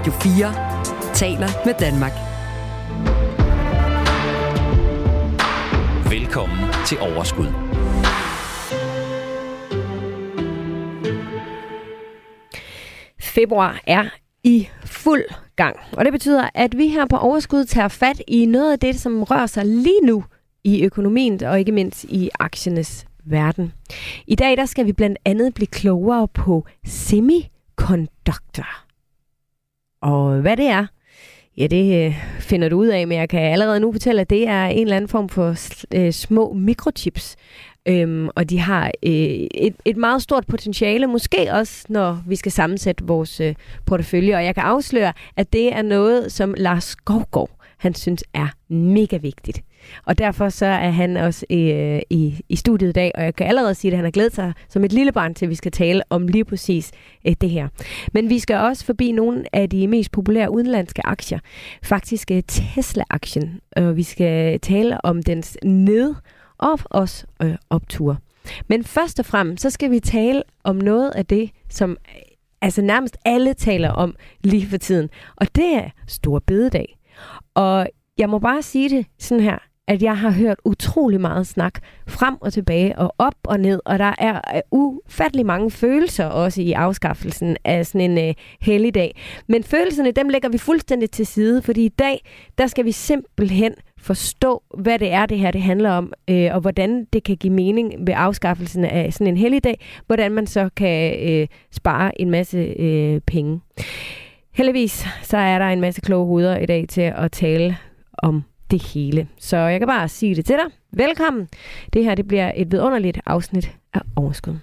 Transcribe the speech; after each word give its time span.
Radio 0.00 0.12
4 0.12 1.14
taler 1.14 1.48
med 1.66 1.74
Danmark. 1.80 2.12
Velkommen 6.10 6.58
til 6.86 6.98
Overskud. 7.00 7.46
Februar 13.20 13.80
er 13.86 14.04
i 14.44 14.68
fuld 14.84 15.24
gang, 15.56 15.76
og 15.92 16.04
det 16.04 16.12
betyder, 16.12 16.48
at 16.54 16.78
vi 16.78 16.88
her 16.88 17.06
på 17.06 17.16
Overskud 17.16 17.64
tager 17.64 17.88
fat 17.88 18.22
i 18.28 18.46
noget 18.46 18.72
af 18.72 18.78
det, 18.78 19.00
som 19.00 19.22
rører 19.22 19.46
sig 19.46 19.66
lige 19.66 20.00
nu 20.04 20.24
i 20.64 20.84
økonomien 20.84 21.44
og 21.44 21.58
ikke 21.58 21.72
mindst 21.72 22.04
i 22.04 22.30
aktiernes 22.38 23.06
verden. 23.24 23.72
I 24.26 24.34
dag 24.34 24.56
der 24.56 24.66
skal 24.66 24.86
vi 24.86 24.92
blandt 24.92 25.18
andet 25.24 25.54
blive 25.54 25.66
klogere 25.66 26.28
på 26.28 26.66
semiconductor. 26.86 28.89
Og 30.02 30.40
hvad 30.40 30.56
det 30.56 30.66
er, 30.66 30.86
ja 31.56 31.66
det 31.66 32.06
øh, 32.06 32.14
finder 32.40 32.68
du 32.68 32.76
ud 32.76 32.86
af, 32.86 33.06
men 33.06 33.18
jeg 33.18 33.28
kan 33.28 33.40
allerede 33.40 33.80
nu 33.80 33.92
fortælle, 33.92 34.20
at 34.20 34.30
det 34.30 34.48
er 34.48 34.66
en 34.66 34.82
eller 34.82 34.96
anden 34.96 35.08
form 35.08 35.28
for 35.28 35.54
øh, 35.94 36.12
små 36.12 36.52
mikrochips. 36.52 37.36
Øhm, 37.88 38.28
og 38.36 38.50
de 38.50 38.58
har 38.58 38.84
øh, 39.02 39.12
et, 39.54 39.74
et 39.84 39.96
meget 39.96 40.22
stort 40.22 40.46
potentiale, 40.46 41.06
måske 41.06 41.52
også 41.52 41.86
når 41.88 42.22
vi 42.26 42.36
skal 42.36 42.52
sammensætte 42.52 43.04
vores 43.04 43.40
øh, 43.40 43.54
portefølje. 43.86 44.36
Og 44.36 44.44
jeg 44.44 44.54
kan 44.54 44.64
afsløre, 44.64 45.12
at 45.36 45.52
det 45.52 45.74
er 45.74 45.82
noget, 45.82 46.32
som 46.32 46.54
Lars 46.56 46.84
Skovgaard, 46.84 47.50
han 47.78 47.94
synes 47.94 48.24
er 48.34 48.48
mega 48.68 49.16
vigtigt. 49.16 49.62
Og 50.04 50.18
derfor 50.18 50.48
så 50.48 50.66
er 50.66 50.90
han 50.90 51.16
også 51.16 51.46
øh, 51.50 52.00
i, 52.10 52.40
i 52.48 52.56
studiet 52.56 52.88
i 52.88 52.92
dag, 52.92 53.12
og 53.14 53.24
jeg 53.24 53.34
kan 53.34 53.46
allerede 53.46 53.74
sige, 53.74 53.92
at 53.92 53.96
han 53.96 54.04
har 54.04 54.10
glædet 54.10 54.34
sig 54.34 54.52
som 54.68 54.84
et 54.84 54.92
lille 54.92 55.12
barn 55.12 55.34
til, 55.34 55.46
at 55.46 55.50
vi 55.50 55.54
skal 55.54 55.72
tale 55.72 56.02
om 56.10 56.28
lige 56.28 56.44
præcis 56.44 56.90
øh, 57.26 57.34
det 57.40 57.50
her. 57.50 57.68
Men 58.12 58.30
vi 58.30 58.38
skal 58.38 58.56
også 58.56 58.84
forbi 58.84 59.12
nogle 59.12 59.44
af 59.52 59.70
de 59.70 59.88
mest 59.88 60.12
populære 60.12 60.50
udenlandske 60.52 61.06
aktier. 61.06 61.38
Faktisk 61.82 62.30
øh, 62.30 62.42
Tesla-aktien. 62.48 63.60
Og 63.76 63.96
vi 63.96 64.02
skal 64.02 64.60
tale 64.60 65.04
om 65.04 65.22
dens 65.22 65.58
ned- 65.64 66.14
og 66.58 66.78
også 66.84 67.26
øh, 67.42 67.54
optur. 67.70 68.18
Men 68.68 68.84
først 68.84 69.18
og 69.18 69.26
fremmest, 69.26 69.62
så 69.62 69.70
skal 69.70 69.90
vi 69.90 70.00
tale 70.00 70.42
om 70.64 70.76
noget 70.76 71.10
af 71.10 71.26
det, 71.26 71.50
som 71.68 71.90
øh, 71.90 72.20
altså 72.62 72.82
nærmest 72.82 73.16
alle 73.24 73.54
taler 73.54 73.90
om 73.90 74.14
lige 74.44 74.66
for 74.66 74.76
tiden. 74.76 75.08
Og 75.36 75.46
det 75.54 75.74
er 75.74 75.90
Stor 76.06 76.38
Bededag. 76.38 76.98
Og 77.54 77.88
jeg 78.18 78.30
må 78.30 78.38
bare 78.38 78.62
sige 78.62 78.88
det 78.88 79.06
sådan 79.18 79.44
her, 79.44 79.58
at 79.88 80.02
jeg 80.02 80.18
har 80.18 80.30
hørt 80.30 80.58
utrolig 80.64 81.20
meget 81.20 81.46
snak 81.46 81.80
frem 82.08 82.36
og 82.40 82.52
tilbage 82.52 82.98
og 82.98 83.14
op 83.18 83.34
og 83.44 83.60
ned, 83.60 83.80
og 83.84 83.98
der 83.98 84.14
er 84.18 84.40
øh, 84.56 84.60
ufattelig 84.70 85.46
mange 85.46 85.70
følelser 85.70 86.24
også 86.24 86.62
i 86.62 86.72
afskaffelsen 86.72 87.56
af 87.64 87.86
sådan 87.86 88.18
en 88.18 88.28
uh, 88.28 88.34
helligdag. 88.60 89.16
Men 89.48 89.64
følelserne, 89.64 90.10
dem 90.10 90.28
lægger 90.28 90.48
vi 90.48 90.58
fuldstændig 90.58 91.10
til 91.10 91.26
side, 91.26 91.62
fordi 91.62 91.84
i 91.84 91.88
dag, 91.88 92.24
der 92.58 92.66
skal 92.66 92.84
vi 92.84 92.92
simpelthen 92.92 93.74
forstå, 93.98 94.62
hvad 94.78 94.98
det 94.98 95.12
er, 95.12 95.26
det 95.26 95.38
her 95.38 95.50
det 95.50 95.62
handler 95.62 95.90
om, 95.90 96.12
øh, 96.30 96.54
og 96.54 96.60
hvordan 96.60 97.06
det 97.12 97.24
kan 97.24 97.36
give 97.36 97.52
mening 97.52 97.94
ved 98.06 98.14
afskaffelsen 98.16 98.84
af 98.84 99.12
sådan 99.12 99.26
en 99.26 99.36
helligdag, 99.36 99.80
hvordan 100.06 100.32
man 100.32 100.46
så 100.46 100.70
kan 100.76 101.28
øh, 101.30 101.46
spare 101.70 102.20
en 102.20 102.30
masse 102.30 102.58
øh, 102.58 103.20
penge. 103.20 103.60
Heldigvis 104.54 105.06
så 105.22 105.36
er 105.36 105.58
der 105.58 105.66
en 105.66 105.80
masse 105.80 106.00
kloge 106.00 106.26
hoveder 106.26 106.58
i 106.58 106.66
dag 106.66 106.86
til 106.88 107.00
at 107.00 107.32
tale 107.32 107.76
om 108.18 108.44
det 108.70 108.82
hele. 108.82 109.28
Så 109.38 109.56
jeg 109.56 109.80
kan 109.80 109.88
bare 109.88 110.08
sige 110.08 110.34
det 110.34 110.44
til 110.44 110.56
dig. 110.56 110.72
Velkommen. 110.92 111.48
Det 111.92 112.04
her 112.04 112.14
det 112.14 112.28
bliver 112.28 112.52
et 112.56 112.72
vidunderligt 112.72 113.20
afsnit 113.26 113.76
af 113.94 114.00
Overskud. 114.16 114.58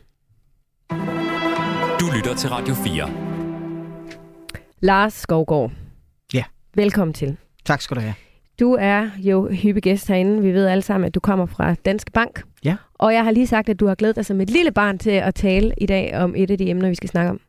Du 2.00 2.06
lytter 2.16 2.36
til 2.38 2.50
Radio 2.50 2.74
4. 2.74 3.10
Lars 4.80 5.14
Skovgaard. 5.14 5.72
Ja. 6.34 6.44
Velkommen 6.76 7.14
til. 7.14 7.38
Tak 7.66 7.82
skal 7.82 7.96
du 7.96 8.02
have. 8.02 8.14
Du 8.60 8.78
er 8.80 9.10
jo 9.18 9.50
hyppig 9.52 9.84
gæst 9.84 10.08
herinde. 10.08 10.42
Vi 10.42 10.52
ved 10.52 10.66
alle 10.68 10.82
sammen, 10.82 11.08
at 11.08 11.16
du 11.16 11.20
kommer 11.20 11.46
fra 11.46 11.74
Danske 11.74 12.12
Bank. 12.12 12.44
Ja. 12.64 12.76
Og 12.94 13.14
jeg 13.14 13.24
har 13.24 13.32
lige 13.32 13.48
sagt, 13.48 13.70
at 13.70 13.80
du 13.80 13.88
har 13.88 13.96
glædet 13.96 14.16
dig 14.16 14.26
som 14.26 14.42
et 14.42 14.50
lille 14.50 14.72
barn 14.72 14.98
til 14.98 15.10
at 15.10 15.36
tale 15.36 15.74
i 15.78 15.86
dag 15.86 16.18
om 16.18 16.34
et 16.38 16.52
af 16.52 16.58
de 16.58 16.70
emner, 16.70 16.90
vi 16.90 16.96
skal 16.96 17.10
snakke 17.10 17.32
om. 17.32 17.40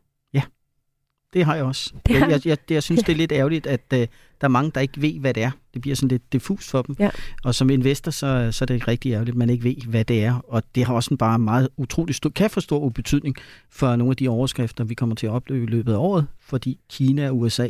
Det 1.33 1.45
har 1.45 1.55
jeg 1.55 1.63
også. 1.63 1.93
Det 2.07 2.15
har 2.15 2.27
Jeg, 2.27 2.31
jeg, 2.45 2.45
jeg, 2.45 2.57
jeg 2.69 2.83
synes, 2.83 3.03
det 3.03 3.13
er 3.13 3.17
lidt 3.17 3.31
ærgerligt, 3.31 3.67
at 3.67 3.81
uh, 3.93 3.99
der 3.99 4.07
er 4.41 4.47
mange, 4.47 4.71
der 4.75 4.81
ikke 4.81 5.01
ved, 5.01 5.19
hvad 5.19 5.33
det 5.33 5.43
er. 5.43 5.51
Det 5.73 5.81
bliver 5.81 5.95
sådan 5.95 6.09
lidt 6.09 6.33
diffus 6.33 6.69
for 6.69 6.81
dem. 6.81 6.95
Ja. 6.99 7.09
Og 7.43 7.55
som 7.55 7.69
investor, 7.69 8.11
så, 8.11 8.49
så 8.51 8.63
er 8.63 8.65
det 8.65 8.87
rigtig 8.87 9.11
ærgerligt, 9.11 9.33
at 9.33 9.37
man 9.37 9.49
ikke 9.49 9.63
ved, 9.63 9.75
hvad 9.87 10.05
det 10.05 10.23
er. 10.23 10.45
Og 10.47 10.63
det 10.75 10.85
har 10.85 10.93
også 10.93 11.13
en 11.13 11.17
bare 11.17 11.39
meget 11.39 11.69
utrolig 11.77 12.15
stor, 12.15 12.29
kan 12.29 12.49
få 12.49 12.59
stor 12.59 12.89
betydning 12.89 13.35
for 13.69 13.95
nogle 13.95 14.11
af 14.11 14.17
de 14.17 14.27
overskrifter, 14.27 14.83
vi 14.83 14.93
kommer 14.93 15.15
til 15.15 15.27
at 15.27 15.33
opleve 15.33 15.63
i 15.63 15.67
løbet 15.67 15.93
af 15.93 15.97
året. 15.97 16.27
Fordi 16.39 16.79
Kina 16.89 17.29
og 17.29 17.37
USA, 17.37 17.67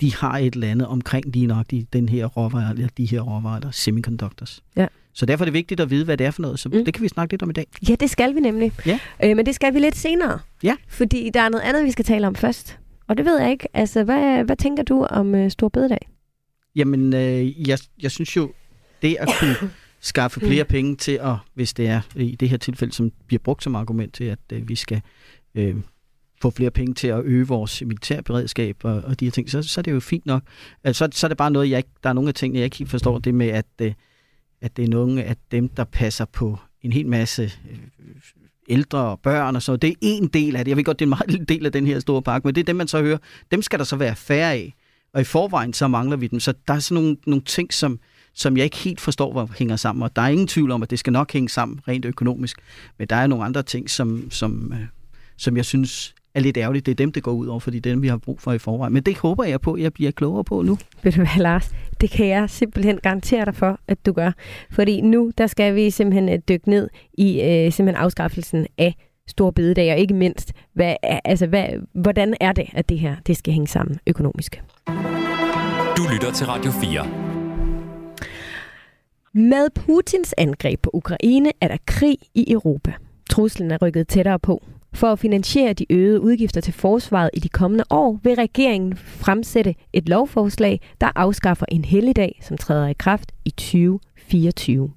de 0.00 0.14
har 0.14 0.38
et 0.38 0.54
eller 0.54 0.70
andet 0.70 0.86
omkring 0.86 1.26
lige 1.26 1.46
nok 1.46 1.70
de, 1.70 1.86
den 1.92 2.08
her 2.08 2.26
råvarer, 2.26 2.70
eller 2.70 2.88
de 2.96 3.06
her 3.06 3.20
råvarer, 3.20 3.60
der 3.60 3.70
semiconductors. 3.70 4.62
Ja. 4.76 4.86
Så 5.16 5.26
derfor 5.26 5.44
er 5.44 5.46
det 5.46 5.52
vigtigt 5.54 5.80
at 5.80 5.90
vide, 5.90 6.04
hvad 6.04 6.16
det 6.16 6.26
er 6.26 6.30
for 6.30 6.42
noget. 6.42 6.58
Så 6.58 6.68
Mm. 6.68 6.74
mm. 6.78 6.84
det 6.84 6.94
kan 6.94 7.02
vi 7.02 7.08
snakke 7.08 7.32
lidt 7.32 7.42
om 7.42 7.50
i 7.50 7.52
dag. 7.52 7.66
Ja, 7.88 7.94
det 7.94 8.10
skal 8.10 8.34
vi 8.34 8.40
nemlig. 8.40 8.72
Ja. 8.86 8.98
Øh, 9.24 9.36
men 9.36 9.46
det 9.46 9.54
skal 9.54 9.74
vi 9.74 9.78
lidt 9.78 9.96
senere. 9.96 10.38
Ja. 10.62 10.76
Fordi 10.88 11.30
der 11.34 11.40
er 11.40 11.48
noget 11.48 11.64
andet, 11.64 11.84
vi 11.84 11.90
skal 11.90 12.04
tale 12.04 12.26
om 12.26 12.34
først. 12.34 12.78
Og 13.08 13.16
det 13.16 13.24
ved 13.24 13.40
jeg 13.40 13.50
ikke. 13.50 13.68
Altså, 13.74 14.04
hvad, 14.04 14.44
hvad 14.44 14.56
tænker 14.56 14.82
du 14.82 15.04
om 15.04 15.34
øh, 15.34 15.50
Stor 15.50 15.68
Bededag? 15.68 16.08
Jamen, 16.76 17.14
øh, 17.14 17.68
jeg, 17.68 17.78
jeg 18.02 18.10
synes 18.10 18.36
jo, 18.36 18.52
det 19.02 19.16
at 19.20 19.28
kunne 19.40 19.56
skaffe 20.00 20.40
flere 20.40 20.64
penge 20.64 20.96
til 20.96 21.12
at, 21.22 21.34
hvis 21.54 21.74
det 21.74 21.88
er 21.88 22.00
i 22.16 22.36
det 22.40 22.48
her 22.48 22.56
tilfælde, 22.56 22.92
som 22.92 23.12
bliver 23.26 23.40
brugt 23.44 23.62
som 23.64 23.74
argument 23.74 24.14
til, 24.14 24.24
at 24.24 24.38
øh, 24.52 24.68
vi 24.68 24.74
skal 24.74 25.00
øh, 25.54 25.74
få 26.42 26.50
flere 26.50 26.70
penge 26.70 26.94
til 26.94 27.08
at 27.08 27.24
øge 27.24 27.46
vores 27.46 27.82
militærberedskab 27.82 28.76
og, 28.84 28.94
og 28.94 29.20
de 29.20 29.24
her 29.26 29.30
ting, 29.32 29.50
så, 29.50 29.62
så 29.62 29.80
er 29.80 29.82
det 29.82 29.92
jo 29.92 30.00
fint 30.00 30.26
nok. 30.26 30.42
Altså, 30.84 31.04
så, 31.12 31.18
så 31.18 31.26
er 31.26 31.28
det 31.28 31.36
bare 31.38 31.50
noget, 31.50 31.70
jeg 31.70 31.76
ikke, 31.78 31.90
der 32.02 32.08
er 32.08 32.14
nogle 32.14 32.28
af 32.28 32.34
tingene, 32.34 32.58
jeg 32.58 32.64
ikke 32.64 32.76
helt 32.76 32.90
forstår, 32.90 33.18
det 33.18 33.34
med, 33.34 33.48
at, 33.48 33.66
øh, 33.82 33.92
at 34.66 34.76
det 34.76 34.84
er 34.84 34.88
nogle 34.88 35.24
af 35.24 35.36
dem, 35.50 35.68
der 35.68 35.84
passer 35.84 36.24
på 36.24 36.58
en 36.82 36.92
hel 36.92 37.06
masse 37.06 37.42
øh, 37.42 37.78
ældre 38.68 38.98
og 38.98 39.20
børn 39.20 39.56
og 39.56 39.62
så. 39.62 39.76
Det 39.76 39.90
er 39.90 39.94
en 40.00 40.28
del 40.28 40.56
af 40.56 40.64
det. 40.64 40.70
Jeg 40.70 40.76
ved 40.76 40.84
godt, 40.84 40.98
det 40.98 41.04
er 41.04 41.06
en 41.06 41.10
meget 41.10 41.30
lille 41.30 41.46
del 41.46 41.66
af 41.66 41.72
den 41.72 41.86
her 41.86 42.00
store 42.00 42.22
pakke, 42.22 42.48
men 42.48 42.54
det 42.54 42.60
er 42.60 42.64
dem, 42.64 42.76
man 42.76 42.88
så 42.88 43.02
hører. 43.02 43.18
Dem 43.50 43.62
skal 43.62 43.78
der 43.78 43.84
så 43.84 43.96
være 43.96 44.16
færre 44.16 44.52
af. 44.52 44.74
Og 45.14 45.20
i 45.20 45.24
forvejen, 45.24 45.72
så 45.72 45.88
mangler 45.88 46.16
vi 46.16 46.26
dem. 46.26 46.40
Så 46.40 46.54
der 46.68 46.74
er 46.74 46.78
sådan 46.78 47.02
nogle, 47.02 47.16
nogle 47.26 47.42
ting, 47.42 47.72
som, 47.72 48.00
som 48.34 48.56
jeg 48.56 48.64
ikke 48.64 48.76
helt 48.76 49.00
forstår, 49.00 49.32
hvor 49.32 49.50
hænger 49.58 49.76
sammen. 49.76 50.02
Og 50.02 50.16
der 50.16 50.22
er 50.22 50.28
ingen 50.28 50.46
tvivl 50.46 50.70
om, 50.70 50.82
at 50.82 50.90
det 50.90 50.98
skal 50.98 51.12
nok 51.12 51.32
hænge 51.32 51.48
sammen 51.48 51.80
rent 51.88 52.04
økonomisk. 52.04 52.58
Men 52.98 53.08
der 53.08 53.16
er 53.16 53.26
nogle 53.26 53.44
andre 53.44 53.62
ting, 53.62 53.90
som, 53.90 54.30
som, 54.30 54.72
øh, 54.72 54.86
som 55.36 55.56
jeg 55.56 55.64
synes 55.64 56.14
er 56.36 56.40
lidt 56.40 56.56
ærgerligt. 56.56 56.86
Det 56.86 56.92
er 56.92 56.96
dem, 56.96 57.12
det 57.12 57.22
går 57.22 57.32
ud 57.32 57.46
over, 57.46 57.60
fordi 57.60 57.78
det 57.78 57.90
er 57.90 57.94
dem, 57.94 58.02
vi 58.02 58.08
har 58.08 58.16
brug 58.16 58.40
for 58.40 58.52
i 58.52 58.58
forvejen. 58.58 58.92
Men 58.92 59.02
det 59.02 59.18
håber 59.18 59.44
jeg 59.44 59.60
på, 59.60 59.72
at 59.72 59.82
jeg 59.82 59.92
bliver 59.92 60.10
klogere 60.10 60.44
på 60.44 60.62
nu. 60.62 60.78
Ved 61.02 61.12
du 61.12 61.16
hvad, 61.16 61.42
Lars? 61.42 61.74
Det 62.00 62.10
kan 62.10 62.26
jeg 62.26 62.50
simpelthen 62.50 62.98
garantere 63.02 63.44
dig 63.44 63.54
for, 63.54 63.80
at 63.88 64.06
du 64.06 64.12
gør. 64.12 64.32
Fordi 64.70 65.00
nu, 65.00 65.32
der 65.38 65.46
skal 65.46 65.74
vi 65.74 65.90
simpelthen 65.90 66.28
øh, 66.28 66.38
dykke 66.48 66.70
ned 66.70 66.88
i 67.18 67.40
øh, 67.40 67.72
simpelthen 67.72 68.04
afskaffelsen 68.04 68.66
af 68.78 68.94
Stor 69.28 69.50
Bededag, 69.50 69.92
og 69.92 69.98
ikke 69.98 70.14
mindst, 70.14 70.52
hvad, 70.74 70.94
altså, 71.24 71.46
hvad, 71.46 71.68
hvordan 71.94 72.34
er 72.40 72.52
det, 72.52 72.66
at 72.72 72.88
det 72.88 72.98
her 72.98 73.16
det 73.26 73.36
skal 73.36 73.52
hænge 73.52 73.68
sammen 73.68 73.98
økonomisk? 74.06 74.62
Du 75.96 76.02
lytter 76.12 76.32
til 76.34 76.46
Radio 76.46 76.70
4. 76.70 77.06
Med 79.32 79.70
Putins 79.74 80.34
angreb 80.38 80.82
på 80.82 80.90
Ukraine 80.92 81.52
er 81.60 81.68
der 81.68 81.76
krig 81.86 82.18
i 82.34 82.52
Europa. 82.52 82.92
Truslen 83.30 83.70
er 83.70 83.78
rykket 83.82 84.08
tættere 84.08 84.38
på. 84.38 84.62
For 84.96 85.12
at 85.12 85.18
finansiere 85.18 85.72
de 85.72 85.92
øgede 85.92 86.20
udgifter 86.20 86.60
til 86.60 86.72
forsvaret 86.72 87.30
i 87.34 87.40
de 87.40 87.48
kommende 87.48 87.84
år, 87.90 88.20
vil 88.22 88.34
regeringen 88.34 88.96
fremsætte 88.96 89.74
et 89.92 90.08
lovforslag, 90.08 90.80
der 91.00 91.08
afskaffer 91.14 91.66
en 91.68 91.84
helligdag, 91.84 92.40
som 92.42 92.58
træder 92.58 92.88
i 92.88 92.92
kraft 92.92 93.32
i 93.44 93.50
2024. 93.50 94.90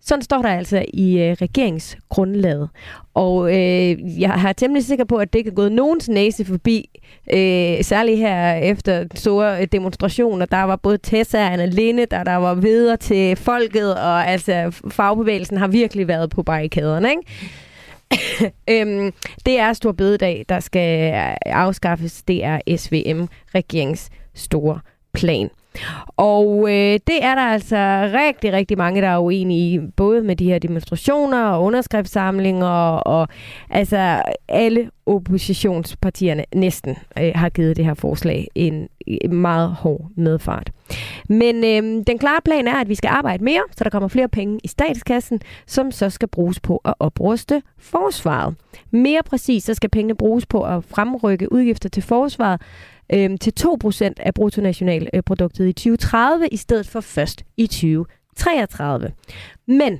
Sådan 0.00 0.22
står 0.22 0.42
der 0.42 0.48
altså 0.48 0.84
i 0.94 1.18
øh, 1.18 1.32
regeringsgrundlaget. 1.32 2.68
Og 3.14 3.48
øh, 3.48 4.20
jeg 4.20 4.42
er 4.48 4.52
temmelig 4.52 4.84
sikker 4.84 5.04
på, 5.04 5.16
at 5.16 5.32
det 5.32 5.38
ikke 5.38 5.50
er 5.50 5.54
gået 5.54 5.72
nogens 5.72 6.08
næse 6.08 6.44
forbi. 6.44 7.00
Øh, 7.32 7.84
særligt 7.84 8.18
her 8.18 8.54
efter 8.54 9.04
store 9.14 9.60
øh, 9.60 9.66
demonstrationer. 9.72 10.46
Der 10.46 10.62
var 10.62 10.76
både 10.76 10.98
Tessa 10.98 11.38
og 11.38 11.52
Anna 11.52 11.66
Linde, 11.66 12.06
der, 12.06 12.24
der 12.24 12.36
var 12.36 12.54
videre 12.54 12.96
til 12.96 13.36
folket, 13.36 13.94
og 13.94 14.28
altså 14.28 14.80
fagbevægelsen 14.90 15.56
har 15.56 15.68
virkelig 15.68 16.08
været 16.08 16.30
på 16.30 16.42
barrikaderne, 16.42 17.10
ikke? 17.10 17.22
øhm, 18.70 19.12
det 19.46 19.58
er 19.58 19.72
Stor 19.72 19.92
Bededag, 19.92 20.44
der 20.48 20.60
skal 20.60 21.12
afskaffes. 21.46 22.22
Det 22.22 22.44
er 22.44 22.76
SVM, 22.76 23.24
regeringens 23.54 24.10
store 24.34 24.80
plan. 25.12 25.50
Og 26.16 26.68
øh, 26.70 27.00
det 27.06 27.22
er 27.22 27.34
der 27.34 27.42
altså 27.42 28.10
rigtig, 28.14 28.52
rigtig 28.52 28.78
mange, 28.78 29.02
der 29.02 29.08
er 29.08 29.18
uenige 29.18 29.74
i, 29.74 29.80
både 29.96 30.22
med 30.22 30.36
de 30.36 30.44
her 30.44 30.58
demonstrationer 30.58 31.44
og 31.44 31.62
underskriftssamlinger, 31.62 32.66
og, 32.66 33.20
og 33.20 33.28
altså 33.70 34.22
alle 34.48 34.90
oppositionspartierne 35.06 36.44
næsten 36.54 36.96
øh, 37.18 37.32
har 37.34 37.48
givet 37.48 37.76
det 37.76 37.84
her 37.84 37.94
forslag 37.94 38.48
en, 38.54 38.88
en 39.06 39.34
meget 39.34 39.70
hård 39.70 40.10
medfart. 40.16 40.70
Men 41.28 41.64
øh, 41.64 42.04
den 42.06 42.18
klare 42.18 42.40
plan 42.44 42.68
er, 42.68 42.74
at 42.74 42.88
vi 42.88 42.94
skal 42.94 43.08
arbejde 43.08 43.44
mere, 43.44 43.62
så 43.76 43.84
der 43.84 43.90
kommer 43.90 44.08
flere 44.08 44.28
penge 44.28 44.60
i 44.64 44.68
statskassen, 44.68 45.40
som 45.66 45.90
så 45.90 46.10
skal 46.10 46.28
bruges 46.28 46.60
på 46.60 46.80
at 46.84 46.94
opruste 47.00 47.62
forsvaret. 47.78 48.54
Mere 48.90 49.22
præcis, 49.26 49.64
så 49.64 49.74
skal 49.74 49.90
pengene 49.90 50.14
bruges 50.14 50.46
på 50.46 50.62
at 50.62 50.84
fremrykke 50.84 51.52
udgifter 51.52 51.88
til 51.88 52.02
forsvaret 52.02 52.60
øh, 53.12 53.38
til 53.40 53.52
2% 53.60 54.12
af 54.16 54.34
bruttonationalproduktet 54.34 55.68
i 55.68 55.72
2030, 55.72 56.48
i 56.48 56.56
stedet 56.56 56.88
for 56.88 57.00
først 57.00 57.44
i 57.56 57.66
2033. 57.66 59.12
Men 59.66 59.98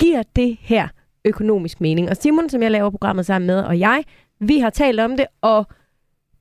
giver 0.00 0.22
det 0.36 0.56
her 0.60 0.88
økonomisk 1.24 1.80
mening? 1.80 2.10
Og 2.10 2.16
Simon, 2.16 2.48
som 2.48 2.62
jeg 2.62 2.70
laver 2.70 2.90
programmet 2.90 3.26
sammen 3.26 3.46
med, 3.46 3.60
og 3.60 3.78
jeg, 3.78 4.04
vi 4.40 4.58
har 4.58 4.70
talt 4.70 5.00
om 5.00 5.16
det, 5.16 5.26
og 5.42 5.66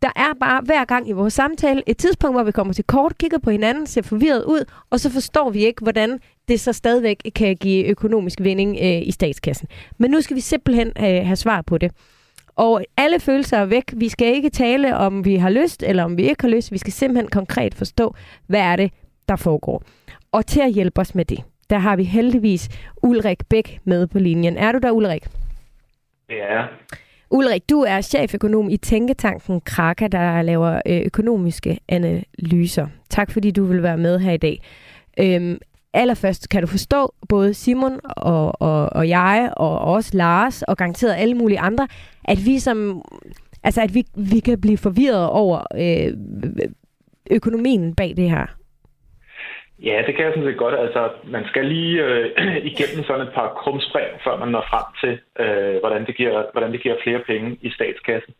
der 0.02 0.12
er 0.16 0.34
bare 0.40 0.62
hver 0.66 0.86
gang 0.86 1.10
i 1.10 1.12
vores 1.12 1.34
samtale 1.34 1.84
et 1.88 1.98
tidspunkt, 1.98 2.36
hvor 2.36 2.44
vi 2.44 2.52
kommer 2.52 2.74
til 2.74 2.84
kort, 2.84 3.18
kigger 3.18 3.38
på 3.38 3.50
hinanden, 3.50 3.88
ser 3.88 4.02
forvirret 4.02 4.44
ud, 4.44 4.66
og 4.90 5.00
så 5.00 5.10
forstår 5.10 5.50
vi 5.50 5.66
ikke, 5.66 5.82
hvordan 5.84 6.20
det 6.48 6.60
så 6.60 6.74
stadigvæk 6.74 7.22
kan 7.36 7.56
give 7.56 7.86
økonomisk 7.86 8.40
vinding 8.42 8.78
øh, 8.82 9.08
i 9.08 9.12
statskassen. 9.12 9.68
Men 9.98 10.12
nu 10.12 10.22
skal 10.22 10.36
vi 10.36 10.42
simpelthen 10.42 10.88
øh, 10.88 11.26
have 11.26 11.36
svar 11.36 11.62
på 11.62 11.78
det. 11.78 11.92
Og 12.56 12.84
alle 12.98 13.20
følelser 13.20 13.58
er 13.58 13.66
væk. 13.66 13.94
Vi 13.94 14.10
skal 14.10 14.36
ikke 14.36 14.50
tale 14.50 14.98
om, 14.98 15.26
vi 15.26 15.36
har 15.36 15.50
lyst, 15.50 15.84
eller 15.84 16.04
om 16.04 16.18
vi 16.18 16.30
ikke 16.30 16.44
har 16.44 16.50
lyst. 16.50 16.72
Vi 16.72 16.78
skal 16.78 16.94
simpelthen 16.94 17.30
konkret 17.30 17.76
forstå, 17.76 18.16
hvad 18.48 18.60
er 18.60 18.76
det, 18.76 18.92
der 19.30 19.36
foregår. 19.36 19.84
Og 20.32 20.46
til 20.46 20.62
at 20.62 20.72
hjælpe 20.72 21.02
os 21.02 21.16
med 21.16 21.26
det, 21.26 21.44
der 21.70 21.78
har 21.78 21.96
vi 21.96 22.04
heldigvis 22.04 22.70
Ulrik 23.04 23.46
Bæk 23.50 23.80
med 23.84 24.08
på 24.08 24.20
linjen. 24.20 24.58
Er 24.58 24.72
du 24.72 24.80
der, 24.80 24.92
Ulrik? 24.92 25.24
Det 26.30 26.42
er 26.42 26.68
Ulrik, 27.30 27.70
du 27.70 27.82
er 27.82 28.02
cheføkonom 28.02 28.70
i 28.70 28.78
Tænketanken 28.78 29.62
Kraka, 29.62 30.08
der 30.08 30.42
laver 30.42 30.82
øh, 30.86 31.02
økonomiske 31.06 31.80
analyser. 31.90 32.88
Tak 33.10 33.32
fordi 33.32 33.52
du 33.52 33.66
vil 33.66 33.84
være 33.84 33.98
med 33.98 34.20
her 34.20 34.32
i 34.32 34.38
dag. 34.38 34.62
Øhm, 35.20 35.58
allerførst 35.96 36.50
kan 36.50 36.62
du 36.62 36.68
forstå 36.68 37.14
både 37.30 37.54
Simon 37.54 38.00
og, 38.18 38.62
og, 38.62 38.90
og 38.94 39.10
jeg 39.10 39.50
og 39.58 39.80
også 39.80 40.18
Lars 40.18 40.62
og 40.62 40.78
garanteret 40.78 41.16
alle 41.18 41.36
mulige 41.36 41.60
andre, 41.60 41.88
at 42.24 42.38
vi 42.46 42.60
som 42.60 43.02
altså 43.64 43.82
at 43.82 43.94
vi, 43.94 44.04
vi 44.16 44.40
kan 44.40 44.62
blive 44.62 44.78
forvirret 44.78 45.30
over 45.30 45.58
øh, 45.84 46.12
økonomien 47.32 47.96
bag 47.96 48.14
det 48.18 48.30
her. 48.30 48.46
Ja, 49.84 50.04
det 50.08 50.16
kan 50.16 50.26
jeg 50.26 50.34
sådan 50.34 50.50
set 50.50 50.58
godt. 50.58 50.76
Altså, 50.80 51.10
man 51.24 51.46
skal 51.46 51.66
lige 51.66 52.04
øh, 52.04 52.26
igennem 52.72 53.04
sådan 53.04 53.28
et 53.28 53.34
par 53.34 53.54
krumspring, 53.62 54.10
før 54.24 54.38
man 54.38 54.48
når 54.48 54.66
frem 54.72 54.88
til, 55.02 55.14
øh, 55.44 55.80
hvordan, 55.80 56.06
det 56.06 56.16
giver, 56.16 56.46
hvordan 56.52 56.72
det 56.72 56.84
giver 56.84 56.96
flere 57.04 57.20
penge 57.20 57.58
i 57.62 57.70
statskassen. 57.70 58.34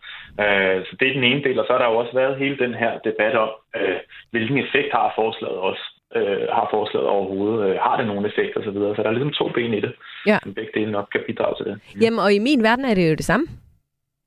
Øh, 0.44 0.86
så 0.86 0.96
det 1.00 1.08
er 1.08 1.14
den 1.14 1.24
ene 1.24 1.44
del, 1.44 1.60
og 1.60 1.66
så 1.66 1.72
har 1.74 1.80
der 1.80 1.90
jo 1.92 1.98
også 1.98 2.14
været 2.14 2.38
hele 2.38 2.58
den 2.58 2.74
her 2.74 3.00
debat 3.00 3.36
om, 3.36 3.50
øh, 3.76 4.00
hvilken 4.32 4.58
effekt 4.58 4.92
har 4.92 5.14
forslaget 5.16 5.58
også. 5.58 5.95
Øh, 6.16 6.48
har 6.58 6.68
forslaget 6.76 7.08
overhovedet? 7.08 7.70
Øh, 7.70 7.76
har 7.86 7.98
det 7.98 8.08
nogen 8.08 8.26
effekt 8.26 8.58
osv.? 8.58 8.74
Så, 8.74 8.94
så 8.96 9.04
der 9.04 9.10
er 9.10 9.18
ligesom 9.18 9.38
to 9.40 9.46
ben 9.56 9.74
i 9.74 9.82
det, 9.86 9.94
ja. 10.28 10.38
som 10.44 10.54
begge 10.54 10.72
dele 10.74 10.92
nok 10.92 11.08
kan 11.12 11.22
bidrage 11.28 11.56
til 11.58 11.66
det. 11.66 11.76
Mm. 11.96 12.02
Jamen, 12.02 12.20
og 12.20 12.34
i 12.34 12.40
min 12.40 12.64
verden 12.64 12.86
er 12.86 12.94
det 12.94 13.10
jo 13.10 13.16
det 13.16 13.26
samme. 13.26 13.46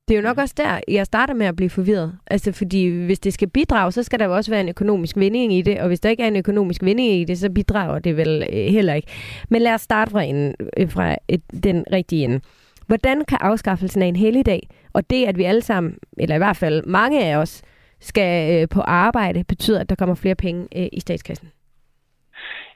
Det 0.07 0.15
er 0.15 0.19
jo 0.21 0.27
nok 0.27 0.37
også 0.37 0.55
der, 0.57 0.79
jeg 0.87 1.05
starter 1.05 1.33
med 1.33 1.45
at 1.45 1.55
blive 1.55 1.69
forvirret. 1.69 2.17
Altså, 2.27 2.51
fordi 2.51 3.05
hvis 3.05 3.19
det 3.19 3.33
skal 3.33 3.49
bidrage, 3.49 3.91
så 3.91 4.03
skal 4.03 4.19
der 4.19 4.25
jo 4.25 4.35
også 4.35 4.51
være 4.51 4.61
en 4.61 4.69
økonomisk 4.69 5.17
vinding 5.17 5.53
i 5.53 5.61
det, 5.61 5.81
og 5.81 5.87
hvis 5.87 5.99
der 5.99 6.09
ikke 6.09 6.23
er 6.23 6.27
en 6.27 6.35
økonomisk 6.35 6.83
vinding 6.83 7.11
i 7.11 7.23
det, 7.23 7.37
så 7.37 7.51
bidrager 7.51 7.99
det 7.99 8.17
vel 8.17 8.47
øh, 8.53 8.65
heller 8.65 8.93
ikke. 8.93 9.07
Men 9.49 9.61
lad 9.61 9.73
os 9.73 9.81
starte 9.81 10.11
fra, 10.11 10.21
en, 10.21 10.55
øh, 10.77 10.91
fra 10.91 11.15
et, 11.27 11.41
den 11.63 11.85
rigtige 11.91 12.23
ende. 12.23 12.41
Hvordan 12.87 13.25
kan 13.25 13.37
afskaffelsen 13.41 14.01
af 14.01 14.07
en 14.07 14.15
helligdag, 14.15 14.67
og 14.93 15.09
det, 15.09 15.25
at 15.25 15.37
vi 15.37 15.43
alle 15.43 15.61
sammen, 15.61 15.97
eller 16.17 16.35
i 16.35 16.37
hvert 16.37 16.57
fald 16.57 16.83
mange 16.85 17.25
af 17.25 17.35
os, 17.35 17.61
skal 17.99 18.61
øh, 18.61 18.67
på 18.69 18.81
arbejde, 18.81 19.43
betyder, 19.43 19.79
at 19.79 19.89
der 19.89 19.95
kommer 19.95 20.15
flere 20.15 20.35
penge 20.35 20.67
øh, 20.75 20.87
i 20.93 20.99
statskassen? 20.99 21.47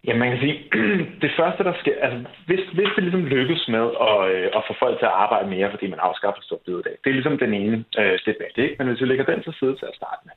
Ja, 0.07 0.15
man 0.15 0.29
kan 0.31 0.39
sige, 0.39 0.57
det 1.23 1.31
første, 1.39 1.63
der 1.63 1.73
sker, 1.79 1.95
altså 2.01 2.19
hvis, 2.45 2.59
hvis 2.73 2.89
det 2.95 3.03
ligesom 3.03 3.25
lykkes 3.25 3.67
med 3.67 3.85
at, 4.09 4.17
øh, 4.31 4.47
at 4.57 4.63
få 4.67 4.73
folk 4.79 4.99
til 4.99 5.05
at 5.05 5.17
arbejde 5.23 5.49
mere, 5.49 5.71
fordi 5.71 5.87
man 5.87 5.99
afskaffer 5.99 6.41
stort 6.41 6.65
bededag, 6.65 6.95
det 7.03 7.09
er 7.09 7.19
ligesom 7.19 7.37
den 7.37 7.53
ene 7.53 7.85
øh, 7.99 8.19
debat, 8.25 8.55
ikke? 8.55 8.75
Men 8.79 8.87
hvis 8.87 9.01
vi 9.01 9.05
lægger 9.05 9.25
den 9.25 9.43
til 9.43 9.53
side 9.59 9.75
til 9.75 9.85
at 9.85 9.95
starte 9.95 10.21
med, 10.27 10.35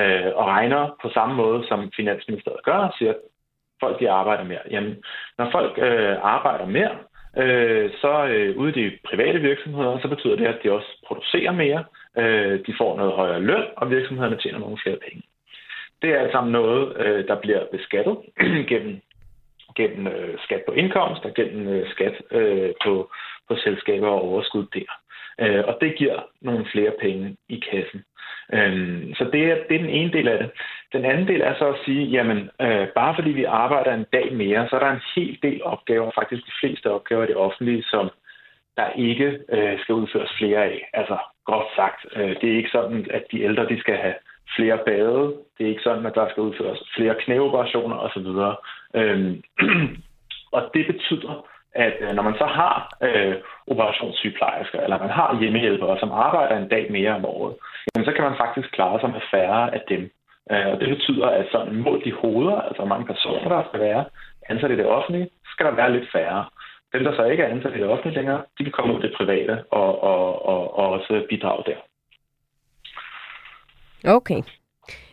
øh, 0.00 0.32
og 0.36 0.46
regner 0.46 0.96
på 1.02 1.08
samme 1.08 1.34
måde, 1.34 1.66
som 1.68 1.92
Finansministeriet 1.96 2.64
gør, 2.64 2.80
og 2.88 2.92
siger, 2.98 3.10
at 3.10 3.18
folk 3.80 4.00
de 4.00 4.10
arbejder 4.10 4.44
mere. 4.44 4.64
Jamen, 4.70 4.94
når 5.38 5.50
folk 5.50 5.78
øh, 5.78 6.16
arbejder 6.22 6.66
mere, 6.66 6.94
øh, 7.42 7.90
så 8.00 8.26
øh, 8.26 8.56
ude 8.56 8.70
i 8.70 8.78
de 8.80 8.98
private 9.04 9.38
virksomheder, 9.38 9.98
så 10.02 10.08
betyder 10.08 10.36
det, 10.36 10.46
at 10.46 10.60
de 10.62 10.72
også 10.72 10.90
producerer 11.06 11.52
mere, 11.52 11.84
øh, 12.18 12.66
de 12.66 12.74
får 12.78 12.96
noget 12.96 13.12
højere 13.12 13.40
løn, 13.40 13.64
og 13.76 13.90
virksomhederne 13.90 14.36
tjener 14.36 14.58
nogle 14.58 14.78
flere 14.84 14.98
penge. 15.08 15.22
Det 16.02 16.10
er 16.10 16.18
alt 16.18 16.32
sammen 16.32 16.52
noget, 16.52 16.96
øh, 16.96 17.26
der 17.28 17.40
bliver 17.40 17.64
beskattet 17.72 18.16
gennem, 18.70 19.00
gennem 19.76 20.06
øh, 20.06 20.38
skat 20.38 20.62
på 20.66 20.72
indkomst 20.72 21.24
og 21.24 21.34
gennem 21.34 21.68
øh, 21.68 21.90
skat 21.90 22.22
øh, 22.30 22.70
på, 22.84 23.10
på 23.48 23.56
selskaber 23.56 24.08
og 24.08 24.22
overskud 24.22 24.66
der. 24.74 24.90
Øh, 25.40 25.64
og 25.66 25.78
det 25.80 25.96
giver 25.96 26.18
nogle 26.40 26.66
flere 26.72 26.92
penge 27.00 27.36
i 27.48 27.64
kassen. 27.70 28.04
Øh, 28.52 29.14
så 29.16 29.24
det 29.32 29.42
er, 29.50 29.56
det 29.68 29.74
er 29.76 29.82
den 29.82 29.90
ene 29.90 30.12
del 30.12 30.28
af 30.28 30.38
det. 30.38 30.50
Den 30.92 31.04
anden 31.04 31.28
del 31.28 31.40
er 31.40 31.54
så 31.58 31.68
at 31.68 31.80
sige, 31.84 32.04
jamen 32.06 32.50
øh, 32.60 32.88
bare 32.88 33.14
fordi 33.14 33.30
vi 33.30 33.44
arbejder 33.44 33.94
en 33.94 34.06
dag 34.12 34.32
mere, 34.32 34.68
så 34.68 34.76
er 34.76 34.80
der 34.80 34.90
en 34.90 35.08
hel 35.14 35.38
del 35.42 35.62
opgaver, 35.64 36.10
faktisk 36.14 36.46
de 36.46 36.52
fleste 36.60 36.90
opgaver 36.90 37.24
i 37.24 37.26
det 37.26 37.36
offentlige, 37.36 37.82
som 37.82 38.10
der 38.76 38.90
ikke 38.90 39.38
øh, 39.52 39.80
skal 39.80 39.94
udføres 39.94 40.32
flere 40.38 40.64
af. 40.64 40.88
Altså 40.92 41.18
groft 41.46 41.74
sagt, 41.76 42.06
øh, 42.16 42.36
det 42.40 42.52
er 42.52 42.56
ikke 42.56 42.70
sådan, 42.72 43.06
at 43.10 43.24
de 43.32 43.42
ældre 43.42 43.68
de 43.68 43.80
skal 43.80 43.96
have 43.96 44.14
flere 44.56 44.78
bade. 44.86 45.34
Det 45.58 45.64
er 45.64 45.70
ikke 45.70 45.88
sådan, 45.88 46.06
at 46.06 46.14
der 46.14 46.28
skal 46.28 46.42
udføres 46.42 46.80
flere 46.96 47.14
knæoperationer 47.24 47.96
osv. 47.96 48.28
Øhm, 48.94 49.42
og 50.56 50.62
det 50.74 50.86
betyder, 50.86 51.46
at 51.74 51.94
øh, 52.00 52.12
når 52.16 52.22
man 52.22 52.34
så 52.38 52.44
har 52.44 52.96
øh, 53.02 53.34
operationssygeplejersker, 53.66 54.80
eller 54.80 54.98
man 54.98 55.10
har 55.10 55.38
hjemmehjælpere, 55.40 55.98
som 55.98 56.12
arbejder 56.12 56.56
en 56.56 56.68
dag 56.68 56.92
mere 56.92 57.14
om 57.14 57.24
året, 57.24 57.54
jamen, 57.94 58.06
så 58.06 58.12
kan 58.12 58.24
man 58.24 58.36
faktisk 58.36 58.72
klare 58.72 59.00
sig 59.00 59.10
med 59.10 59.20
færre 59.30 59.74
af 59.74 59.82
dem. 59.88 60.10
Øh, 60.52 60.66
og 60.72 60.80
det 60.80 60.88
betyder, 60.88 61.26
at 61.26 61.46
sådan 61.52 61.76
målt 61.76 62.06
i 62.06 62.10
hoveder, 62.10 62.60
altså 62.60 62.84
mange 62.84 63.06
personer, 63.06 63.48
der 63.48 63.62
skal 63.68 63.80
være 63.80 64.04
ansat 64.48 64.70
i 64.70 64.76
det 64.76 64.86
offentlige, 64.86 65.28
skal 65.52 65.66
der 65.66 65.74
være 65.74 65.92
lidt 65.92 66.12
færre. 66.12 66.44
Dem, 66.92 67.04
der 67.04 67.16
så 67.16 67.24
ikke 67.24 67.42
er 67.42 67.48
ansat 67.48 67.74
i 67.76 67.80
det 67.80 67.88
offentlige 67.88 68.16
længere, 68.18 68.42
de 68.58 68.64
kan 68.64 68.72
komme 68.72 68.94
ud 68.94 68.98
i 68.98 69.06
det 69.06 69.16
private 69.16 69.64
og, 69.70 70.02
og, 70.02 70.46
og, 70.46 70.78
og 70.78 70.88
også 70.90 71.26
bidrage 71.28 71.62
der. 71.66 71.80
Okay. 74.04 74.42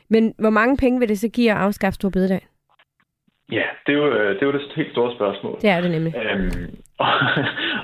Men 0.09 0.33
hvor 0.39 0.49
mange 0.49 0.77
penge 0.77 0.99
vil 0.99 1.09
det 1.09 1.19
så 1.19 1.29
give 1.29 1.51
at 1.51 1.57
afskaffe 1.57 1.95
stor 1.95 2.09
bededag? 2.09 2.41
Ja, 3.51 3.63
det 3.85 3.93
er, 3.93 3.97
jo, 3.97 4.07
øh, 4.11 4.35
det 4.35 4.41
er 4.41 4.45
jo 4.45 4.51
det 4.51 4.71
helt 4.75 4.91
store 4.91 5.15
spørgsmål. 5.15 5.55
Det 5.61 5.69
er 5.69 5.81
det 5.81 5.91
nemlig. 5.91 6.13
Øhm, 6.17 6.75
og, 7.03 7.11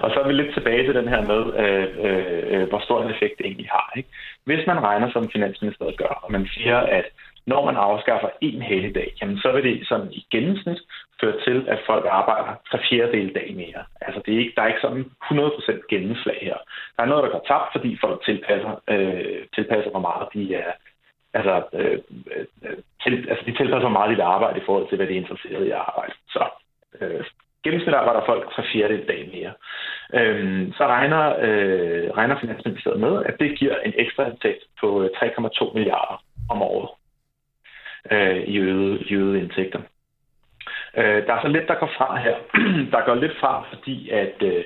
og 0.04 0.12
så 0.12 0.20
er 0.20 0.28
vi 0.28 0.34
lidt 0.34 0.54
tilbage 0.54 0.86
til 0.86 0.96
den 0.96 1.08
her 1.08 1.22
med, 1.32 1.42
øh, 1.64 1.88
øh, 2.06 2.62
øh, 2.62 2.70
hvor 2.70 2.80
stor 2.80 3.04
en 3.04 3.12
effekt 3.12 3.38
det 3.38 3.46
egentlig 3.46 3.70
har. 3.72 3.94
Ikke? 3.98 4.10
Hvis 4.46 4.68
man 4.68 4.84
regner, 4.84 5.12
som 5.12 5.30
Finansministeriet 5.32 5.98
gør, 5.98 6.14
og 6.24 6.32
man 6.32 6.48
siger, 6.48 6.78
at 6.78 7.06
når 7.46 7.66
man 7.66 7.76
afskaffer 7.76 8.30
en 8.42 8.62
helligdag, 8.62 9.14
jamen 9.22 9.38
så 9.38 9.52
vil 9.52 9.64
det 9.64 9.88
sådan 9.88 10.12
i 10.12 10.26
gennemsnit 10.32 10.82
føre 11.22 11.40
til, 11.46 11.66
at 11.68 11.80
folk 11.86 12.06
arbejder 12.10 12.54
tre 12.72 12.80
fjerdedel 12.90 13.36
dag 13.36 13.54
mere. 13.56 13.84
Altså 14.02 14.22
det 14.26 14.34
er 14.34 14.40
ikke, 14.40 14.54
der 14.56 14.62
er 14.62 14.68
ikke 14.68 14.86
sådan 14.88 15.06
100% 15.32 15.88
gennemslag 15.90 16.40
her. 16.42 16.58
Der 16.96 17.04
er 17.04 17.08
noget, 17.08 17.24
der 17.24 17.30
går 17.30 17.46
tabt, 17.48 17.70
fordi 17.72 17.98
folk 18.02 18.26
tilpasser, 18.26 18.74
øh, 18.90 19.42
tilpasser 19.56 19.92
hvor 19.92 20.06
meget 20.10 20.28
de 20.34 20.56
er, 20.56 20.72
altså, 21.34 21.64
øh, 21.74 21.98
øh, 22.64 22.78
til, 23.04 23.30
altså 23.30 23.44
de 23.46 23.58
tilpasser 23.58 23.90
meget 23.90 24.10
lidt 24.10 24.22
arbejde 24.22 24.60
i 24.60 24.66
forhold 24.66 24.88
til, 24.88 24.98
hvad 24.98 25.08
de 25.08 25.14
er 25.14 25.22
interesseret 25.22 25.66
i 25.66 25.70
at 25.70 25.84
arbejde. 25.88 26.14
Så 26.30 26.44
øh, 27.02 27.26
gennemsnit 27.64 27.96
arbejder 27.96 28.26
folk 28.26 28.56
for 28.56 28.66
fjerde 28.74 29.06
dag 29.08 29.30
mere. 29.34 29.54
Øh, 30.20 30.68
så 30.78 30.88
regner, 30.88 31.24
øh, 31.40 32.12
regner 32.18 32.40
Finansministeriet 32.40 33.00
med, 33.00 33.24
at 33.26 33.36
det 33.40 33.60
giver 33.60 33.80
en 33.80 33.94
ekstra 33.98 34.26
indtægt 34.30 34.64
på 34.80 35.04
øh, 35.04 35.10
3,2 35.16 35.74
milliarder 35.74 36.24
om 36.50 36.62
året 36.62 36.90
øh, 38.12 38.44
i, 38.44 38.58
øget, 38.58 39.02
i 39.02 39.14
øget 39.14 39.38
indtægter. 39.42 39.82
Øh, 40.98 41.26
der 41.28 41.34
er 41.34 41.42
så 41.42 41.48
lidt, 41.48 41.68
der 41.68 41.76
går 41.76 41.92
fra 41.98 42.16
her. 42.16 42.36
der 42.94 43.06
går 43.06 43.16
lidt 43.16 43.40
fra, 43.40 43.66
fordi 43.74 44.10
at 44.10 44.36
øh, 44.42 44.64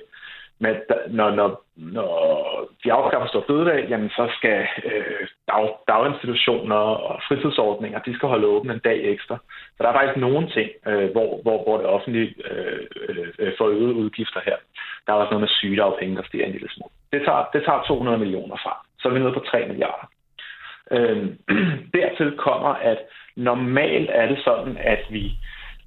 men 0.60 0.76
når, 1.08 1.30
når, 1.32 1.64
når 1.76 2.04
de 2.84 2.94
afskaffer 2.94 3.28
står 3.28 3.44
fødedag, 3.48 3.88
jamen 3.90 4.10
så 4.10 4.28
skal 4.38 4.68
øh, 4.84 5.28
dag, 5.52 5.70
daginstitutioner 5.88 6.76
og 6.76 7.22
fritidsordninger, 7.28 8.00
de 8.00 8.16
skal 8.16 8.30
holde 8.30 8.48
åbent 8.48 8.72
en 8.72 8.80
dag 8.80 9.00
ekstra. 9.14 9.38
Så 9.78 9.84
der 9.84 9.90
er 9.90 9.94
faktisk 9.94 10.18
nogle 10.18 10.50
ting, 10.50 10.70
øh, 10.88 11.12
hvor, 11.12 11.42
hvor, 11.42 11.64
hvor 11.64 11.78
det 11.78 11.86
offentlige 11.86 12.34
øh, 12.52 12.88
øh, 13.40 13.54
får 13.58 13.68
øget 13.68 13.94
udgifter 13.94 14.40
her. 14.46 14.58
Der 15.06 15.14
er 15.14 15.18
også 15.18 15.32
noget 15.32 15.46
med 15.46 15.56
sygedagpenge, 15.60 16.18
der 16.18 16.24
stiger 16.28 16.46
en 16.46 16.52
lille 16.52 16.70
smule. 16.70 16.94
Det 17.14 17.22
tager, 17.26 17.44
det 17.54 17.64
tager 17.66 17.84
200 17.88 18.18
millioner 18.18 18.56
fra. 18.64 18.86
Så 19.00 19.08
er 19.08 19.14
vi 19.14 19.20
nede 19.20 19.34
på 19.34 19.40
3 19.40 19.68
milliarder. 19.68 20.08
Øh, 20.92 21.26
dertil 21.96 22.38
kommer, 22.38 22.70
at 22.70 22.98
normalt 23.36 24.10
er 24.14 24.28
det 24.28 24.40
sådan, 24.44 24.78
at 24.78 25.00
vi 25.10 25.32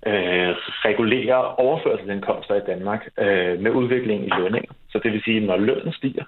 øh, 0.07 0.51
regulerer 0.89 1.61
overførselsindkomster 1.65 2.55
i 2.55 2.67
Danmark 2.67 3.09
øh, 3.19 3.61
med 3.61 3.71
udviklingen 3.71 4.27
i 4.27 4.41
lønninger. 4.41 4.73
Så 4.91 5.01
det 5.03 5.13
vil 5.13 5.23
sige, 5.25 5.37
at 5.37 5.43
når 5.43 5.57
lønnen 5.57 5.93
stiger, 5.93 6.25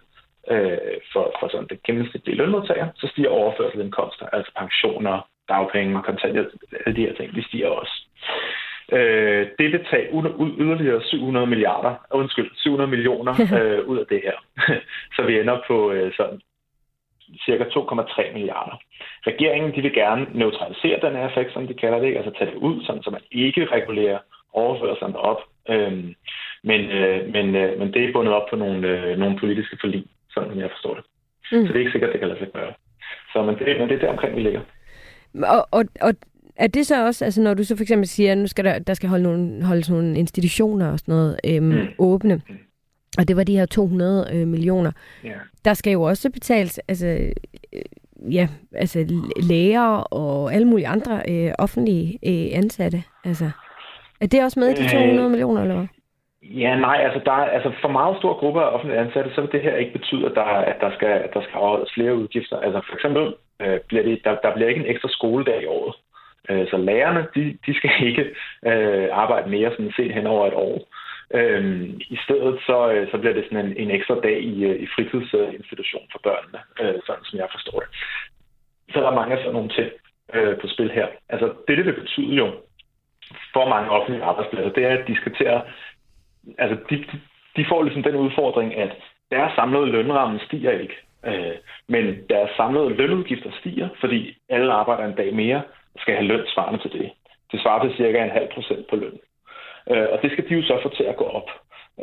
øh, 0.50 0.96
for, 1.12 1.36
for 1.40 1.48
sådan 1.48 1.66
det 1.66 1.82
gennemsnitlige 1.82 2.36
lønmodtager, 2.36 2.88
så 2.96 3.06
stiger 3.06 3.28
overførselsindkomster, 3.28 4.26
altså 4.32 4.52
pensioner, 4.58 5.28
dagpenge, 5.48 6.02
kontanthjælp, 6.02 6.52
alle 6.86 6.96
de 6.96 7.06
her 7.06 7.14
ting, 7.14 7.34
de 7.34 7.44
stiger 7.48 7.68
også. 7.68 7.94
Øh, 8.92 9.46
det 9.58 9.72
vil 9.72 9.84
tage 9.90 10.08
yderligere 10.60 11.02
700 11.02 11.46
milliarder, 11.46 11.94
undskyld, 12.10 12.50
700 12.56 12.90
millioner 12.90 13.34
øh, 13.58 13.88
ud 13.88 13.98
af 13.98 14.06
det 14.06 14.20
her. 14.24 14.36
så 15.16 15.22
vi 15.22 15.40
ender 15.40 15.58
på 15.66 15.92
øh, 15.92 16.12
sådan 16.16 16.40
cirka 17.46 17.64
2,3 17.64 18.32
milliarder. 18.32 18.76
Regeringen 19.26 19.74
de 19.74 19.82
vil 19.82 19.94
gerne 19.94 20.26
neutralisere 20.34 21.00
den 21.02 21.16
her 21.16 21.28
effekt, 21.28 21.52
som 21.52 21.66
de 21.66 21.74
kalder 21.74 21.98
det, 21.98 22.16
altså 22.16 22.32
tage 22.38 22.50
det 22.50 22.56
ud, 22.56 22.84
sådan, 22.84 23.02
så 23.02 23.10
man 23.10 23.20
ikke 23.32 23.64
regulerer 23.64 24.18
overførslerne 24.52 25.18
op. 25.18 25.40
Øhm, 25.68 26.14
men, 26.64 26.80
øh, 26.80 27.32
men, 27.32 27.46
øh, 27.56 27.78
men 27.78 27.92
det 27.92 28.04
er 28.04 28.12
bundet 28.12 28.34
op 28.34 28.46
på 28.50 28.56
nogle, 28.56 28.88
øh, 28.88 29.18
nogle 29.18 29.38
politiske 29.38 29.76
forlig, 29.80 30.04
sådan 30.30 30.58
jeg 30.58 30.70
forstår 30.70 30.94
det. 30.94 31.04
Mm. 31.52 31.66
Så 31.66 31.72
det 31.72 31.76
er 31.76 31.84
ikke 31.84 31.92
sikkert, 31.92 32.12
det 32.12 32.20
kan 32.20 32.28
lade 32.28 32.38
sig 32.38 32.52
gøre. 32.52 32.72
Så 33.32 33.42
men 33.42 33.54
det, 33.58 33.80
men 33.80 33.88
det 33.88 33.94
er 33.94 34.00
der 34.00 34.08
omkring, 34.08 34.36
vi 34.36 34.40
ligger. 34.40 34.60
Og, 35.34 35.68
og, 35.70 35.84
og 36.00 36.14
er 36.56 36.66
det 36.66 36.86
så 36.86 37.06
også, 37.06 37.24
altså 37.24 37.42
når 37.42 37.54
du 37.54 37.64
så 37.64 37.76
for 37.76 37.82
eksempel 37.82 38.08
siger, 38.08 38.32
at 38.32 38.38
nu 38.38 38.46
skal 38.46 38.64
der, 38.64 38.78
der 38.78 38.94
skal 38.94 39.08
holde 39.08 39.22
nogle, 39.22 39.64
holdes 39.64 39.90
nogle 39.90 40.18
institutioner 40.18 40.92
og 40.92 40.98
sådan 40.98 41.12
noget 41.14 41.40
øhm, 41.44 41.64
mm. 41.64 41.88
åbne, 41.98 42.34
mm. 42.34 42.58
Og 43.18 43.28
det 43.28 43.36
var 43.36 43.44
de 43.44 43.56
her 43.56 43.66
200 43.66 44.30
øh, 44.34 44.48
millioner, 44.48 44.92
yeah. 45.26 45.36
der 45.64 45.74
skal 45.74 45.92
jo 45.92 46.02
også 46.02 46.30
betales, 46.30 46.78
altså, 46.88 47.06
øh, 47.72 47.82
ja, 48.34 48.48
altså 48.74 49.24
læger 49.48 49.96
og 49.96 50.54
alle 50.54 50.68
mulige 50.68 50.88
andre 50.88 51.22
øh, 51.28 51.52
offentlige 51.58 52.18
øh, 52.26 52.58
ansatte. 52.58 53.02
Altså, 53.24 53.50
er 54.20 54.26
det 54.26 54.44
også 54.44 54.60
med 54.60 54.68
i 54.68 54.82
de 54.82 54.88
200 54.88 55.24
øh, 55.24 55.30
millioner, 55.30 55.62
eller 55.62 55.74
hvad? 55.74 55.86
Ja, 56.42 56.76
nej, 56.76 56.96
altså, 57.04 57.20
der 57.24 57.32
er, 57.32 57.44
altså 57.56 57.72
for 57.80 57.88
meget 57.88 58.16
stor 58.18 58.38
gruppe 58.38 58.60
af 58.60 58.74
offentlige 58.74 59.00
ansatte, 59.00 59.30
så 59.34 59.40
vil 59.40 59.52
det 59.52 59.62
her 59.62 59.76
ikke 59.76 59.92
betyde, 59.92 60.26
at 60.26 60.32
der, 60.34 60.42
at 60.42 60.76
der, 60.80 60.90
skal, 60.94 61.08
at 61.08 61.34
der 61.34 61.42
skal 61.42 61.54
afholdes 61.54 61.94
flere 61.94 62.16
udgifter. 62.16 62.56
Altså 62.58 62.80
for 62.88 62.94
eksempel 62.94 63.34
øh, 63.62 63.80
bliver 63.88 64.02
det, 64.02 64.20
der, 64.24 64.34
der 64.42 64.54
bliver 64.54 64.68
ikke 64.68 64.80
en 64.80 64.90
ekstra 64.90 65.08
skoledag 65.08 65.62
i 65.62 65.66
året. 65.66 65.94
Øh, 66.50 66.66
så 66.70 66.76
lærerne, 66.76 67.26
de, 67.34 67.58
de 67.66 67.74
skal 67.74 67.90
ikke 68.08 68.24
øh, 68.66 69.08
arbejde 69.12 69.50
mere 69.50 69.70
sådan 69.70 69.92
set 69.96 70.14
hen 70.14 70.26
over 70.26 70.46
et 70.46 70.54
år. 70.54 70.78
Øh, 71.34 71.64
I 72.14 72.18
stedet 72.24 72.60
så, 72.66 72.92
øh, 72.92 73.10
så 73.10 73.18
bliver 73.18 73.34
det 73.34 73.44
sådan 73.44 73.66
en, 73.66 73.76
en 73.76 73.90
ekstra 73.90 74.20
dag 74.20 74.42
i, 74.42 74.64
øh, 74.64 74.82
i 74.82 74.86
fritidsinstitution 74.94 76.06
for 76.12 76.20
børnene, 76.22 76.60
øh, 76.80 77.00
sådan 77.06 77.24
som 77.24 77.38
jeg 77.38 77.48
forstår 77.50 77.78
det. 77.80 77.88
Så 78.92 79.00
der 79.00 79.08
er 79.10 79.20
mange 79.20 79.34
af 79.34 79.38
sådan 79.38 79.52
nogle 79.52 79.68
ting 79.78 79.90
øh, 80.34 80.60
på 80.60 80.66
spil 80.66 80.90
her. 80.90 81.06
Altså 81.28 81.46
det, 81.68 81.76
det 81.78 81.86
vil 81.86 82.00
betyde 82.00 82.34
jo 82.42 82.46
for 83.52 83.68
mange 83.68 83.90
offentlige 83.90 84.24
arbejdspladser, 84.24 84.72
det 84.72 84.84
er, 84.84 84.88
at 84.88 84.98
altså, 84.98 85.12
de 85.12 85.16
skal 85.16 85.34
til 85.34 85.44
at 85.44 85.62
altså 86.58 86.76
de, 86.90 86.96
de 87.56 87.64
får 87.68 87.82
ligesom 87.82 88.02
den 88.02 88.16
udfordring, 88.16 88.76
at 88.76 88.92
deres 89.30 89.52
samlede 89.54 89.86
lønramme 89.86 90.40
stiger 90.46 90.70
ikke. 90.70 90.96
Øh, 91.26 91.56
men 91.88 92.04
deres 92.30 92.50
samlede 92.56 92.88
lønudgifter 92.88 93.50
stiger, 93.60 93.88
fordi 94.00 94.36
alle 94.48 94.72
arbejder 94.72 95.04
en 95.04 95.16
dag 95.16 95.34
mere 95.34 95.62
og 95.94 96.00
skal 96.00 96.14
have 96.14 96.26
løn 96.26 96.46
svarende 96.46 96.80
til 96.82 96.92
det. 96.92 97.10
Det 97.52 97.60
svarer 97.60 97.84
til 97.84 97.96
cirka 97.96 98.24
en 98.24 98.30
halv 98.30 98.48
procent 98.54 98.86
på 98.90 98.96
løn. 98.96 99.18
Øh, 99.90 100.06
og 100.12 100.18
det 100.22 100.32
skal 100.32 100.48
de 100.48 100.54
jo 100.54 100.62
så 100.62 100.78
få 100.82 100.88
til 100.96 101.04
at 101.04 101.16
gå 101.16 101.24
op 101.24 101.50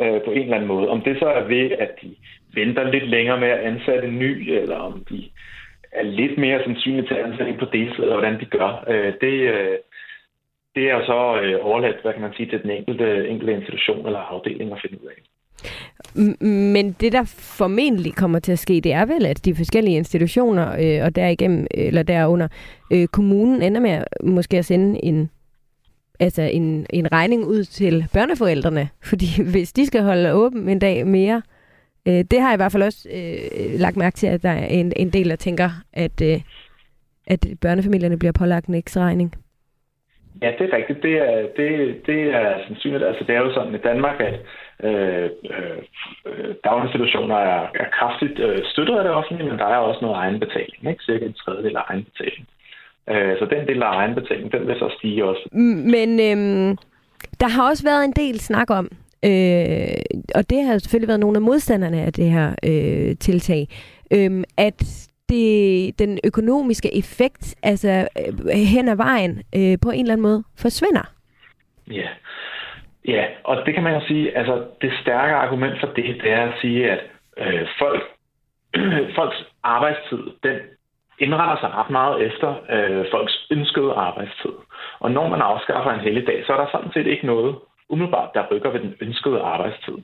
øh, 0.02 0.22
på 0.26 0.32
en 0.32 0.42
eller 0.42 0.56
anden 0.56 0.68
måde. 0.68 0.90
Om 0.90 1.02
det 1.02 1.20
så 1.20 1.26
er 1.26 1.44
ved, 1.44 1.72
at 1.72 1.92
de 2.02 2.16
venter 2.54 2.92
lidt 2.92 3.08
længere 3.08 3.40
med 3.40 3.48
at 3.48 3.60
ansætte 3.60 4.08
en 4.08 4.20
ny, 4.20 4.50
eller 4.50 4.76
om 4.76 5.06
de 5.10 5.30
er 5.92 6.04
lidt 6.04 6.38
mere 6.38 6.64
sandsynlige 6.64 7.08
til 7.08 7.14
at 7.14 7.26
ansætte 7.26 7.54
på 7.60 7.66
deltid, 7.66 8.04
eller 8.04 8.18
hvordan 8.18 8.40
de 8.40 8.46
gør, 8.46 8.86
øh, 8.88 9.14
det, 9.22 9.36
øh, 9.54 9.78
det 10.76 10.92
er 10.92 11.06
så 11.06 11.42
øh, 11.42 11.66
overladt, 11.66 12.02
hvad 12.02 12.14
kan 12.14 12.22
man 12.22 12.34
sige, 12.34 12.50
til 12.50 12.64
den 12.64 12.72
enkelte, 12.72 13.28
enkelte 13.28 13.54
institution 13.54 14.06
eller 14.06 14.20
afdeling 14.20 14.72
at 14.72 14.82
finde 14.82 15.02
ud 15.04 15.08
af. 15.08 15.20
Men 16.76 16.92
det, 16.92 17.12
der 17.12 17.24
formentlig 17.60 18.16
kommer 18.16 18.40
til 18.40 18.52
at 18.52 18.60
ske, 18.60 18.74
det 18.74 18.94
er 18.94 19.06
vel, 19.06 19.26
at 19.26 19.46
de 19.46 19.56
forskellige 19.56 19.98
institutioner, 19.98 20.68
øh, 20.72 21.06
og 21.06 21.16
derigennem, 21.16 21.68
eller 21.72 22.04
derunder, 22.04 22.48
øh, 22.94 23.08
kommunen 23.08 23.62
ender 23.62 23.82
med 23.82 24.04
måske 24.24 24.58
at 24.58 24.66
sende 24.66 25.06
en, 25.06 25.30
altså 26.20 26.42
en, 26.42 26.86
en 26.90 27.12
regning 27.12 27.46
ud 27.46 27.64
til 27.64 28.06
børneforældrene. 28.14 28.90
Fordi 29.04 29.26
hvis 29.54 29.74
de 29.74 29.86
skal 29.86 30.02
holde 30.02 30.34
åben 30.34 30.70
en 30.70 30.80
dag 30.80 31.08
mere, 31.08 31.42
øh, 32.08 32.24
det 32.32 32.42
har 32.42 32.50
jeg 32.50 32.56
i 32.56 32.62
hvert 32.62 32.72
fald 32.72 32.84
også 32.84 33.10
øh, 33.14 33.80
lagt 33.80 33.98
mærke 33.98 34.16
til, 34.16 34.28
at 34.28 34.44
der 34.44 34.50
er 34.50 34.66
en, 34.66 34.94
en 34.96 35.10
del, 35.10 35.30
der 35.30 35.36
tænker, 35.36 35.70
at, 35.94 36.22
øh, 36.22 36.42
at 37.28 37.46
børnefamilierne 37.62 38.20
bliver 38.20 38.32
pålagt 38.32 38.68
en 38.68 38.76
ekstra 38.76 39.02
regning. 39.02 39.36
Ja, 40.42 40.52
det 40.60 40.74
er 40.74 40.78
rigtigt. 40.78 41.04
Det 41.04 41.16
er, 41.18 41.48
det, 41.58 42.02
det 42.06 42.22
er 42.36 42.64
sandsynligt. 42.68 43.04
Altså, 43.04 43.24
det 43.28 43.36
er 43.36 43.40
jo 43.40 43.54
sådan 43.54 43.76
i 43.76 43.78
Danmark, 43.78 44.22
at 44.22 44.36
øh, 44.84 45.30
øh, 46.26 46.56
daginstitutioner 46.64 47.36
er, 47.36 47.68
er 47.76 47.90
kraftigt 48.00 48.40
øh, 48.40 48.66
støttet 48.66 48.98
af 48.98 49.04
det 49.04 49.14
offentlige, 49.14 49.50
men 49.50 49.60
der 49.60 49.66
er 49.66 49.78
også 49.78 50.02
noget 50.02 50.16
egenbetaling. 50.16 50.90
Ikke? 50.90 51.04
Cirka 51.04 51.26
en 51.26 51.34
tredjedel 51.34 51.78
af 51.78 51.84
egenbetaling. 51.88 52.48
Øh, 53.10 53.38
så 53.40 53.46
den 53.46 53.68
del 53.68 53.84
af 53.84 53.96
egenbetaling, 53.96 54.52
den 54.52 54.68
vil 54.68 54.76
så 54.76 54.96
stige 54.98 55.26
også. 55.26 55.50
Men 55.94 56.20
øh, 56.20 56.78
der 57.40 57.48
har 57.48 57.70
også 57.70 57.84
været 57.84 58.06
en 58.06 58.14
del 58.14 58.40
snak 58.40 58.70
om, 58.70 58.86
øh, 59.26 60.02
og 60.36 60.50
det 60.50 60.64
har 60.64 60.78
selvfølgelig 60.78 61.08
været 61.08 61.20
nogle 61.20 61.38
af 61.38 61.42
modstanderne 61.42 62.02
af 62.02 62.14
det 62.14 62.32
her 62.32 62.56
øh, 62.64 63.16
tiltag, 63.18 63.68
øh, 64.14 64.44
at 64.58 65.10
det, 65.30 66.00
den 66.00 66.20
økonomiske 66.24 66.98
effekt 66.98 67.56
altså 67.64 68.08
øh, 68.20 68.50
hen 68.76 68.90
ad 68.90 68.96
vejen 68.96 69.42
øh, 69.56 69.78
på 69.84 69.90
en 69.90 70.00
eller 70.00 70.14
anden 70.14 70.28
måde 70.28 70.44
forsvinder. 70.58 71.14
Ja. 71.92 72.10
ja, 73.08 73.26
og 73.44 73.66
det 73.66 73.74
kan 73.74 73.84
man 73.84 73.94
jo 73.94 74.08
sige, 74.08 74.38
altså 74.38 74.66
det 74.82 74.92
stærke 75.02 75.34
argument 75.34 75.80
for 75.80 75.88
det, 75.88 76.06
det 76.24 76.32
er 76.32 76.44
at 76.44 76.54
sige, 76.62 76.92
at 76.92 77.00
øh, 77.38 77.68
folk, 77.80 78.04
folks 79.18 79.46
arbejdstid, 79.64 80.24
den 80.44 80.56
indretter 81.20 81.58
sig 81.60 81.70
ret 81.78 81.90
meget 81.90 82.22
efter 82.28 82.50
øh, 82.76 83.06
folks 83.12 83.48
ønskede 83.52 83.94
arbejdstid. 83.94 84.54
Og 85.00 85.12
når 85.12 85.30
man 85.30 85.42
afskaffer 85.42 85.92
en 85.92 86.00
helligdag, 86.00 86.44
så 86.46 86.54
er 86.54 86.58
der 86.58 86.68
sådan 86.72 86.92
set 86.94 87.08
ikke 87.08 87.26
noget 87.26 87.56
umiddelbart, 87.90 88.34
der 88.34 88.48
rykker 88.52 88.70
ved 88.70 88.80
den 88.80 88.96
ønskede 89.02 89.42
arbejdstid. 89.42 89.98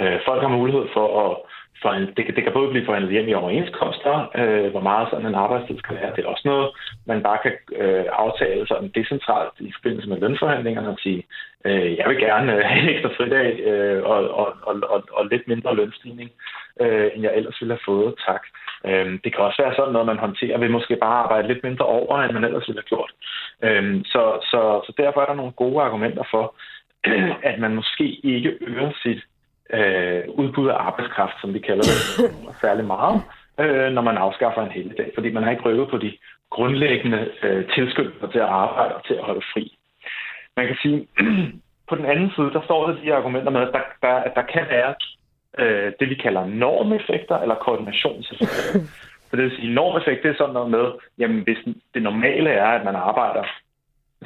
Øh, 0.00 0.18
folk 0.26 0.42
har 0.42 0.48
mulighed 0.48 0.86
for 0.92 1.06
at 1.24 1.36
forhandlet, 1.82 2.16
det, 2.16 2.36
det 2.36 2.42
kan 2.44 2.52
både 2.52 2.70
blive 2.70 2.86
forhandlet 2.86 3.12
hjem 3.12 3.28
i 3.28 3.34
overenskomster, 3.34 4.14
øh, 4.40 4.70
hvor 4.70 4.80
meget 4.80 5.08
sådan 5.10 5.26
en 5.26 5.34
arbejdstid 5.44 5.78
skal 5.78 5.96
være. 5.96 6.12
Det 6.16 6.24
er 6.24 6.32
også 6.34 6.48
noget, 6.52 6.68
man 7.06 7.22
bare 7.22 7.38
kan 7.42 7.52
øh, 7.82 8.04
aftale 8.12 8.66
sådan 8.66 8.90
decentralt 8.94 9.56
i 9.60 9.72
forbindelse 9.76 10.08
med 10.08 10.20
lønforhandlingerne 10.20 10.88
og 10.88 10.98
sige, 10.98 11.22
øh, 11.64 11.96
jeg 11.98 12.06
vil 12.08 12.18
gerne 12.18 12.52
øh, 12.56 12.62
have 12.64 12.82
en 12.82 12.88
ekstra 12.94 13.10
fridag 13.16 13.48
øh, 13.70 14.02
og, 14.04 14.20
og, 14.40 14.48
og, 14.62 14.74
og, 14.94 15.02
og 15.12 15.26
lidt 15.26 15.48
mindre 15.48 15.76
lønstigning, 15.76 16.30
øh, 16.80 17.10
end 17.14 17.22
jeg 17.22 17.36
ellers 17.36 17.60
ville 17.60 17.74
have 17.74 17.88
fået. 17.90 18.14
Tak. 18.26 18.42
Øh, 18.88 19.06
det 19.24 19.30
kan 19.32 19.44
også 19.44 19.62
være 19.62 19.74
sådan 19.76 19.92
noget, 19.92 20.06
man 20.12 20.24
håndterer 20.26 20.58
ved 20.58 20.68
måske 20.68 20.96
bare 20.96 21.22
arbejde 21.24 21.48
lidt 21.48 21.64
mindre 21.64 21.84
over, 21.84 22.22
end 22.22 22.32
man 22.32 22.44
ellers 22.44 22.68
ville 22.68 22.82
have 22.82 22.92
gjort. 22.94 23.12
Øh, 23.66 24.04
så, 24.04 24.22
så, 24.50 24.60
så 24.86 24.92
derfor 24.96 25.20
er 25.20 25.26
der 25.26 25.40
nogle 25.40 25.52
gode 25.52 25.82
argumenter 25.82 26.24
for, 26.30 26.54
at 27.50 27.58
man 27.58 27.74
måske 27.74 28.06
ikke 28.24 28.50
øger 28.60 28.90
sit 29.02 29.22
øh, 29.72 30.22
udbud 30.28 30.68
af 30.68 30.76
arbejdskraft, 30.78 31.40
som 31.40 31.54
vi 31.54 31.58
kalder 31.58 31.84
det, 31.90 32.30
særlig 32.64 32.84
meget, 32.84 33.22
øh, 33.60 33.92
når 33.92 34.02
man 34.02 34.16
afskaffer 34.16 34.62
en 34.62 34.70
hel 34.78 34.94
dag, 34.98 35.10
fordi 35.14 35.32
man 35.32 35.42
har 35.42 35.50
ikke 35.50 35.62
rykket 35.62 35.88
på 35.90 35.98
de 35.98 36.12
grundlæggende 36.50 37.30
øh, 37.42 37.64
tilskyndelser 37.74 38.26
til 38.26 38.38
at 38.38 38.52
arbejde 38.64 38.94
og 38.94 39.04
til 39.06 39.14
at 39.14 39.24
holde 39.24 39.44
fri. 39.52 39.78
Man 40.56 40.66
kan 40.66 40.76
sige, 40.82 41.08
på 41.88 41.94
den 41.94 42.04
anden 42.04 42.30
side, 42.36 42.50
der 42.52 42.62
står 42.64 42.86
der 42.86 43.00
de 43.00 43.14
argumenter 43.14 43.50
med, 43.50 43.60
at 43.60 43.72
der, 43.72 43.84
der, 44.02 44.14
at 44.14 44.32
der 44.34 44.42
kan 44.42 44.66
være 44.70 44.94
øh, 45.58 45.92
det, 46.00 46.08
vi 46.10 46.14
kalder 46.14 46.46
normeffekter 46.46 47.38
eller 47.38 47.54
koordinationseffekter. 47.54 48.80
Så 49.28 49.36
det 49.36 49.44
vil 49.44 49.56
sige, 49.56 49.74
normeffekt, 49.74 50.22
det 50.22 50.30
er 50.30 50.34
sådan 50.38 50.54
noget 50.54 50.70
med, 50.70 50.86
jamen 51.18 51.40
hvis 51.42 51.58
det 51.94 52.02
normale 52.02 52.50
er, 52.50 52.66
at 52.66 52.84
man 52.84 52.96
arbejder 52.96 53.44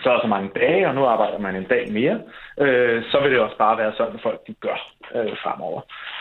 så 0.06 0.10
og 0.16 0.22
så 0.22 0.28
mange 0.36 0.50
dage, 0.60 0.88
og 0.88 0.94
nu 0.94 1.02
arbejder 1.04 1.38
man 1.38 1.56
en 1.56 1.68
dag 1.74 1.84
mere, 1.98 2.16
øh, 2.64 2.98
så 3.10 3.16
vil 3.20 3.30
det 3.32 3.40
også 3.40 3.58
bare 3.64 3.78
være 3.78 3.92
sådan, 3.96 4.14
at 4.14 4.22
folk 4.26 4.40
de 4.46 4.54
gør 4.66 4.78
øh, 5.16 5.34
fremover. 5.42 5.80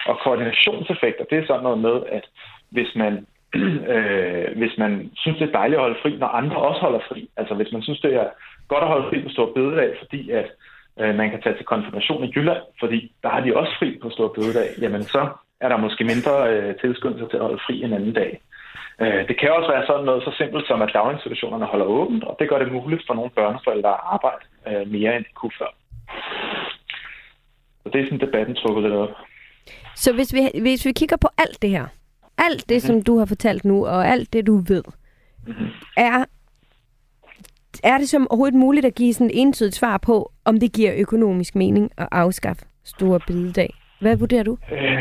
Og 0.10 0.16
koordinationseffekter, 0.24 1.26
det 1.30 1.38
er 1.38 1.48
sådan 1.48 1.64
noget 1.68 1.80
med, 1.88 1.98
at 2.18 2.26
hvis 2.76 2.92
man, 2.96 3.14
øh, 3.94 4.48
hvis 4.60 4.76
man 4.78 4.92
synes, 5.22 5.38
det 5.40 5.48
er 5.48 5.60
dejligt 5.60 5.80
at 5.80 5.86
holde 5.86 6.02
fri, 6.04 6.12
når 6.24 6.28
andre 6.28 6.58
også 6.58 6.82
holder 6.82 7.00
fri, 7.10 7.30
altså 7.38 7.54
hvis 7.56 7.72
man 7.74 7.82
synes, 7.82 8.00
det 8.00 8.14
er 8.22 8.28
godt 8.68 8.84
at 8.84 8.94
holde 8.94 9.10
fri 9.10 9.18
på 9.24 9.30
Stor 9.30 9.54
Bededag, 9.56 9.90
fordi 10.02 10.22
at 10.40 10.48
øh, 11.00 11.16
man 11.16 11.30
kan 11.30 11.42
tage 11.42 11.58
til 11.58 11.66
konfirmation 11.66 12.24
i 12.24 12.34
Jylland, 12.36 12.64
fordi 12.80 13.00
der 13.24 13.30
har 13.30 13.42
de 13.46 13.58
også 13.58 13.74
fri 13.80 14.00
på 14.02 14.10
Stor 14.10 14.28
Bededag, 14.36 14.70
jamen 14.82 15.04
så 15.04 15.22
er 15.62 15.70
der 15.70 15.78
måske 15.78 16.04
mindre 16.04 16.34
øh, 16.54 16.76
tilskyndelse 16.82 17.28
til 17.28 17.38
at 17.38 17.46
holde 17.48 17.66
fri 17.68 17.84
en 17.84 17.94
anden 17.94 18.14
dag. 18.14 18.42
Øh, 19.02 19.28
det 19.28 19.40
kan 19.40 19.52
også 19.52 19.72
være 19.72 19.86
sådan 19.86 20.06
noget 20.06 20.24
så 20.24 20.32
simpelt 20.38 20.68
som, 20.68 20.82
at 20.82 20.94
daginstitutionerne 20.94 21.66
holder 21.66 21.86
åbent, 21.86 22.24
og 22.24 22.36
det 22.40 22.50
gør 22.50 22.60
det 22.60 22.72
muligt 22.72 23.04
for 23.08 23.14
nogle 23.14 23.32
børneforældre 23.32 23.90
at 23.90 24.04
arbejde 24.04 24.44
øh, 24.68 24.88
mere, 24.92 25.16
end 25.16 25.26
de 25.26 25.34
kunne 25.34 25.58
før. 25.60 25.72
Så 27.84 27.90
det 27.94 28.02
er 28.02 28.06
sådan 28.06 28.20
debatten 28.28 28.56
trukket 28.56 28.84
lidt 28.84 28.94
op. 28.94 29.10
Så 29.96 30.14
hvis 30.14 30.34
vi, 30.34 30.62
hvis 30.62 30.86
vi 30.86 30.92
kigger 30.92 31.18
på 31.18 31.28
alt 31.38 31.62
det 31.62 31.70
her, 31.70 31.86
alt 32.38 32.70
det, 32.70 32.76
mm-hmm. 32.76 33.02
som 33.02 33.04
du 33.04 33.18
har 33.18 33.26
fortalt 33.26 33.66
nu, 33.66 33.86
og 33.86 34.08
alt 34.08 34.34
det, 34.34 34.48
du 34.48 34.56
ved, 34.68 34.84
mm-hmm. 35.48 35.68
er, 35.98 36.26
er 37.84 37.98
det 37.98 38.10
som 38.10 38.28
overhovedet 38.30 38.60
muligt 38.60 38.86
at 38.86 38.96
give 38.96 39.14
sådan 39.14 39.28
et 39.28 39.42
entydigt 39.42 39.76
svar 39.76 39.98
på, 39.98 40.32
om 40.46 40.60
det 40.60 40.74
giver 40.74 40.94
økonomisk 40.98 41.56
mening 41.56 41.92
at 41.98 42.08
afskaffe 42.12 42.66
store 42.84 43.20
bededag? 43.28 43.70
Hvad 44.02 44.18
vurderer 44.18 44.44
du? 44.44 44.58
Øh, 44.72 45.00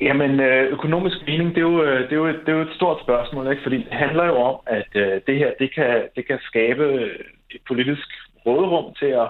Jamen, 0.00 0.40
øh, 0.40 0.72
økonomisk 0.72 1.16
mening, 1.26 1.48
det 1.54 1.58
er, 1.58 1.70
jo, 1.70 1.82
øh, 1.82 2.00
det, 2.00 2.12
er 2.12 2.16
jo, 2.16 2.26
det 2.26 2.48
er 2.48 2.52
jo 2.52 2.60
et 2.60 2.76
stort 2.76 3.02
spørgsmål, 3.02 3.50
ikke? 3.50 3.62
fordi 3.62 3.76
det 3.76 3.92
handler 3.92 4.24
jo 4.24 4.36
om, 4.36 4.56
at 4.66 4.88
øh, 4.94 5.20
det 5.26 5.38
her 5.38 5.50
det 5.58 5.74
kan, 5.74 6.08
det 6.16 6.26
kan 6.26 6.38
skabe 6.42 6.84
et 7.50 7.60
politisk 7.68 8.08
råderum 8.46 8.94
til 8.94 9.06
at 9.06 9.28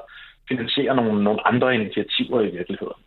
finansiere 0.49 0.97
nogle, 0.97 1.25
nogle 1.25 1.47
andre 1.47 1.75
initiativer 1.75 2.41
i 2.41 2.51
virkeligheden. 2.51 3.01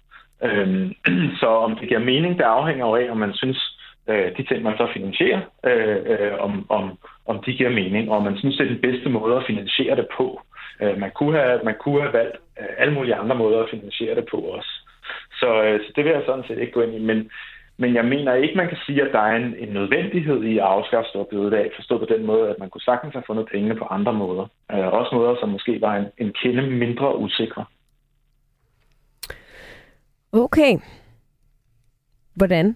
Øhm, 0.44 0.94
så 1.42 1.48
om 1.48 1.76
det 1.76 1.88
giver 1.88 2.00
mening, 2.00 2.38
det 2.38 2.44
afhænger 2.44 2.86
jo 2.88 2.96
af, 2.96 3.12
om 3.12 3.18
man 3.18 3.34
synes, 3.34 3.78
øh, 4.08 4.38
de 4.38 4.44
ting, 4.44 4.64
man 4.64 4.78
så 4.78 4.88
finansierer, 4.94 5.42
øh, 5.66 5.98
øh, 6.06 6.34
om, 6.40 6.66
om, 6.70 6.98
om 7.26 7.44
de 7.46 7.54
giver 7.54 7.70
mening, 7.70 8.12
og 8.12 8.18
om 8.18 8.24
man 8.24 8.38
synes, 8.38 8.58
det 8.58 8.64
er 8.66 8.74
den 8.74 8.82
bedste 8.82 9.10
måde 9.10 9.36
at 9.36 9.48
finansiere 9.48 9.96
det 9.96 10.08
på. 10.18 10.42
Øh, 10.82 10.98
man, 11.00 11.12
kunne 11.16 11.38
have, 11.40 11.60
man 11.64 11.76
kunne 11.80 12.02
have 12.02 12.14
valgt 12.14 12.38
øh, 12.60 12.68
alle 12.78 12.94
mulige 12.94 13.16
andre 13.16 13.36
måder 13.36 13.64
at 13.64 13.70
finansiere 13.70 14.16
det 14.16 14.26
på 14.32 14.38
også. 14.38 14.72
Så, 15.40 15.64
øh, 15.64 15.80
så 15.80 15.92
det 15.96 16.06
vil 16.06 16.12
jeg 16.12 16.24
sådan 16.26 16.44
set 16.48 16.60
ikke 16.60 16.74
gå 16.74 16.82
ind 16.82 16.96
i. 16.96 17.00
Men, 17.00 17.30
men 17.78 17.96
jeg 17.96 18.06
mener 18.06 18.34
ikke, 18.34 18.56
man 18.56 18.68
kan 18.68 18.78
sige, 18.86 19.02
at 19.02 19.14
der 19.14 19.20
er 19.20 19.36
en, 19.36 19.56
en 19.58 19.70
nødvendighed 19.70 20.44
i 20.44 20.58
at 20.58 20.64
afskaffe 20.64 21.10
store 21.10 21.26
bededag, 21.26 21.72
forstået 21.76 22.00
på 22.00 22.14
den 22.16 22.26
måde, 22.26 22.50
at 22.50 22.60
man 22.60 22.70
kunne 22.70 22.82
sagtens 22.82 23.14
have 23.14 23.24
fundet 23.28 23.46
pengene 23.52 23.76
på 23.76 23.86
andre 23.86 24.14
måder. 24.14 24.46
Øh, 24.72 24.88
også 24.88 25.16
måder, 25.16 25.36
som 25.40 25.50
måske 25.50 25.82
var 25.82 25.96
en, 25.96 26.06
en 26.18 26.34
kende 26.42 26.62
mindre 26.62 27.18
usikre. 27.18 27.66
Okay. 30.34 30.78
Hvordan? 32.36 32.76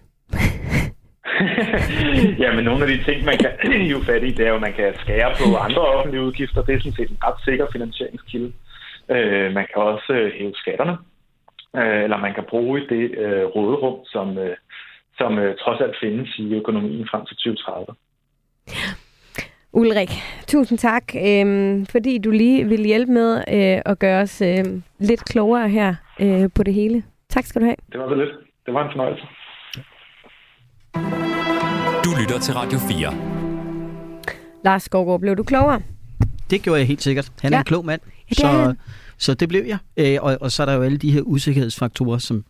ja, 2.43 2.55
men 2.55 2.63
nogle 2.65 2.81
af 2.83 2.87
de 2.87 3.03
ting, 3.03 3.25
man 3.25 3.37
kan 3.37 3.51
jo 3.93 3.99
fat 3.99 4.23
i, 4.23 4.31
det 4.31 4.45
er 4.45 4.49
jo, 4.49 4.55
at 4.55 4.61
man 4.61 4.73
kan 4.73 4.93
skære 4.95 5.31
på 5.39 5.57
andre 5.57 5.81
offentlige 5.81 6.23
udgifter. 6.23 6.61
Det 6.63 6.75
er 6.75 6.79
sådan 6.79 6.93
set 6.93 7.09
en 7.09 7.23
ret 7.23 7.39
sikker 7.45 7.67
finansieringskilde. 7.71 8.53
Øh, 9.11 9.53
man 9.53 9.65
kan 9.73 9.81
også 9.81 10.13
øh, 10.13 10.31
hæve 10.33 10.53
skatterne, 10.55 10.97
øh, 11.75 12.03
eller 12.03 12.17
man 12.17 12.33
kan 12.33 12.43
bruge 12.49 12.79
det 12.89 13.03
øh, 13.17 13.43
råderum, 13.55 14.05
som, 14.05 14.37
øh, 14.37 14.55
som 15.17 15.37
øh, 15.37 15.55
trods 15.61 15.81
alt 15.81 15.95
findes 16.03 16.29
i 16.39 16.53
økonomien 16.53 17.07
frem 17.11 17.25
til 17.25 17.35
2030. 17.37 17.85
Ulrik, 19.73 20.09
tusind 20.47 20.77
tak, 20.79 21.03
øh, 21.15 21.85
fordi 21.91 22.17
du 22.17 22.31
lige 22.31 22.65
vil 22.67 22.85
hjælpe 22.85 23.11
med 23.11 23.37
øh, 23.37 23.81
at 23.85 23.99
gøre 23.99 24.21
os 24.21 24.41
øh, 24.41 24.65
lidt 24.99 25.25
klogere 25.25 25.69
her 25.69 25.95
øh, 26.19 26.49
på 26.55 26.63
det 26.63 26.73
hele. 26.73 27.03
Tak 27.29 27.45
skal 27.45 27.61
du 27.61 27.65
have. 27.65 27.75
Det 27.91 27.99
var 27.99 28.09
så 28.09 28.15
lidt. 28.15 28.29
Det 28.65 28.73
var 28.73 28.83
en 28.85 28.91
fornøjelse. 28.91 29.25
Du 32.05 32.09
lytter 32.21 32.39
til 32.39 32.53
Radio 32.53 32.79
4. 32.79 33.13
Lars 34.63 34.83
Skovgaard, 34.83 35.19
blev 35.19 35.35
du 35.35 35.43
klogere? 35.43 35.81
Det 36.49 36.61
gjorde 36.63 36.79
jeg 36.79 36.87
helt 36.87 37.01
sikkert. 37.01 37.29
Han 37.41 37.53
er 37.53 37.57
Ja. 37.57 37.61
en 37.61 37.65
klog 37.65 37.85
mand. 37.85 38.01
Ja, 38.05 38.11
det 38.29 38.31
er 38.31 38.41
så, 38.41 38.47
han. 38.47 38.77
Så 39.17 39.33
det 39.33 39.49
blev 39.49 39.63
jeg. 39.67 39.77
Øh, 39.97 40.17
og, 40.21 40.37
og 40.41 40.51
så 40.51 40.63
er 40.63 40.65
der 40.65 40.73
jo 40.73 40.81
alle 40.81 40.97
de 40.97 41.11
her 41.11 41.21
usikkerhedsfaktorer, 41.21 42.17
som, 42.17 42.45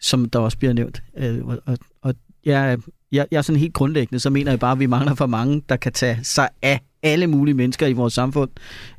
som 0.00 0.28
der 0.30 0.38
også 0.38 0.58
bliver 0.58 0.72
nævnt. 0.72 1.02
Øh, 1.16 1.46
og 1.46 1.58
og, 1.66 1.78
og 2.02 2.14
jeg, 2.44 2.78
jeg, 3.12 3.26
jeg 3.30 3.38
er 3.38 3.42
sådan 3.42 3.60
helt 3.60 3.74
grundlæggende, 3.74 4.20
så 4.20 4.30
mener 4.30 4.52
jeg 4.52 4.60
bare, 4.60 4.72
at 4.72 4.78
vi 4.78 4.86
mangler 4.86 5.14
for 5.14 5.26
mange, 5.26 5.62
der 5.68 5.76
kan 5.76 5.92
tage 5.92 6.18
sig 6.22 6.48
af 6.62 6.80
alle 7.02 7.26
mulige 7.26 7.54
mennesker 7.54 7.86
i 7.86 7.92
vores 7.92 8.14
samfund. 8.14 8.50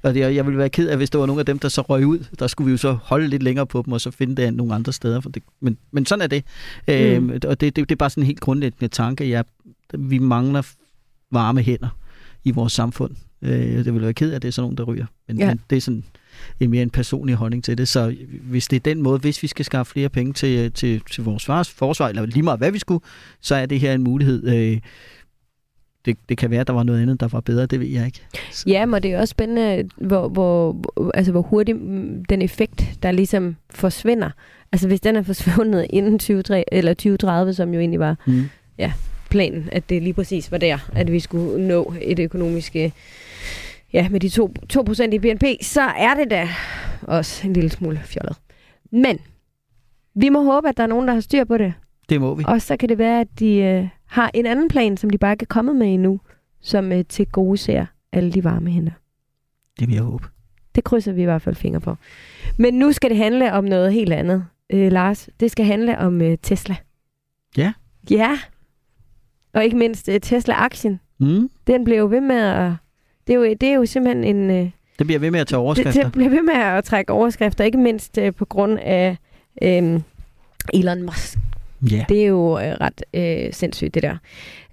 Og 0.01 0.13
det, 0.13 0.35
jeg 0.35 0.45
ville 0.45 0.57
være 0.57 0.69
ked 0.69 0.87
af, 0.89 0.97
hvis 0.97 1.09
der 1.09 1.19
var 1.19 1.25
nogle 1.25 1.39
af 1.39 1.45
dem, 1.45 1.59
der 1.59 1.69
så 1.69 1.81
røg 1.81 2.05
ud. 2.05 2.19
Der 2.39 2.47
skulle 2.47 2.65
vi 2.65 2.71
jo 2.71 2.77
så 2.77 2.91
holde 2.91 3.27
lidt 3.27 3.43
længere 3.43 3.67
på 3.67 3.81
dem, 3.85 3.93
og 3.93 4.01
så 4.01 4.11
finde 4.11 4.35
det 4.41 4.53
nogle 4.53 4.75
andre 4.75 4.93
steder. 4.93 5.21
For 5.21 5.29
det, 5.29 5.43
men, 5.61 5.77
men 5.91 6.05
sådan 6.05 6.21
er 6.21 6.27
det. 6.27 6.43
Mm. 7.21 7.29
Øh, 7.29 7.39
og 7.47 7.61
det, 7.61 7.75
det, 7.75 7.89
det 7.89 7.91
er 7.91 7.95
bare 7.95 8.09
sådan 8.09 8.23
en 8.23 8.27
helt 8.27 8.39
grundlæggende 8.39 8.87
tanke. 8.87 9.29
Jeg, 9.29 9.45
vi 9.97 10.17
mangler 10.17 10.61
varme 11.31 11.61
hænder 11.61 11.97
i 12.43 12.51
vores 12.51 12.73
samfund. 12.73 13.15
Øh, 13.41 13.51
det 13.51 13.85
ville 13.85 14.01
være 14.01 14.13
ked 14.13 14.31
af, 14.31 14.35
at 14.35 14.41
det 14.41 14.47
er 14.47 14.51
sådan 14.51 14.63
nogen, 14.63 14.77
der 14.77 14.83
ryger. 14.83 15.05
Men, 15.27 15.37
Ja. 15.37 15.43
ja. 15.45 15.51
men 15.51 15.59
det 15.69 15.77
er 15.77 15.81
sådan 15.81 16.03
en 16.59 16.69
mere 16.69 16.81
en 16.83 16.89
personlig 16.89 17.35
holdning 17.35 17.63
til 17.63 17.77
det. 17.77 17.87
Så 17.87 18.15
hvis 18.41 18.67
det 18.67 18.75
er 18.75 18.79
den 18.93 19.01
måde, 19.01 19.19
hvis 19.19 19.43
vi 19.43 19.47
skal 19.47 19.65
skaffe 19.65 19.91
flere 19.91 20.09
penge 20.09 20.33
til, 20.33 20.71
til, 20.71 21.01
til 21.11 21.23
vores 21.23 21.45
forsvar, 21.45 22.07
eller 22.07 22.25
lige 22.25 22.43
meget 22.43 22.59
hvad 22.59 22.71
vi 22.71 22.79
skulle, 22.79 23.03
så 23.41 23.55
er 23.55 23.65
det 23.65 23.79
her 23.79 23.93
en 23.93 24.03
mulighed. 24.03 24.47
Øh, 24.47 24.79
det, 26.05 26.17
det 26.29 26.37
kan 26.37 26.51
være, 26.51 26.61
at 26.61 26.67
der 26.67 26.73
var 26.73 26.83
noget 26.83 27.01
andet, 27.01 27.19
der 27.19 27.27
var 27.27 27.39
bedre, 27.39 27.65
det 27.65 27.79
ved 27.79 27.87
jeg 27.87 28.05
ikke. 28.05 28.21
Ja, 28.67 28.85
men 28.85 29.03
det 29.03 29.11
er 29.13 29.19
også 29.19 29.31
spændende, 29.31 29.89
hvor, 29.97 30.27
hvor, 30.29 30.83
altså, 31.13 31.31
hvor 31.31 31.41
hurtigt 31.41 31.81
mm, 31.81 32.25
den 32.25 32.41
effekt, 32.41 32.83
der 33.03 33.11
ligesom 33.11 33.55
forsvinder. 33.69 34.29
Altså 34.71 34.87
hvis 34.87 35.01
den 35.01 35.15
er 35.15 35.21
forsvundet 35.23 35.85
inden 35.89 36.19
20, 36.19 36.43
eller 36.71 36.93
2030, 36.93 37.53
som 37.53 37.73
jo 37.73 37.79
egentlig 37.79 37.99
var 37.99 38.15
Mm. 38.27 38.43
planen, 39.29 39.69
at 39.71 39.89
det 39.89 40.03
lige 40.03 40.13
præcis 40.13 40.51
var 40.51 40.57
der, 40.57 40.77
at 40.93 41.11
vi 41.11 41.19
skulle 41.19 41.67
nå 41.67 41.93
et 42.01 42.19
økonomisk, 42.19 42.75
øh, 42.75 42.91
ja, 43.93 44.09
med 44.09 44.19
de 44.19 44.29
2, 44.29 44.53
2% 44.73 45.03
i 45.03 45.19
BNP, 45.19 45.43
så 45.61 45.81
er 45.81 46.13
det 46.13 46.29
da 46.29 46.49
også 47.01 47.47
en 47.47 47.53
lille 47.53 47.69
smule 47.69 47.99
fjollet. 48.03 48.37
Men 48.91 49.19
vi 50.15 50.29
må 50.29 50.43
håbe, 50.43 50.69
at 50.69 50.77
der 50.77 50.83
er 50.83 50.87
nogen, 50.87 51.07
der 51.07 51.13
har 51.13 51.21
styr 51.21 51.43
på 51.43 51.57
det. 51.57 51.73
Det 52.09 52.21
må 52.21 52.35
vi. 52.35 52.43
Og 52.47 52.61
så 52.61 52.77
kan 52.77 52.89
det 52.89 52.97
være, 52.97 53.21
at 53.21 53.39
de 53.39 53.55
øh, 53.55 53.87
har 54.05 54.31
en 54.33 54.45
anden 54.45 54.67
plan, 54.67 54.97
som 54.97 55.09
de 55.09 55.17
bare 55.17 55.31
ikke 55.31 55.43
er 55.43 55.53
kommet 55.53 55.75
med 55.75 55.93
endnu, 55.93 56.19
som 56.61 56.91
øh, 56.91 57.05
til 57.05 57.27
gode 57.27 57.57
ser 57.57 57.85
alle 58.11 58.31
de 58.31 58.43
varme 58.43 58.69
hænder. 58.69 58.91
Det 59.79 59.87
vil 59.87 59.93
jeg 59.93 60.03
håbe. 60.03 60.27
Det 60.75 60.83
krydser 60.83 61.11
vi 61.11 61.21
i 61.21 61.25
hvert 61.25 61.41
fald 61.41 61.55
fingre 61.55 61.79
på. 61.79 61.95
Men 62.57 62.73
nu 62.73 62.91
skal 62.91 63.09
det 63.09 63.17
handle 63.17 63.53
om 63.53 63.63
noget 63.63 63.93
helt 63.93 64.13
andet, 64.13 64.45
øh, 64.69 64.91
Lars. 64.91 65.29
Det 65.39 65.51
skal 65.51 65.65
handle 65.65 65.97
om 65.99 66.21
øh, 66.21 66.37
Tesla. 66.41 66.75
Ja. 67.57 67.73
Ja. 68.09 68.39
Og 69.53 69.63
ikke 69.63 69.77
mindst 69.77 70.09
øh, 70.09 70.19
Tesla-aktien. 70.19 70.99
Mm. 71.19 71.49
Den 71.67 71.83
blev 71.83 71.97
jo 71.97 72.07
ved 72.07 72.21
med 72.21 72.35
at... 72.35 72.71
Det 73.27 73.33
er 73.33 73.37
jo, 73.37 73.43
det 73.43 73.63
er 73.63 73.73
jo 73.73 73.85
simpelthen 73.85 74.23
en... 74.23 74.49
Øh, 74.49 74.69
Det 74.99 75.07
bliver 75.07 75.19
ved 75.19 75.31
med 75.31 75.39
at 75.39 75.47
tage 75.47 75.57
det, 75.57 75.65
overskrifter. 75.65 76.03
det 76.03 76.11
bliver 76.11 76.29
ved 76.29 76.41
med 76.41 76.53
at 76.55 76.83
trække 76.83 77.13
overskrifter, 77.13 77.63
ikke 77.63 77.77
mindst 77.77 78.17
øh, 78.17 78.33
på 78.33 78.45
grund 78.45 78.79
af 78.81 79.17
øh, 79.61 79.99
Elon 80.73 81.01
Musk. 81.03 81.37
Ja. 81.91 82.05
Det 82.09 82.23
er 82.23 82.27
jo 82.27 82.59
øh, 82.59 82.63
ret 82.81 83.03
øh, 83.13 83.53
sindssygt, 83.53 83.93
det 83.93 84.03
der. 84.03 84.17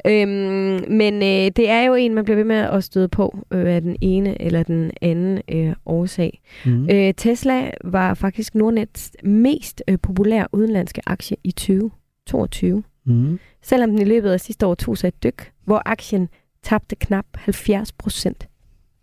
Øhm, 0.06 0.84
men 0.92 1.14
øh, 1.14 1.50
det 1.56 1.68
er 1.70 1.82
jo 1.82 1.94
en, 1.94 2.14
man 2.14 2.24
bliver 2.24 2.36
ved 2.36 2.44
med 2.44 2.56
at 2.56 2.84
støde 2.84 3.08
på 3.08 3.38
øh, 3.50 3.74
af 3.74 3.80
den 3.82 3.96
ene 4.00 4.42
eller 4.42 4.62
den 4.62 4.90
anden 5.00 5.42
øh, 5.48 5.72
årsag. 5.86 6.40
Mm. 6.66 6.88
Øh, 6.90 7.14
Tesla 7.16 7.70
var 7.84 8.14
faktisk 8.14 8.54
Nordnets 8.54 9.12
mest 9.22 9.82
øh, 9.88 9.98
populære 10.02 10.46
udenlandske 10.52 11.00
aktie 11.06 11.36
i 11.44 11.50
2022. 11.52 12.82
Mm. 13.06 13.38
Selvom 13.62 13.90
den 13.90 13.98
i 14.02 14.04
løbet 14.04 14.30
af 14.30 14.40
sidste 14.40 14.66
år 14.66 14.74
tog 14.74 14.98
sig 14.98 15.08
et 15.08 15.22
dyk, 15.24 15.50
hvor 15.64 15.82
aktien 15.86 16.28
tabte 16.62 16.96
knap 16.96 17.26
70 17.34 17.92
procent 17.92 18.48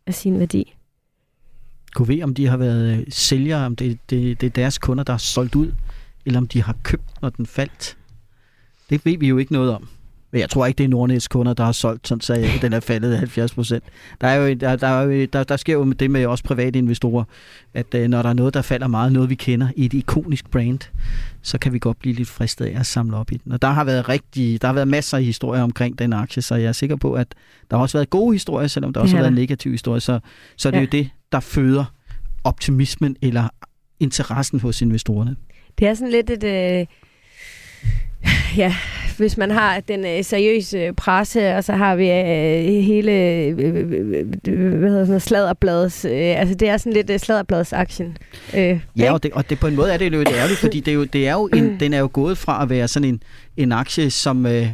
af 0.05 0.13
sin 0.13 0.39
værdi. 0.39 0.75
Kunne 1.95 2.07
vi, 2.07 2.23
om 2.23 2.33
de 2.33 2.47
har 2.47 2.57
været 2.57 2.97
øh, 2.97 3.05
sælgere, 3.09 3.65
om 3.65 3.75
det, 3.75 3.99
det, 4.09 4.41
det 4.41 4.47
er 4.47 4.51
deres 4.51 4.77
kunder, 4.77 5.03
der 5.03 5.13
har 5.13 5.17
solgt 5.17 5.55
ud, 5.55 5.73
eller 6.25 6.39
om 6.39 6.47
de 6.47 6.63
har 6.63 6.75
købt, 6.83 7.21
når 7.21 7.29
den 7.29 7.45
faldt. 7.45 7.97
Det 8.89 9.05
ved 9.05 9.17
vi 9.17 9.27
jo 9.27 9.37
ikke 9.37 9.53
noget 9.53 9.75
om. 9.75 9.87
Men 10.37 10.41
jeg 10.41 10.49
tror 10.49 10.65
ikke, 10.65 10.77
det 10.77 10.83
er 10.83 10.87
Nordnets 10.87 11.27
kunder, 11.27 11.53
der 11.53 11.63
har 11.63 11.71
solgt, 11.71 12.07
sådan 12.07 12.21
så 12.21 12.47
den 12.61 12.73
er 12.73 12.79
faldet 12.79 13.17
70 13.17 13.53
procent. 13.53 13.83
Der, 14.21 14.27
er 14.27 14.35
jo, 14.35 14.53
der, 14.53 14.75
der, 14.75 14.87
er 14.87 15.01
jo, 15.03 15.25
der, 15.33 15.43
der 15.43 15.57
sker 15.57 15.73
jo 15.73 15.83
med 15.83 15.95
det 15.95 16.11
med 16.11 16.25
også 16.25 16.43
private 16.43 16.79
investorer, 16.79 17.23
at 17.73 17.93
øh, 17.95 18.07
når 18.07 18.21
der 18.21 18.29
er 18.29 18.33
noget, 18.33 18.53
der 18.53 18.61
falder 18.61 18.87
meget, 18.87 19.11
noget 19.11 19.29
vi 19.29 19.35
kender 19.35 19.67
i 19.75 19.85
et 19.85 19.93
ikonisk 19.93 20.51
brand, 20.51 20.79
så 21.41 21.57
kan 21.57 21.73
vi 21.73 21.79
godt 21.79 21.99
blive 21.99 22.15
lidt 22.15 22.27
fristet 22.29 22.65
af 22.65 22.79
at 22.79 22.85
samle 22.85 23.17
op 23.17 23.31
i 23.31 23.37
den. 23.37 23.51
Og 23.51 23.61
der 23.61 23.67
har 23.67 23.83
været 23.83 24.09
rigtig, 24.09 24.61
der 24.61 24.67
har 24.67 24.73
været 24.73 24.87
masser 24.87 25.17
af 25.17 25.23
historier 25.23 25.61
omkring 25.63 25.99
den 25.99 26.13
aktie, 26.13 26.41
så 26.41 26.55
jeg 26.55 26.67
er 26.67 26.71
sikker 26.71 26.95
på, 26.95 27.13
at 27.13 27.27
der 27.71 27.77
har 27.77 27.81
også 27.81 27.97
været 27.97 28.09
gode 28.09 28.33
historier, 28.35 28.67
selvom 28.67 28.93
der 28.93 29.01
også 29.01 29.15
har 29.15 29.23
har 29.23 29.29
været 29.29 29.39
negative 29.39 29.73
historier. 29.73 29.99
Så, 29.99 30.19
så 30.57 30.71
det 30.71 30.75
er 30.77 30.79
Ja. 30.79 30.85
jo 30.85 30.89
det, 30.91 31.09
der 31.31 31.39
føder 31.39 31.85
optimismen 32.43 33.15
eller 33.21 33.49
interessen 33.99 34.59
hos 34.59 34.81
investorerne. 34.81 35.35
Det 35.79 35.87
er 35.87 35.93
sådan 35.93 36.11
lidt 36.11 36.29
et... 36.29 36.43
Øh, 36.43 36.85
ja, 38.57 38.75
hvis 39.17 39.37
man 39.37 39.51
har 39.51 39.79
den 39.79 40.05
øh, 40.05 40.23
seriøse 40.23 40.93
presse, 40.93 41.55
og 41.55 41.63
så 41.63 41.73
har 41.73 41.95
vi 41.95 42.09
øh, 42.09 42.83
hele 42.83 43.11
øh, 43.11 43.55
hvad 44.79 44.89
hedder 44.89 45.19
sådan. 45.19 46.05
Øh, 46.05 46.39
altså, 46.39 46.55
det 46.55 46.69
er 46.69 46.77
sådan 46.77 46.93
lidt 46.93 47.09
øh, 47.09 47.19
sladderbladets 47.19 47.73
aktien. 47.73 48.17
Øh, 48.57 48.79
Ja, 48.97 49.13
og, 49.13 49.23
det, 49.23 49.31
og 49.31 49.49
det, 49.49 49.59
på 49.59 49.67
en 49.67 49.75
måde 49.75 49.93
er 49.93 49.97
det 49.97 50.05
jo 50.05 50.09
lidt 50.09 50.29
ærgerligt, 50.29 50.59
fordi 50.59 50.79
det 50.79 50.91
er 50.91 50.95
jo, 50.95 51.03
det 51.03 51.27
er 51.27 51.33
jo 51.33 51.49
en, 51.53 51.75
den 51.79 51.93
er 51.93 51.99
jo 51.99 52.09
gået 52.13 52.37
fra 52.37 52.63
at 52.63 52.69
være 52.69 52.87
sådan 52.87 53.09
en, 53.09 53.23
en 53.57 53.71
aktie, 53.71 54.11
som 54.11 54.45
øh, 54.45 54.67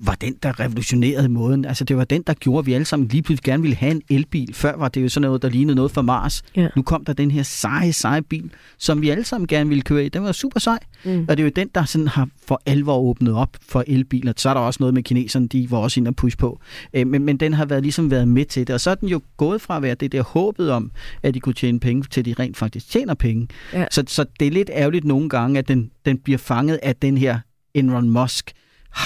var 0.00 0.14
den, 0.14 0.34
der 0.42 0.60
revolutionerede 0.60 1.28
måden. 1.28 1.64
Altså 1.64 1.84
det 1.84 1.96
var 1.96 2.04
den, 2.04 2.22
der 2.26 2.34
gjorde, 2.34 2.58
at 2.58 2.66
vi 2.66 2.72
alle 2.72 2.84
sammen 2.84 3.08
lige 3.08 3.22
pludselig 3.22 3.44
gerne 3.44 3.62
ville 3.62 3.76
have 3.76 3.90
en 3.92 4.02
elbil. 4.10 4.54
Før 4.54 4.76
var 4.76 4.88
det 4.88 5.02
jo 5.02 5.08
sådan 5.08 5.26
noget, 5.26 5.42
der 5.42 5.48
lignede 5.48 5.76
noget 5.76 5.90
fra 5.90 6.02
Mars. 6.02 6.42
Ja. 6.56 6.68
Nu 6.76 6.82
kom 6.82 7.04
der 7.04 7.12
den 7.12 7.30
her 7.30 7.42
seje, 7.42 7.92
seje 7.92 8.22
bil, 8.22 8.50
som 8.78 9.02
vi 9.02 9.08
alle 9.10 9.24
sammen 9.24 9.46
gerne 9.46 9.68
ville 9.68 9.82
køre 9.82 10.04
i. 10.04 10.08
Den 10.08 10.22
var 10.22 10.32
super 10.32 10.60
sej. 10.60 10.78
Mm. 11.04 11.26
Og 11.28 11.36
det 11.36 11.42
er 11.42 11.44
jo 11.44 11.52
den, 11.56 11.68
der 11.74 11.84
sådan 11.84 12.08
har 12.08 12.28
for 12.46 12.62
alvor 12.66 12.98
åbnet 12.98 13.34
op 13.34 13.56
for 13.68 13.84
elbiler. 13.86 14.32
Så 14.36 14.50
er 14.50 14.54
der 14.54 14.60
også 14.60 14.78
noget 14.80 14.94
med 14.94 15.02
kineserne, 15.02 15.48
de 15.48 15.70
var 15.70 15.78
også 15.78 16.00
ind 16.00 16.08
og 16.08 16.16
push 16.16 16.38
på. 16.38 16.60
Øh, 16.94 17.06
Men, 17.06 17.24
men 17.24 17.36
den 17.36 17.52
har 17.52 17.64
været, 17.64 17.82
ligesom 17.82 18.10
været 18.10 18.28
med 18.28 18.44
til 18.44 18.66
det. 18.66 18.74
Og 18.74 18.80
så 18.80 18.90
er 18.90 18.94
den 18.94 19.08
jo 19.08 19.20
gået 19.36 19.60
fra 19.60 19.76
at 19.76 19.82
være 19.82 19.94
det 19.94 20.12
der 20.12 20.22
håbet 20.22 20.70
om, 20.70 20.90
at 21.22 21.34
de 21.34 21.40
kunne 21.40 21.54
tjene 21.54 21.80
penge, 21.80 22.04
til 22.10 22.24
de 22.24 22.34
rent 22.38 22.56
faktisk 22.56 22.90
tjener 22.90 23.14
penge. 23.14 23.48
Ja. 23.72 23.84
Så, 23.90 24.04
så 24.06 24.24
det 24.40 24.46
er 24.46 24.50
lidt 24.50 24.70
ærgerligt 24.72 25.04
nogle 25.04 25.28
gange, 25.28 25.58
at 25.58 25.68
den, 25.68 25.90
den 26.04 26.18
bliver 26.18 26.38
fanget 26.38 26.80
af 26.82 26.96
den 26.96 27.18
her 27.18 27.38
Elon 27.74 28.10
Musk 28.10 28.52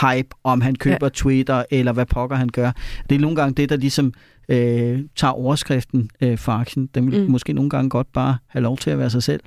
hype, 0.02 0.28
om 0.44 0.60
han 0.60 0.74
køber 0.74 0.98
ja. 1.06 1.08
Twitter, 1.08 1.62
eller 1.70 1.92
hvad 1.92 2.06
pokker 2.06 2.36
han 2.36 2.48
gør. 2.48 2.72
Det 3.10 3.14
er 3.14 3.20
nogle 3.20 3.36
gange 3.36 3.54
det, 3.54 3.68
der 3.68 3.76
ligesom 3.76 4.12
øh, 4.48 5.00
tager 5.16 5.32
overskriften 5.32 6.10
øh, 6.20 6.38
for 6.38 6.52
aktien. 6.52 6.88
Den 6.94 7.10
vil 7.12 7.20
Mm. 7.24 7.30
måske 7.30 7.52
nogle 7.52 7.70
gange 7.70 7.90
godt 7.90 8.06
bare 8.12 8.38
have 8.48 8.62
lov 8.62 8.76
til 8.78 8.90
at 8.90 8.98
være 8.98 9.10
sig 9.10 9.22
selv. 9.22 9.40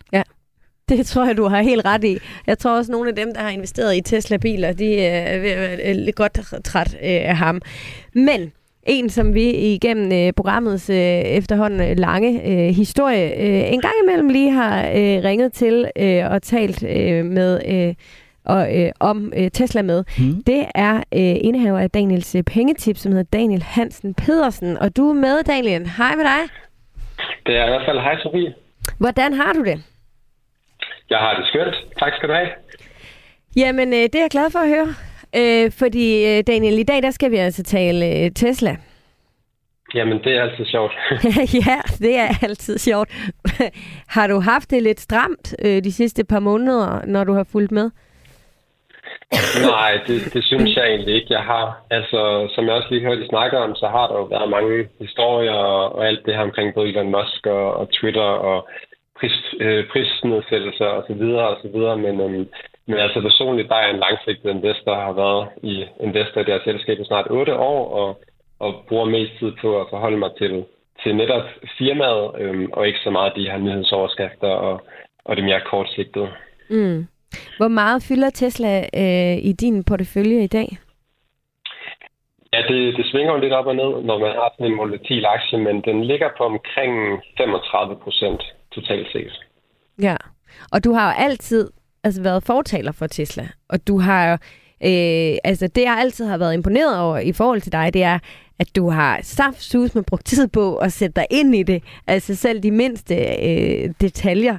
Det 0.89 1.06
tror 1.06 1.25
jeg, 1.25 1.38
du 1.38 1.47
har 1.47 1.62
helt 1.62 1.86
ret 1.86 2.04
i. 2.04 2.17
Jeg 2.47 2.58
tror 2.58 2.77
også, 2.77 2.91
at 2.91 2.93
nogle 2.93 3.10
af 3.10 3.15
dem, 3.15 3.34
der 3.34 3.41
har 3.41 3.49
investeret 3.49 3.95
i 3.95 4.01
Tesla-biler, 4.01 4.73
de 4.73 4.99
er 4.99 5.21
at 5.36 5.41
være 5.41 5.93
lidt 5.93 6.15
godt 6.15 6.39
træt 6.63 6.93
af 7.01 7.38
ham. 7.38 7.62
Men 8.15 8.51
en, 8.84 9.10
som 9.10 9.34
vi 9.34 9.49
igennem 9.51 10.12
øh, 10.12 10.34
programmets 10.34 10.89
øh, 10.89 10.95
efterhånden 10.97 11.97
lange 11.97 12.47
øh, 12.47 12.75
historie 12.75 13.41
øh, 13.41 13.73
en 13.73 13.82
gang 13.82 13.93
imellem 14.04 14.30
lige 14.30 14.51
har 14.51 14.88
øh, 14.88 15.23
ringet 15.23 15.54
til 15.54 15.86
øh, 15.97 16.32
og 16.32 16.41
talt 16.41 16.84
øh, 16.84 17.25
med 17.25 17.62
øh, 17.67 17.93
og, 18.45 18.80
øh, 18.80 18.91
om 18.99 19.34
øh, 19.38 19.51
Tesla 19.51 19.82
med, 19.82 20.04
mm. 20.19 20.43
det 20.43 20.65
er 20.75 20.95
øh, 20.97 21.36
indehaver 21.47 21.80
af 21.80 21.89
Daniels 21.89 22.36
øh, 22.36 22.43
pengetip, 22.43 22.97
som 22.97 23.12
hedder 23.12 23.38
Daniel 23.39 23.63
Hansen 23.63 24.13
Pedersen. 24.13 24.77
Og 24.77 24.97
du 24.97 25.10
er 25.10 25.13
med, 25.13 25.43
Daniel. 25.43 25.89
Hej 25.97 26.15
med 26.15 26.23
dig. 26.23 26.41
Det 27.45 27.56
er 27.58 27.65
i 27.65 27.69
hvert 27.69 27.86
fald 27.88 27.99
hej, 27.99 28.15
Sofie. 28.23 28.54
Hvordan 28.99 29.34
har 29.34 29.54
du 29.54 29.63
det? 29.63 29.84
Jeg 31.10 31.19
har 31.19 31.34
det 31.38 31.45
skønt. 31.47 31.75
Tak 31.99 32.13
skal 32.17 32.30
du 32.30 32.34
have. 32.34 32.49
Jamen, 33.56 33.93
øh, 33.93 33.99
det 33.99 34.15
er 34.15 34.21
jeg 34.21 34.30
glad 34.30 34.51
for 34.51 34.60
at 34.60 34.69
høre. 34.69 34.88
Øh, 35.36 35.71
fordi, 35.71 36.25
øh, 36.25 36.43
Daniel, 36.47 36.80
i 36.80 36.84
dag 36.84 37.04
der 37.04 37.12
skal 37.12 37.32
vi 37.32 37.38
altså 37.38 37.63
tale 37.63 38.06
øh, 38.06 38.32
Tesla. 38.32 38.77
Jamen, 39.93 40.17
det 40.23 40.38
er 40.38 40.41
altid 40.41 40.65
sjovt. 40.65 40.93
ja, 41.67 41.82
det 41.99 42.17
er 42.17 42.30
altid 42.41 42.77
sjovt. 42.77 43.10
har 44.15 44.27
du 44.27 44.39
haft 44.39 44.71
det 44.71 44.84
lidt 44.84 44.99
stramt 44.99 45.56
øh, 45.65 45.84
de 45.84 45.91
sidste 45.91 46.23
par 46.23 46.39
måneder, 46.39 47.06
når 47.06 47.23
du 47.23 47.34
har 47.34 47.43
fulgt 47.43 47.71
med? 47.71 47.89
Nej, 49.72 49.91
det, 50.08 50.34
det 50.34 50.44
synes 50.44 50.76
jeg 50.76 50.86
egentlig 50.88 51.15
ikke, 51.15 51.34
jeg 51.34 51.44
har. 51.44 51.86
Altså, 51.89 52.50
som 52.56 52.65
jeg 52.65 52.74
også 52.74 52.88
lige 52.91 53.06
hørte 53.06 53.24
I 53.24 53.28
snakker 53.28 53.58
om, 53.58 53.76
så 53.76 53.88
har 53.88 54.08
der 54.08 54.15
jo 54.17 54.24
været 54.24 54.50
mange 54.50 54.89
historier 55.00 55.52
og, 55.52 55.96
og 55.96 56.08
alt 56.08 56.26
det 56.26 56.36
her 56.36 56.41
omkring 56.41 56.74
både 56.74 56.89
Elon 56.89 57.12
Musk 57.12 57.48
og, 57.48 57.74
og 57.74 57.89
Twitter 57.91 58.30
og 58.50 58.70
pris, 59.20 59.38
øh, 59.60 59.88
prisnedsættelser 59.91 60.86
og 60.86 61.04
så 61.08 61.13
videre 61.13 61.48
og 61.48 61.58
så 61.62 61.67
videre. 61.76 61.98
Men, 61.98 62.22
øhm, 62.22 62.48
men 62.88 62.98
altså 62.98 63.22
personligt, 63.22 63.70
der 63.70 63.76
er 63.76 63.89
en 63.94 64.04
langsigtet 64.06 64.50
investor, 64.50 64.96
har 64.96 65.13
været 65.13 65.48
i 65.63 65.86
investor 66.00 66.41
i 66.41 66.44
det 66.44 66.54
her 66.54 66.63
selskab 66.63 67.00
i 67.00 67.06
snart 67.06 67.28
8 67.30 67.56
år, 67.56 67.82
og, 68.02 68.22
og 68.60 68.84
bruger 68.88 69.06
mest 69.06 69.32
tid 69.39 69.52
på 69.62 69.82
at 69.82 69.88
forholde 69.89 70.17
mig 70.17 70.32
til, 70.38 70.65
til 71.04 71.15
netop 71.15 71.44
firmaet, 71.78 72.32
øhm, 72.39 72.67
og 72.74 72.88
ikke 72.88 73.00
så 73.04 73.10
meget 73.10 73.36
de 73.36 73.50
her 73.50 73.58
nyhedsoverskrifter 73.58 74.48
og, 74.48 74.82
og 75.26 75.36
det 75.36 75.44
mere 75.44 75.62
kortsigtede. 75.62 76.30
Mm. 76.70 77.08
Hvor 77.58 77.67
meget 77.67 78.04
fylder 78.04 78.30
Tesla 78.30 78.80
øh, 79.02 79.38
i 79.50 79.52
din 79.52 79.84
portefølje 79.84 80.44
i 80.44 80.48
dag? 80.48 80.78
Ja, 82.54 82.62
det, 82.70 82.98
det 82.98 83.06
svinger 83.12 83.34
jo 83.34 83.39
lidt 83.39 83.54
op 83.54 83.65
og 83.65 83.76
ned, 83.76 83.91
når 84.06 84.20
man 84.20 84.32
har 84.32 84.54
sådan 84.54 84.72
en 84.72 84.78
volatil 84.78 85.26
aktie, 85.26 85.58
men 85.60 85.82
den 85.82 86.04
ligger 86.04 86.30
på 86.38 86.44
omkring 86.44 87.22
35 87.38 87.96
procent 87.96 88.41
totalt 88.72 89.08
set. 89.12 89.34
Ja, 90.02 90.15
og 90.72 90.84
du 90.84 90.94
har 90.94 91.06
jo 91.12 91.24
altid 91.26 91.70
altså, 92.04 92.22
været 92.24 92.44
fortaler 92.44 92.91
for 92.91 93.08
Tesla, 93.08 93.48
og 93.70 93.88
du 93.88 94.00
har 94.00 94.32
øh, 94.84 95.38
altså 95.44 95.67
det 95.67 95.82
jeg 95.82 95.98
altid 96.00 96.26
har 96.26 96.38
været 96.38 96.54
imponeret 96.54 97.02
over 97.02 97.17
i 97.17 97.34
forhold 97.34 97.62
til 97.62 97.72
dig, 97.72 97.94
det 97.94 98.04
er, 98.04 98.20
at 98.62 98.69
du 98.76 98.89
har 98.89 99.19
saftsus 99.21 99.95
med 99.95 100.04
brugt 100.10 100.26
tid 100.26 100.47
på 100.47 100.65
at 100.86 100.91
sætte 100.91 101.15
dig 101.15 101.28
ind 101.39 101.56
i 101.56 101.63
det, 101.63 101.80
altså 102.08 102.36
selv 102.36 102.60
de 102.63 102.71
mindste 102.71 103.15
øh, 103.50 103.84
detaljer. 104.02 104.58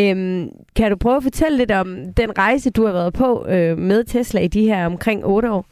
Øhm, 0.00 0.50
kan 0.76 0.90
du 0.90 0.96
prøve 0.96 1.16
at 1.16 1.22
fortælle 1.28 1.58
lidt 1.58 1.72
om 1.82 1.88
den 2.20 2.38
rejse, 2.38 2.70
du 2.70 2.86
har 2.86 2.92
været 2.92 3.14
på 3.14 3.30
øh, 3.54 3.78
med 3.78 4.04
Tesla 4.04 4.40
i 4.40 4.48
de 4.48 4.68
her 4.70 4.86
omkring 4.86 5.18
otte 5.24 5.50
år? 5.52 5.64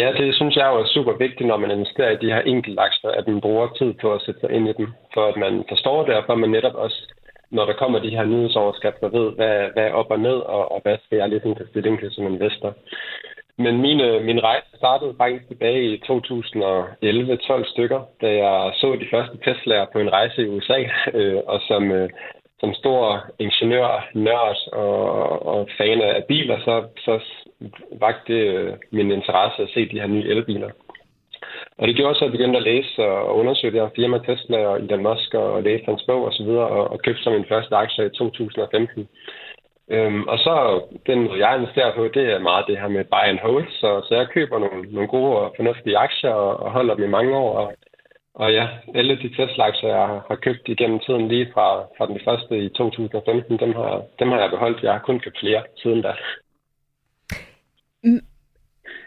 Ja, 0.00 0.08
det 0.18 0.34
synes 0.34 0.56
jeg 0.56 0.66
er 0.66 0.86
super 0.94 1.12
vigtigt, 1.24 1.48
når 1.48 1.56
man 1.56 1.70
investerer 1.70 2.10
i 2.10 2.22
de 2.24 2.32
her 2.34 2.40
enkeltaktier, 2.40 3.10
at 3.10 3.26
man 3.28 3.40
bruger 3.40 3.68
tid 3.78 3.92
på 4.02 4.14
at 4.14 4.22
sætte 4.24 4.40
sig 4.40 4.50
ind 4.50 4.68
i 4.68 4.72
dem, 4.78 4.88
for 5.14 5.24
at 5.30 5.36
man 5.36 5.64
forstår 5.68 6.06
det, 6.06 6.14
og 6.14 6.22
for 6.26 6.32
at 6.32 6.38
man 6.38 6.50
netop 6.50 6.74
også, 6.74 7.00
når 7.50 7.64
der 7.66 7.80
kommer 7.82 7.98
de 7.98 8.16
her 8.16 8.24
nyhedsoverskrifter, 8.24 9.08
ved, 9.08 9.26
hvad, 9.36 9.56
hvad 9.72 9.84
er 9.86 9.92
op 10.00 10.10
og 10.10 10.20
ned, 10.20 10.38
og, 10.56 10.72
og 10.72 10.80
hvad 10.82 10.96
skal 11.04 11.18
jeg 11.18 11.28
ligesom 11.28 11.54
tage 11.54 11.68
stilling 11.68 12.00
til 12.00 12.10
som 12.12 12.26
investor. 12.26 12.74
Men 13.58 13.80
min, 13.80 14.24
min 14.24 14.42
rejse 14.42 14.66
startede 14.76 15.14
faktisk 15.18 15.48
tilbage 15.48 15.94
i 15.94 15.98
2011, 16.06 17.36
12 17.36 17.64
stykker, 17.66 18.00
da 18.20 18.28
jeg 18.34 18.72
så 18.74 18.96
de 19.00 19.06
første 19.10 19.36
Tesla'er 19.44 19.92
på 19.92 19.98
en 19.98 20.12
rejse 20.12 20.42
i 20.42 20.48
USA, 20.48 20.78
øh, 21.18 21.40
og 21.46 21.60
som, 21.68 21.92
øh, 21.92 22.08
som 22.60 22.74
stor 22.74 23.24
ingeniør, 23.38 24.08
nørd 24.14 24.56
og, 24.72 25.46
og 25.46 25.68
fan 25.78 26.02
af 26.02 26.24
biler, 26.24 26.58
så, 26.64 26.84
så 27.04 27.20
vagte 28.00 28.34
det 28.34 28.54
øh, 28.54 28.72
min 28.90 29.10
interesse 29.10 29.62
at 29.62 29.68
se 29.74 29.88
de 29.88 30.00
her 30.00 30.06
nye 30.06 30.28
elbiler. 30.28 30.70
Og 31.78 31.88
det 31.88 31.96
gjorde 31.96 32.14
så, 32.14 32.24
at 32.24 32.28
jeg 32.28 32.32
begyndte 32.32 32.58
at 32.58 32.68
læse 32.72 33.04
og 33.04 33.36
undersøge 33.36 33.72
det 33.72 33.80
her 33.80 33.96
firma 33.96 34.18
Tesla 34.18 34.58
og 34.66 34.76
Elon 34.80 35.02
Musk 35.02 35.34
og 35.34 35.62
læse 35.62 35.84
hans 35.84 36.02
bog 36.06 36.24
osv. 36.24 36.48
Og, 36.48 36.68
og, 36.68 36.90
og 36.90 36.98
købte 37.02 37.22
så 37.22 37.30
min 37.30 37.44
første 37.48 37.76
aktie 37.76 38.06
i 38.06 38.08
2015. 38.08 39.08
Øhm, 39.94 40.22
og 40.28 40.38
så 40.38 40.82
den 41.06 41.18
måde, 41.24 41.46
jeg 41.46 41.56
investerer 41.56 41.94
på, 41.94 42.08
det 42.14 42.24
er 42.32 42.38
meget 42.38 42.64
det 42.68 42.80
her 42.80 42.88
med 42.88 43.04
buy 43.04 43.26
and 43.32 43.38
hold. 43.38 43.66
Så, 43.80 44.02
så 44.08 44.14
jeg 44.14 44.28
køber 44.28 44.58
nogle, 44.58 44.92
nogle 44.92 45.08
gode 45.08 45.38
og 45.38 45.52
fornuftige 45.56 45.98
aktier 45.98 46.30
og, 46.30 46.56
og 46.56 46.70
holder 46.70 46.94
dem 46.94 47.04
i 47.04 47.14
mange 47.16 47.36
år. 47.36 47.58
Og, 47.58 47.72
og 48.34 48.52
ja, 48.52 48.68
alle 48.94 49.18
de 49.22 49.34
Tesla-aktier, 49.36 49.88
jeg 49.88 50.06
har 50.28 50.38
købt 50.42 50.68
igennem 50.68 51.00
tiden 51.00 51.28
lige 51.28 51.50
fra, 51.54 51.80
fra 51.98 52.06
den 52.06 52.20
første 52.24 52.58
i 52.58 52.68
2015, 52.68 53.58
dem 53.58 53.74
har, 53.74 54.02
dem 54.18 54.28
har 54.28 54.40
jeg 54.40 54.50
beholdt. 54.50 54.82
Jeg 54.82 54.92
har 54.92 55.02
kun 55.06 55.20
købt 55.20 55.38
flere 55.40 55.62
siden 55.82 56.02
da. 56.02 56.12
Mm. 58.04 58.20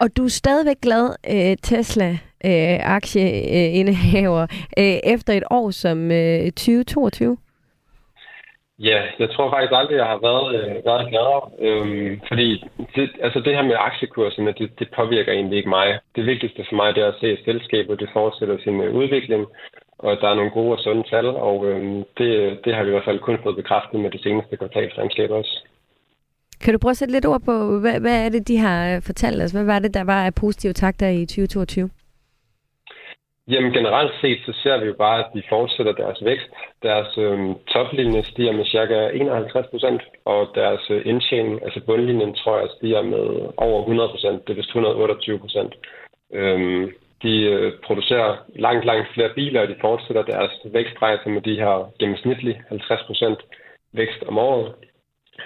Og 0.00 0.16
du 0.16 0.24
er 0.24 0.28
stadigvæk 0.28 0.80
glad 0.82 1.14
øh, 1.30 1.56
Tesla-aktieindehaver 1.62 4.42
øh, 4.42 4.48
øh, 4.78 4.94
øh, 4.94 5.00
efter 5.14 5.32
et 5.32 5.44
år 5.50 5.70
som 5.70 6.10
øh, 6.10 6.52
2022? 6.52 7.36
Ja, 8.78 9.02
jeg 9.18 9.30
tror 9.30 9.50
faktisk 9.50 9.72
aldrig, 9.72 9.96
jeg 9.96 10.06
har 10.06 10.20
været, 10.28 10.46
øh, 10.54 10.84
været 10.84 11.08
gladere. 11.10 11.42
Øhm, 11.66 12.20
fordi 12.28 12.48
det, 12.94 13.10
altså 13.20 13.40
det 13.40 13.54
her 13.56 13.62
med 13.62 13.76
aktiekurserne, 13.78 14.54
det, 14.58 14.78
det 14.78 14.88
påvirker 14.96 15.32
egentlig 15.32 15.56
ikke 15.56 15.68
mig. 15.68 15.98
Det 16.16 16.26
vigtigste 16.26 16.64
for 16.68 16.76
mig 16.76 16.94
det 16.94 17.02
er 17.02 17.08
at 17.08 17.20
se, 17.20 17.26
at 17.26 17.44
selskabet 17.44 18.00
det 18.00 18.08
fortsætter 18.12 18.58
sin 18.58 18.80
øh, 18.80 18.94
udvikling, 18.94 19.46
og 19.98 20.12
at 20.12 20.18
der 20.20 20.28
er 20.28 20.34
nogle 20.34 20.50
gode 20.50 20.72
og 20.72 20.78
sunde 20.78 21.04
tal. 21.10 21.26
Og 21.26 21.66
øhm, 21.68 22.04
det, 22.18 22.58
det 22.64 22.74
har 22.74 22.82
vi 22.82 22.88
i 22.88 22.94
hvert 22.94 23.08
fald 23.08 23.18
kun 23.18 23.38
fået 23.42 23.56
bekræftet 23.56 24.00
med 24.00 24.10
det 24.10 24.20
seneste 24.22 24.56
kvartalsregnskab 24.56 25.30
også. 25.30 25.54
Kan 26.60 26.72
du 26.72 26.78
prøve 26.78 26.90
at 26.90 26.96
sætte 26.96 27.14
lidt 27.14 27.26
ord 27.26 27.42
på, 27.44 27.78
hvad, 27.80 28.00
hvad 28.00 28.24
er 28.24 28.28
det, 28.28 28.48
de 28.48 28.56
har 28.58 28.96
øh, 28.96 29.02
fortalt 29.02 29.42
os? 29.42 29.50
Hvad 29.50 29.64
var 29.64 29.78
det, 29.78 29.94
der 29.94 30.04
var 30.04 30.26
af 30.26 30.34
positive 30.34 30.72
takter 30.72 31.08
i 31.08 31.26
2022? 31.26 31.90
Jamen 33.48 33.72
generelt 33.72 34.12
set, 34.20 34.38
så 34.46 34.52
ser 34.62 34.80
vi 34.80 34.86
jo 34.86 34.94
bare, 34.94 35.18
at 35.18 35.30
de 35.34 35.42
fortsætter 35.48 35.92
deres 35.92 36.24
vækst. 36.24 36.50
Deres 36.82 37.18
øh, 37.18 37.38
toplinje 37.72 38.22
stiger 38.22 38.52
med 38.52 38.64
ca. 38.64 39.08
51 39.08 39.66
procent, 39.70 40.02
og 40.24 40.50
deres 40.54 40.90
øh, 40.90 41.02
indtjening, 41.04 41.64
altså 41.64 41.80
bundlinjen, 41.86 42.34
tror 42.34 42.58
jeg, 42.58 42.68
stiger 42.76 43.02
med 43.02 43.24
over 43.56 43.80
100 43.80 44.08
procent. 44.08 44.46
Det 44.46 44.52
er 44.52 44.56
vist 44.56 44.68
128 44.68 45.38
procent. 45.38 45.74
Øh, 46.32 46.92
de 47.22 47.42
øh, 47.42 47.72
producerer 47.86 48.36
langt, 48.56 48.84
langt 48.84 49.08
flere 49.14 49.34
biler, 49.34 49.60
og 49.62 49.68
de 49.68 49.76
fortsætter 49.80 50.22
deres 50.22 50.52
vækstrejse 50.64 51.28
med 51.28 51.42
de 51.42 51.54
her 51.54 51.92
gennemsnitlige 51.98 52.62
50 52.68 53.02
procent 53.06 53.38
vækst 53.92 54.22
om 54.28 54.38
året. 54.38 54.74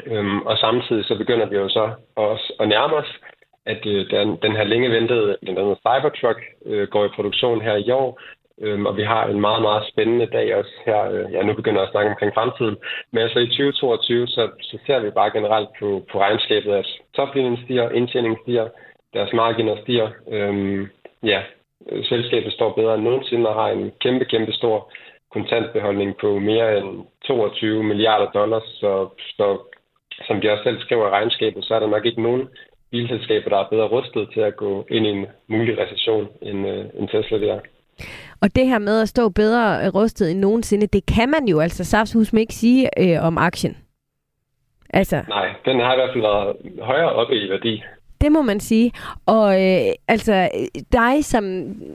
Øhm, 0.06 0.40
og 0.42 0.58
samtidig 0.58 1.04
så 1.04 1.14
begynder 1.18 1.46
vi 1.46 1.56
jo 1.56 1.68
så 1.68 1.90
også 2.16 2.52
at 2.60 2.68
nærme 2.68 2.94
os 2.94 3.12
at 3.72 3.86
øh, 3.86 4.10
den, 4.10 4.38
den 4.42 4.52
her 4.56 4.64
længe 4.64 4.90
ventede 4.90 5.36
blandt 5.42 5.60
andet 5.60 5.78
Cybertruck 5.84 6.40
øh, 6.66 6.88
går 6.88 7.04
i 7.04 7.14
produktion 7.16 7.60
her 7.60 7.76
i 7.76 7.90
år, 7.90 8.20
Øhm, 8.60 8.86
og 8.86 8.96
vi 8.96 9.02
har 9.02 9.26
en 9.26 9.40
meget, 9.40 9.62
meget 9.62 9.88
spændende 9.88 10.26
dag 10.26 10.56
også 10.56 10.70
her. 10.86 11.10
Øh, 11.10 11.32
ja, 11.32 11.42
nu 11.42 11.54
begynder 11.54 11.80
jeg 11.80 11.86
at 11.86 11.92
snakke 11.92 12.10
omkring 12.10 12.34
fremtiden. 12.34 12.76
Men 13.12 13.22
altså 13.22 13.38
i 13.38 13.46
2022, 13.46 14.26
så, 14.26 14.50
så 14.62 14.78
ser 14.86 14.98
vi 14.98 15.10
bare 15.10 15.30
generelt 15.30 15.68
på, 15.80 16.06
på 16.12 16.20
regnskabet, 16.20 16.72
at 16.72 16.86
toplinjen 17.16 17.58
stiger, 17.64 17.90
indtjeningen 17.90 18.38
stiger, 18.42 18.68
deres 19.14 19.32
marginer 19.32 19.76
stiger. 19.82 20.08
Øhm, 20.28 20.88
ja, 21.22 21.42
øh, 21.88 22.04
selskabet 22.04 22.52
står 22.52 22.72
bedre 22.72 22.94
end 22.94 23.02
nogensinde 23.02 23.48
og 23.48 23.54
har 23.54 23.68
en 23.68 23.92
kæmpe, 24.00 24.24
kæmpe 24.24 24.52
stor 24.52 24.92
kontantbeholdning 25.32 26.16
på 26.20 26.38
mere 26.38 26.78
end 26.78 27.06
22 27.26 27.82
milliarder 27.84 28.30
dollars. 28.30 28.62
Så, 28.80 29.08
så 29.36 29.58
som 30.26 30.40
de 30.40 30.50
også 30.50 30.64
selv 30.64 30.80
skriver 30.80 31.06
i 31.06 31.10
regnskabet, 31.10 31.64
så 31.64 31.74
er 31.74 31.80
der 31.80 31.86
nok 31.86 32.06
ikke 32.06 32.22
nogen 32.22 32.48
bilselskaber, 32.90 33.48
der 33.48 33.58
er 33.58 33.68
bedre 33.70 33.88
rustet 33.88 34.28
til 34.34 34.40
at 34.40 34.56
gå 34.56 34.86
ind 34.90 35.06
i 35.06 35.08
en 35.08 35.26
mulig 35.48 35.78
recession 35.78 36.28
end, 36.42 36.68
øh, 36.68 36.84
end 36.94 37.08
Tesla 37.08 37.38
der. 37.38 37.60
Og 38.42 38.56
det 38.56 38.66
her 38.66 38.78
med 38.78 39.02
at 39.02 39.08
stå 39.08 39.28
bedre 39.28 39.90
rustet 39.90 40.30
end 40.30 40.40
nogensinde, 40.40 40.86
det 40.86 41.06
kan 41.06 41.28
man 41.28 41.48
jo 41.48 41.60
altså 41.60 41.84
saftsus 41.84 42.32
ikke 42.32 42.54
sige 42.54 42.88
øh, 42.98 43.26
om 43.26 43.38
aktien. 43.38 43.76
Altså. 44.90 45.22
Nej, 45.28 45.48
den 45.64 45.80
har 45.80 45.92
i 45.92 45.96
hvert 45.96 46.10
fald 46.12 46.22
været 46.22 46.56
højere 46.82 47.12
oppe 47.12 47.34
i 47.36 47.50
værdi. 47.50 47.82
Det 48.20 48.32
må 48.32 48.42
man 48.42 48.60
sige. 48.60 48.92
Og 49.26 49.64
øh, 49.64 49.92
altså 50.08 50.48
dig 50.92 51.24
som 51.24 51.44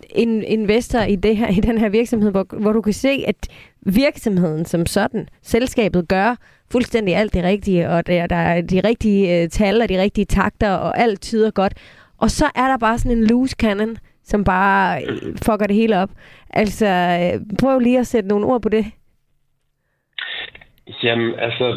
en 0.09 0.43
investor 0.43 0.99
i, 0.99 1.15
det 1.15 1.37
her, 1.37 1.47
i 1.47 1.61
den 1.67 1.77
her 1.77 1.89
virksomhed, 1.89 2.31
hvor, 2.31 2.45
hvor 2.61 2.71
du 2.71 2.81
kan 2.81 2.93
se, 2.93 3.23
at 3.27 3.47
virksomheden 3.81 4.65
som 4.65 4.85
sådan, 4.85 5.27
selskabet 5.41 6.07
gør 6.09 6.35
fuldstændig 6.73 7.15
alt 7.15 7.33
det 7.33 7.43
rigtige, 7.43 7.89
og 7.89 8.07
der, 8.07 8.27
der 8.27 8.41
er 8.51 8.61
de 8.61 8.81
rigtige 8.89 9.23
øh, 9.33 9.49
tal 9.49 9.81
og 9.81 9.89
de 9.89 10.01
rigtige 10.01 10.25
takter, 10.25 10.71
og 10.85 10.91
alt 10.97 11.21
tyder 11.21 11.51
godt. 11.51 11.73
Og 12.23 12.29
så 12.29 12.45
er 12.55 12.67
der 12.71 12.77
bare 12.77 12.97
sådan 12.97 13.17
en 13.17 13.27
loose 13.27 13.55
cannon, 13.61 13.97
som 14.23 14.43
bare 14.43 15.01
øh, 15.03 15.33
fucker 15.45 15.67
det 15.67 15.75
hele 15.75 15.95
op. 16.03 16.09
Altså, 16.49 16.87
øh, 17.21 17.33
prøv 17.61 17.79
lige 17.79 17.99
at 17.99 18.07
sætte 18.07 18.29
nogle 18.29 18.45
ord 18.45 18.61
på 18.61 18.69
det. 18.69 18.85
Jamen, 21.03 21.39
altså, 21.39 21.67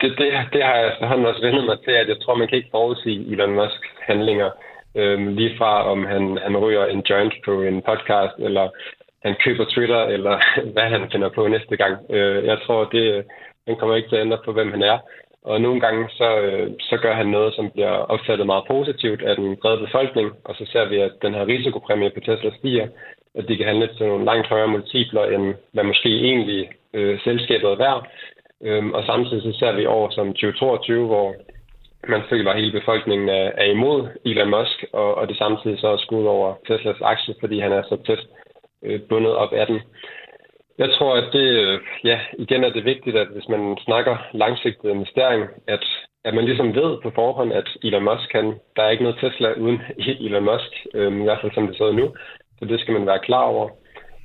det, 0.00 0.10
det, 0.18 0.28
det 0.52 0.62
har 0.64 0.74
jeg 0.74 0.88
efterhånden 0.92 1.26
også 1.26 1.40
vendt 1.40 1.64
mig 1.64 1.78
til, 1.84 1.90
at 1.90 2.08
jeg 2.08 2.16
tror, 2.20 2.34
man 2.34 2.48
kan 2.48 2.58
ikke 2.58 2.76
forudsige 2.78 3.32
Elon 3.32 3.54
Musks 3.54 3.88
handlinger. 4.06 4.50
Øhm, 4.94 5.28
lige 5.36 5.58
fra, 5.58 5.90
om 5.92 6.04
han, 6.06 6.38
han 6.42 6.56
ryger 6.56 6.86
en 6.86 7.02
joint 7.10 7.34
på 7.44 7.62
en 7.62 7.82
podcast, 7.82 8.34
eller 8.38 8.68
han 9.24 9.34
køber 9.44 9.64
Twitter, 9.64 10.02
eller 10.14 10.34
hvad 10.74 10.88
han 10.94 11.10
finder 11.12 11.28
på 11.28 11.48
næste 11.48 11.76
gang. 11.76 11.94
Øh, 12.10 12.44
jeg 12.44 12.58
tror, 12.66 12.84
det, 12.84 13.24
han 13.68 13.76
kommer 13.76 13.96
ikke 13.96 14.08
til 14.08 14.16
at 14.16 14.24
ændre 14.26 14.44
på, 14.44 14.52
hvem 14.52 14.70
han 14.70 14.82
er. 14.82 14.98
Og 15.44 15.60
nogle 15.60 15.80
gange, 15.80 16.08
så, 16.18 16.28
øh, 16.40 16.70
så 16.80 16.96
gør 16.96 17.14
han 17.14 17.26
noget, 17.26 17.54
som 17.54 17.70
bliver 17.70 17.94
opfattet 18.14 18.46
meget 18.46 18.64
positivt 18.68 19.22
af 19.22 19.36
den 19.36 19.56
brede 19.56 19.80
befolkning, 19.86 20.32
og 20.44 20.54
så 20.58 20.64
ser 20.72 20.84
vi, 20.88 20.96
at 20.96 21.12
den 21.22 21.34
her 21.34 21.46
risikopræmie 21.46 22.10
på 22.10 22.20
Tesla 22.20 22.50
stiger, 22.58 22.86
at 23.34 23.48
de 23.48 23.56
kan 23.56 23.66
handle 23.66 23.88
til 23.96 24.06
nogle 24.06 24.24
langt 24.24 24.46
højere 24.46 24.68
multipler, 24.68 25.24
end 25.24 25.54
hvad 25.72 25.84
måske 25.84 26.08
egentlig 26.08 26.70
øh, 26.94 27.20
selskabet 27.20 27.70
er 27.70 27.76
værd. 27.76 28.00
Øhm, 28.62 28.92
og 28.94 29.04
samtidig 29.04 29.42
så 29.42 29.58
ser 29.58 29.72
vi 29.72 29.86
år 29.86 30.10
som 30.10 30.26
2022, 30.26 31.06
hvor 31.06 31.34
man 32.08 32.22
føler, 32.30 32.50
at 32.50 32.56
hele 32.60 32.80
befolkningen 32.80 33.28
er, 33.28 33.50
er 33.62 33.64
imod 33.64 34.08
Elon 34.24 34.50
Musk, 34.50 34.84
og, 34.92 35.14
og 35.14 35.28
det 35.28 35.36
samtidig 35.36 35.78
så 35.78 35.88
er 35.88 35.96
skudt 35.96 36.26
over 36.26 36.54
Teslas 36.66 37.00
aktie, 37.00 37.34
fordi 37.40 37.60
han 37.60 37.72
er 37.72 37.82
så 37.82 37.96
tæt 38.06 38.22
øh, 38.82 39.00
bundet 39.08 39.34
op 39.34 39.52
af 39.52 39.66
den. 39.66 39.80
Jeg 40.78 40.90
tror, 40.96 41.12
at 41.16 41.28
det, 41.32 41.48
øh, 41.64 41.80
ja, 42.04 42.18
igen 42.38 42.64
er 42.64 42.70
det 42.70 42.84
vigtigt, 42.84 43.16
at 43.16 43.28
hvis 43.34 43.48
man 43.48 43.76
snakker 43.86 44.16
langsigtet 44.32 44.90
investering, 44.90 45.42
at, 45.66 45.84
at 46.24 46.34
man 46.34 46.44
ligesom 46.44 46.74
ved 46.74 46.90
på 47.02 47.10
forhånd, 47.14 47.52
at 47.52 47.68
Elon 47.82 48.04
Musk 48.04 48.28
kan, 48.32 48.46
der 48.76 48.82
er 48.82 48.90
ikke 48.90 49.02
noget 49.02 49.18
Tesla 49.20 49.52
uden 49.52 49.80
Elon 50.26 50.44
Musk, 50.44 50.72
øh, 50.94 51.20
i 51.20 51.24
hvert 51.24 51.40
fald 51.40 51.52
som 51.54 51.66
det 51.66 51.76
sidder 51.76 51.92
nu, 51.92 52.06
så 52.58 52.64
det 52.64 52.80
skal 52.80 52.94
man 52.94 53.06
være 53.06 53.24
klar 53.28 53.42
over. 53.42 53.68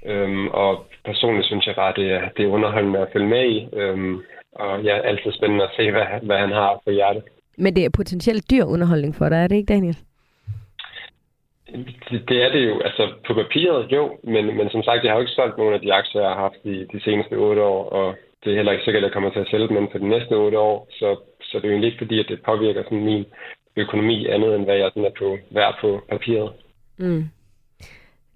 Øhm, 0.06 0.48
og 0.48 0.86
personligt 1.06 1.48
synes 1.48 1.68
jeg 1.68 1.76
bare, 1.76 1.94
det 1.96 2.12
er, 2.12 2.30
det 2.38 2.46
er 2.46 2.50
underholdende 2.50 3.00
at 3.00 3.12
følge 3.13 3.28
med 3.28 3.46
i. 3.50 3.68
Øhm, 3.74 4.22
og 4.52 4.84
ja, 4.84 4.96
altid 5.00 5.32
spændende 5.32 5.63
at 5.63 5.76
se, 5.78 5.92
hvad, 5.92 6.06
hvad 6.24 6.38
han 6.38 6.52
har 6.52 6.82
på 6.86 6.92
hjertet. 6.92 7.24
Men 7.58 7.76
det 7.76 7.86
er 7.86 7.89
potentielt 7.89 8.52
dyr 8.52 8.63
underholdning 8.63 9.16
for 9.16 9.30
dig, 9.30 9.38
er 9.38 9.48
det 9.48 9.56
ikke, 9.56 9.74
Daniel? 9.74 9.98
Det, 12.10 12.30
det 12.30 12.44
er 12.44 12.50
det 12.52 12.68
jo. 12.70 12.80
Altså 12.80 13.04
på 13.28 13.34
papiret 13.34 13.92
jo, 13.92 14.18
men, 14.24 14.58
men 14.58 14.70
som 14.70 14.84
sagt, 14.84 15.04
jeg 15.04 15.12
har 15.12 15.18
jo 15.18 15.26
ikke 15.26 15.38
solgt 15.40 15.58
nogen 15.58 15.74
af 15.74 15.82
de 15.82 15.94
aktier, 15.94 16.22
jeg 16.22 16.30
har 16.30 16.42
haft 16.48 16.64
de, 16.64 16.88
de 16.94 17.00
seneste 17.04 17.34
otte 17.34 17.62
år, 17.62 17.90
og 17.90 18.16
det 18.44 18.52
er 18.52 18.56
heller 18.56 18.72
ikke 18.72 18.84
sikkert, 18.84 19.04
at 19.04 19.08
jeg 19.08 19.14
kommer 19.14 19.30
til 19.30 19.40
at 19.40 19.52
sælge 19.52 19.68
dem 19.68 19.88
for 19.92 19.98
de 19.98 20.10
næste 20.10 20.34
otte 20.34 20.60
år, 20.60 20.88
så, 21.00 21.08
så 21.42 21.58
det 21.58 21.64
er 21.64 21.68
jo 21.68 21.74
egentlig 21.74 21.88
ikke 21.92 22.04
fordi, 22.06 22.20
at 22.20 22.26
det 22.30 22.46
påvirker 22.46 22.84
sådan 22.84 23.06
min 23.06 23.26
økonomi 23.78 24.28
andet, 24.28 24.56
end 24.56 24.64
hvad 24.64 24.76
jeg 24.76 24.90
sådan 24.90 25.06
er 25.06 25.16
på 25.20 25.38
værd 25.52 25.78
på 25.82 26.02
papiret. 26.10 26.52
Mm. 26.98 27.24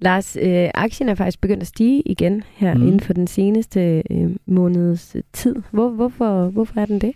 Lars, 0.01 0.37
øh, 0.41 0.69
aktien 0.73 1.09
er 1.09 1.15
faktisk 1.15 1.41
begyndt 1.41 1.61
at 1.61 1.67
stige 1.67 2.01
igen 2.05 2.43
her 2.55 2.73
mm. 2.73 2.81
inden 2.81 2.99
for 2.99 3.13
den 3.13 3.27
seneste 3.27 4.03
øh, 4.11 4.29
måneds 4.45 5.15
tid. 5.33 5.55
Hvor, 5.71 5.89
hvorfor, 5.89 6.49
hvorfor 6.49 6.79
er 6.79 6.85
den 6.85 7.01
det? 7.01 7.13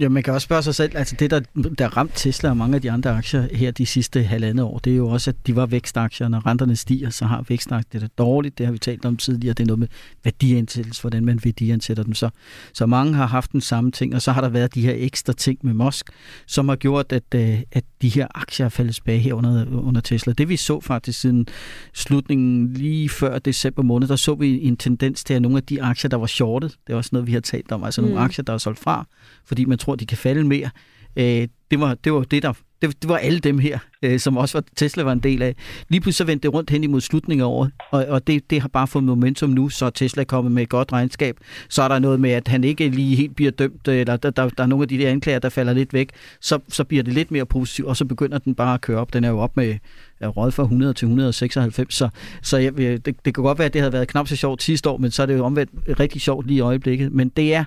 Ja, 0.00 0.08
man 0.08 0.22
kan 0.22 0.34
også 0.34 0.44
spørge 0.44 0.62
sig 0.62 0.74
selv, 0.74 0.96
altså 0.96 1.16
det, 1.18 1.30
der, 1.30 1.40
der 1.78 1.96
ramt 1.96 2.12
Tesla 2.14 2.50
og 2.50 2.56
mange 2.56 2.74
af 2.74 2.82
de 2.82 2.90
andre 2.90 3.10
aktier 3.10 3.56
her 3.56 3.70
de 3.70 3.86
sidste 3.86 4.22
halvandet 4.22 4.64
år, 4.64 4.78
det 4.78 4.92
er 4.92 4.96
jo 4.96 5.08
også, 5.08 5.30
at 5.30 5.46
de 5.46 5.56
var 5.56 5.66
vækstaktier. 5.66 6.28
Når 6.28 6.46
renterne 6.46 6.76
stiger, 6.76 7.10
så 7.10 7.24
har 7.24 7.44
vækstaktier 7.48 8.00
det 8.00 8.18
dårligt. 8.18 8.58
Det 8.58 8.66
har 8.66 8.72
vi 8.72 8.78
talt 8.78 9.04
om 9.04 9.16
tidligere. 9.16 9.54
Det 9.54 9.62
er 9.62 9.66
noget 9.66 9.78
med 9.78 9.88
værdiansættelse, 10.24 11.00
hvordan 11.00 11.24
man 11.24 11.40
værdiansætter 11.44 12.02
dem. 12.02 12.14
Så, 12.14 12.30
så 12.72 12.86
mange 12.86 13.14
har 13.14 13.26
haft 13.26 13.52
den 13.52 13.60
samme 13.60 13.90
ting, 13.90 14.14
og 14.14 14.22
så 14.22 14.32
har 14.32 14.40
der 14.40 14.48
været 14.48 14.74
de 14.74 14.82
her 14.82 14.94
ekstra 14.96 15.32
ting 15.32 15.58
med 15.62 15.74
Musk, 15.74 16.10
som 16.46 16.68
har 16.68 16.76
gjort, 16.76 17.12
at, 17.12 17.34
øh, 17.34 17.60
at 17.72 17.84
de 18.02 18.08
her 18.08 18.26
aktier 18.34 18.66
er 18.66 18.70
faldet 18.70 18.94
tilbage 18.94 19.18
her 19.18 19.34
under, 19.34 19.66
under 19.70 20.00
Tesla. 20.00 20.32
Det 20.32 20.48
vi 20.48 20.56
så 20.56 20.80
faktisk 20.80 21.20
siden 21.20 21.46
slutningen 21.94 22.72
lige 22.72 23.08
før 23.08 23.38
december 23.38 23.82
måned, 23.82 24.08
der 24.08 24.16
så 24.16 24.34
vi 24.34 24.62
en 24.62 24.76
tendens 24.76 25.24
til, 25.24 25.34
at 25.34 25.42
nogle 25.42 25.56
af 25.56 25.62
de 25.62 25.82
aktier, 25.82 26.08
der 26.08 26.16
var 26.16 26.26
shortet, 26.26 26.76
det 26.86 26.92
er 26.92 26.96
også 26.96 27.10
noget, 27.12 27.26
vi 27.26 27.32
har 27.32 27.40
talt 27.40 27.72
om, 27.72 27.84
altså 27.84 28.00
mm. 28.00 28.06
nogle 28.06 28.20
aktier, 28.20 28.44
der 28.44 28.52
er 28.52 28.58
solgt 28.58 28.78
fra, 28.78 29.06
fordi 29.44 29.64
man 29.64 29.78
tror, 29.88 29.96
de 29.96 30.06
kan 30.06 30.18
falde 30.18 30.44
mere. 30.44 30.70
Øh, 31.16 31.48
det, 31.70 31.80
var, 31.80 31.94
det 31.94 32.12
var 32.12 32.22
det, 32.22 32.42
der 32.42 32.52
det, 32.82 33.02
det 33.02 33.08
var 33.08 33.16
alle 33.16 33.38
dem 33.38 33.58
her, 33.58 33.78
øh, 34.02 34.20
som 34.20 34.36
også 34.36 34.58
var 34.58 34.64
Tesla 34.76 35.02
var 35.02 35.12
en 35.12 35.18
del 35.18 35.42
af. 35.42 35.54
Lige 35.88 36.00
pludselig 36.00 36.14
så 36.14 36.24
vendte 36.24 36.48
det 36.48 36.54
rundt 36.54 36.70
hen 36.70 36.84
imod 36.84 37.00
slutningen 37.00 37.42
af 37.42 37.48
året, 37.48 37.70
og, 37.90 38.06
og 38.08 38.26
det, 38.26 38.50
det 38.50 38.60
har 38.60 38.68
bare 38.68 38.86
fået 38.86 39.04
momentum 39.04 39.50
nu, 39.50 39.68
så 39.68 39.90
Tesla 39.90 40.20
er 40.20 40.24
kommet 40.24 40.52
med 40.52 40.62
et 40.62 40.68
godt 40.68 40.92
regnskab. 40.92 41.36
Så 41.68 41.82
er 41.82 41.88
der 41.88 41.98
noget 41.98 42.20
med, 42.20 42.30
at 42.30 42.48
han 42.48 42.64
ikke 42.64 42.88
lige 42.88 43.16
helt 43.16 43.36
bliver 43.36 43.50
dømt, 43.50 43.88
øh, 43.88 43.96
eller 43.96 44.16
der, 44.16 44.30
der, 44.30 44.48
der 44.48 44.62
er 44.62 44.66
nogle 44.66 44.82
af 44.82 44.88
de 44.88 44.98
der 44.98 45.10
anklager, 45.10 45.38
der 45.38 45.48
falder 45.48 45.72
lidt 45.72 45.92
væk. 45.92 46.10
Så, 46.40 46.58
så 46.68 46.84
bliver 46.84 47.02
det 47.02 47.12
lidt 47.12 47.30
mere 47.30 47.46
positivt, 47.46 47.88
og 47.88 47.96
så 47.96 48.04
begynder 48.04 48.38
den 48.38 48.54
bare 48.54 48.74
at 48.74 48.80
køre 48.80 48.98
op. 48.98 49.12
Den 49.12 49.24
er 49.24 49.28
jo 49.28 49.38
op 49.38 49.56
med 49.56 49.74
råd 50.22 50.50
fra 50.50 50.62
100 50.62 50.94
til 50.94 51.06
196, 51.06 51.94
så, 51.94 52.08
så 52.42 52.56
jeg, 52.56 52.80
øh, 52.80 52.98
det, 53.04 53.24
det 53.24 53.34
kan 53.34 53.44
godt 53.44 53.58
være, 53.58 53.66
at 53.66 53.72
det 53.72 53.80
havde 53.80 53.92
været 53.92 54.08
knap 54.08 54.28
så 54.28 54.36
sjovt 54.36 54.62
sidste 54.62 54.90
år, 54.90 54.96
men 54.96 55.10
så 55.10 55.22
er 55.22 55.26
det 55.26 55.34
jo 55.34 55.44
omvendt 55.44 55.70
rigtig 56.00 56.20
sjovt 56.20 56.46
lige 56.46 56.56
i 56.56 56.60
øjeblikket. 56.60 57.12
Men 57.12 57.28
det 57.28 57.54
er 57.54 57.64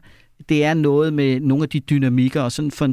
det 0.49 0.63
er 0.63 0.73
noget 0.73 1.13
med 1.13 1.39
nogle 1.39 1.63
af 1.63 1.69
de 1.69 1.79
dynamikker, 1.79 2.41
og 2.41 2.51
sådan 2.51 2.71
for 2.71 2.87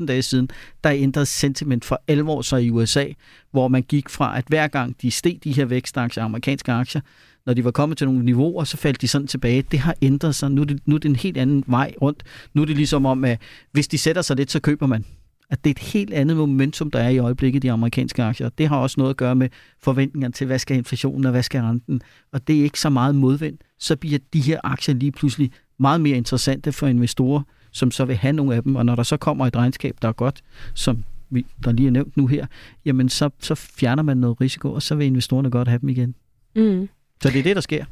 10-14 0.00 0.06
dage 0.06 0.22
siden, 0.22 0.48
der 0.84 0.92
ændrede 0.92 1.26
sentiment 1.26 1.84
for 1.84 2.02
alvor 2.08 2.42
sig 2.42 2.64
i 2.64 2.70
USA, 2.70 3.06
hvor 3.50 3.68
man 3.68 3.82
gik 3.82 4.08
fra, 4.08 4.38
at 4.38 4.44
hver 4.48 4.68
gang 4.68 5.02
de 5.02 5.10
steg 5.10 5.38
de 5.44 5.52
her 5.52 5.64
vækstaktier, 5.64 6.24
amerikanske 6.24 6.72
aktier, 6.72 7.02
når 7.46 7.54
de 7.54 7.64
var 7.64 7.70
kommet 7.70 7.98
til 7.98 8.06
nogle 8.06 8.24
niveauer, 8.24 8.64
så 8.64 8.76
faldt 8.76 9.00
de 9.00 9.08
sådan 9.08 9.26
tilbage. 9.26 9.62
Det 9.62 9.78
har 9.78 9.94
ændret 10.02 10.34
sig. 10.34 10.50
Nu 10.50 10.60
er 10.60 10.64
det, 10.64 10.80
nu 10.86 10.94
er 10.94 10.98
det 10.98 11.08
en 11.08 11.16
helt 11.16 11.36
anden 11.36 11.64
vej 11.66 11.94
rundt. 12.02 12.22
Nu 12.54 12.62
er 12.62 12.66
det 12.66 12.76
ligesom 12.76 13.06
om, 13.06 13.24
at 13.24 13.40
hvis 13.72 13.88
de 13.88 13.98
sætter 13.98 14.22
sig 14.22 14.36
lidt, 14.36 14.50
så 14.50 14.60
køber 14.60 14.86
man. 14.86 15.04
At 15.50 15.64
det 15.64 15.70
er 15.70 15.74
et 15.74 15.92
helt 15.92 16.12
andet 16.12 16.36
momentum, 16.36 16.90
der 16.90 16.98
er 16.98 17.08
i 17.08 17.18
øjeblikket 17.18 17.64
i 17.64 17.66
de 17.66 17.72
amerikanske 17.72 18.22
aktier. 18.22 18.48
Det 18.48 18.68
har 18.68 18.76
også 18.76 18.94
noget 18.98 19.10
at 19.10 19.16
gøre 19.16 19.34
med 19.34 19.48
forventningerne 19.82 20.32
til, 20.32 20.46
hvad 20.46 20.58
skal 20.58 20.76
inflationen 20.76 21.24
og 21.24 21.30
hvad 21.30 21.42
skal 21.42 21.60
renten. 21.60 22.00
Og 22.32 22.48
det 22.48 22.58
er 22.58 22.62
ikke 22.62 22.80
så 22.80 22.90
meget 22.90 23.14
modvind. 23.14 23.58
Så 23.78 23.96
bliver 23.96 24.18
de 24.32 24.40
her 24.40 24.60
aktier 24.64 24.94
lige 24.94 25.12
pludselig 25.12 25.50
meget 25.78 26.00
mere 26.00 26.16
interessante 26.16 26.72
for 26.72 26.86
investorer, 26.86 27.42
som 27.70 27.90
så 27.90 28.04
vil 28.04 28.16
have 28.16 28.32
nogle 28.32 28.54
af 28.54 28.62
dem. 28.62 28.76
Og 28.76 28.86
når 28.86 28.94
der 28.94 29.02
så 29.02 29.16
kommer 29.16 29.46
et 29.46 29.56
regnskab, 29.56 29.96
der 30.02 30.08
er 30.08 30.12
godt, 30.12 30.42
som 30.74 31.04
vi, 31.30 31.46
der 31.64 31.72
lige 31.72 31.86
er 31.86 31.90
nævnt 31.90 32.16
nu 32.16 32.26
her, 32.26 32.46
jamen 32.84 33.08
så, 33.08 33.30
så 33.40 33.54
fjerner 33.54 34.02
man 34.02 34.16
noget 34.16 34.40
risiko, 34.40 34.72
og 34.72 34.82
så 34.82 34.94
vil 34.94 35.06
investorerne 35.06 35.50
godt 35.50 35.68
have 35.68 35.78
dem 35.78 35.88
igen. 35.88 36.14
Mm. 36.56 36.88
Så 37.22 37.28
det 37.28 37.38
er 37.38 37.42
det, 37.42 37.56
der 37.56 37.62
sker. 37.62 37.84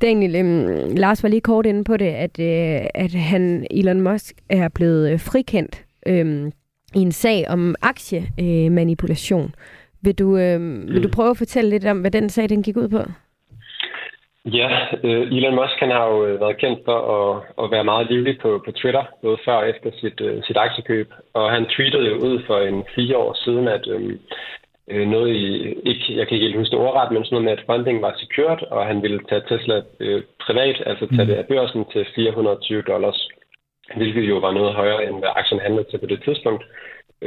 Daniel, 0.00 0.36
øhm, 0.36 0.96
Lars 0.96 1.22
var 1.22 1.28
lige 1.28 1.40
kort 1.40 1.66
inde 1.66 1.84
på 1.84 1.96
det, 1.96 2.04
at, 2.04 2.38
øh, 2.40 2.86
at 2.94 3.12
han, 3.12 3.66
Elon 3.70 4.00
Musk 4.00 4.34
er 4.48 4.68
blevet 4.68 5.10
øh, 5.10 5.20
frikendt 5.20 5.84
øh, 6.06 6.52
i 6.94 6.98
en 6.98 7.12
sag 7.12 7.48
om 7.48 7.74
aktiemanipulation. 7.82 9.44
Øh, 9.44 9.50
vil, 10.00 10.14
du, 10.14 10.36
øh, 10.36 10.88
vil 10.88 11.02
du 11.02 11.08
prøve 11.08 11.30
at 11.30 11.36
fortælle 11.36 11.70
lidt 11.70 11.84
om, 11.84 12.00
hvad 12.00 12.10
den 12.10 12.30
sag 12.30 12.48
den 12.48 12.62
gik 12.62 12.76
ud 12.76 12.88
på? 12.88 13.02
Ja, 14.52 14.68
øh, 15.04 15.32
Elon 15.36 15.54
Musk 15.54 15.76
han 15.80 15.90
har 15.90 16.06
jo 16.08 16.26
øh, 16.26 16.40
været 16.40 16.56
kendt 16.58 16.80
for 16.84 16.98
at, 17.16 17.42
at 17.64 17.70
være 17.70 17.84
meget 17.84 18.10
livlig 18.10 18.38
på, 18.42 18.62
på 18.64 18.72
Twitter, 18.72 19.04
både 19.22 19.38
før 19.44 19.52
og 19.52 19.68
efter 19.68 19.90
sit, 20.00 20.20
uh, 20.20 20.42
sit 20.42 20.56
aktiekøb. 20.56 21.08
Og 21.34 21.50
han 21.50 21.66
tweetede 21.66 22.08
jo 22.08 22.14
ud 22.14 22.42
for 22.46 22.58
en 22.58 22.84
fire 22.94 23.16
år 23.16 23.34
siden, 23.44 23.68
at 23.68 23.88
øhm, 23.88 24.20
øh, 24.90 25.08
noget 25.08 25.30
i, 25.36 25.46
ikke, 25.90 26.16
jeg 26.18 26.26
kan 26.26 26.34
ikke 26.34 26.46
helt 26.46 26.58
huske 26.58 26.70
det 26.70 26.86
ordret, 26.86 27.12
men 27.12 27.24
sådan 27.24 27.34
noget 27.34 27.44
med, 27.44 27.52
at 27.52 27.66
funding 27.66 28.02
var 28.02 28.14
secured, 28.16 28.62
og 28.70 28.86
han 28.86 29.02
ville 29.02 29.20
tage 29.28 29.42
Tesla 29.48 29.82
øh, 30.00 30.22
privat, 30.46 30.82
altså 30.86 31.06
tage 31.06 31.26
det 31.26 31.34
af 31.34 31.46
børsen 31.46 31.84
til 31.92 32.06
420 32.14 32.82
dollars, 32.82 33.28
hvilket 33.96 34.28
jo 34.28 34.36
var 34.38 34.52
noget 34.52 34.74
højere, 34.74 35.04
end 35.08 35.18
hvad 35.18 35.32
aktien 35.36 35.60
handlede 35.60 35.86
til 35.90 35.98
på 35.98 36.06
det 36.06 36.22
tidspunkt. 36.24 36.64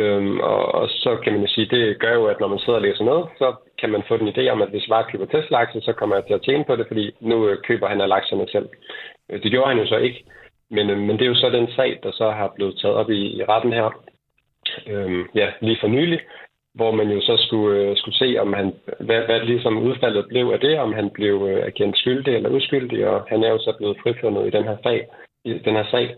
Øhm, 0.02 0.40
og, 0.40 0.76
og 0.76 0.90
så 0.90 1.18
kan 1.24 1.34
man 1.34 1.42
jo 1.42 1.48
sige, 1.48 1.68
det 1.76 2.00
gør 2.00 2.14
jo, 2.14 2.26
at 2.26 2.40
når 2.40 2.48
man 2.48 2.60
sidder 2.60 2.80
og 2.80 2.82
læser 2.82 3.04
noget, 3.04 3.26
så 3.38 3.56
kan 3.80 3.90
man 3.90 4.04
få 4.08 4.18
den 4.18 4.28
idé 4.28 4.50
om, 4.50 4.62
at 4.62 4.70
hvis 4.70 4.88
bare 4.90 5.10
køber 5.12 5.26
Tesla-aktier, 5.26 5.82
så 5.82 5.94
kommer 5.94 6.16
jeg 6.16 6.26
til 6.26 6.34
at 6.34 6.42
tjene 6.46 6.66
på 6.66 6.76
det, 6.76 6.88
fordi 6.88 7.12
nu 7.20 7.48
øh, 7.48 7.58
køber 7.68 7.88
han 7.88 8.02
alle 8.02 8.16
aktierne 8.16 8.48
selv. 8.52 8.70
Øh, 9.30 9.44
det 9.44 9.52
gjorde 9.52 9.68
han 9.68 9.80
jo 9.80 9.88
så 9.88 9.98
ikke. 9.98 10.24
Men, 10.70 10.90
øh, 10.90 10.98
men 10.98 11.16
det 11.18 11.22
er 11.22 11.34
jo 11.34 11.36
så 11.36 11.50
den 11.50 11.68
sag, 11.76 12.00
der 12.04 12.12
så 12.12 12.30
har 12.32 12.54
blevet 12.56 12.80
taget 12.82 12.96
op 12.96 13.10
i, 13.10 13.22
i 13.38 13.44
retten 13.44 13.74
her, 13.74 13.90
øhm, 14.88 15.24
ja, 15.36 15.48
lige 15.62 15.78
for 15.82 15.88
nylig, 15.88 16.20
hvor 16.74 16.92
man 16.92 17.10
jo 17.10 17.22
så 17.22 17.38
skulle, 17.48 17.80
øh, 17.80 17.98
skulle 17.98 18.18
se, 18.18 18.38
om 18.40 18.54
han, 18.54 18.74
hvad, 19.00 19.22
hvad 19.26 19.40
ligesom 19.40 19.78
udfaldet 19.78 20.28
blev 20.28 20.46
af 20.54 20.60
det, 20.60 20.80
om 20.80 20.94
han 20.94 21.10
blev 21.10 21.48
øh, 21.50 21.66
agent 21.66 21.98
skyldig 21.98 22.36
eller 22.36 22.50
uskyldig, 22.50 23.08
og 23.08 23.26
han 23.30 23.44
er 23.44 23.50
jo 23.50 23.58
så 23.58 23.74
blevet 23.78 23.98
frifundet 24.04 24.48
i 24.48 24.50
den 24.50 24.64
her 24.64 24.78
sag. 24.84 25.08
I 25.46 25.54
den 25.54 25.76
her 25.76 25.86
sag. 25.92 26.16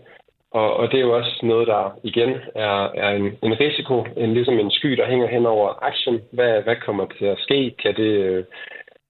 Og, 0.52 0.76
og 0.76 0.90
det 0.90 0.96
er 0.96 1.04
jo 1.08 1.16
også 1.16 1.40
noget, 1.42 1.66
der 1.66 1.98
igen 2.02 2.30
er, 2.54 2.90
er 3.04 3.10
en, 3.10 3.38
en 3.42 3.60
risiko, 3.60 4.06
en, 4.16 4.34
ligesom 4.34 4.58
en 4.58 4.70
sky, 4.70 4.90
der 4.96 5.06
hænger 5.06 5.26
hen 5.26 5.46
over 5.46 5.84
aktien. 5.84 6.20
Hvad, 6.32 6.62
hvad 6.62 6.76
kommer 6.76 7.06
til 7.18 7.24
at 7.24 7.38
ske? 7.38 7.74
Kan 7.82 7.96
det 7.96 8.12
øh, 8.24 8.44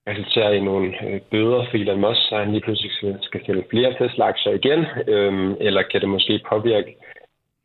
resultere 0.09 0.57
i 0.57 0.61
nogle 0.61 0.87
øh, 1.07 1.21
bøder 1.31 1.67
for 1.71 1.77
Elon 1.77 2.01
Musk, 2.01 2.21
så 2.29 2.37
han 2.37 2.51
lige 2.53 2.61
pludselig 2.61 2.93
skal, 2.93 3.19
skal 3.23 3.47
sælge 3.47 3.65
flere 3.71 3.95
Tesla-aktier 3.99 4.53
igen? 4.53 4.87
Øhm, 5.15 5.57
eller 5.61 5.83
kan 5.83 6.01
det 6.01 6.09
måske 6.09 6.41
påvirke 6.49 6.97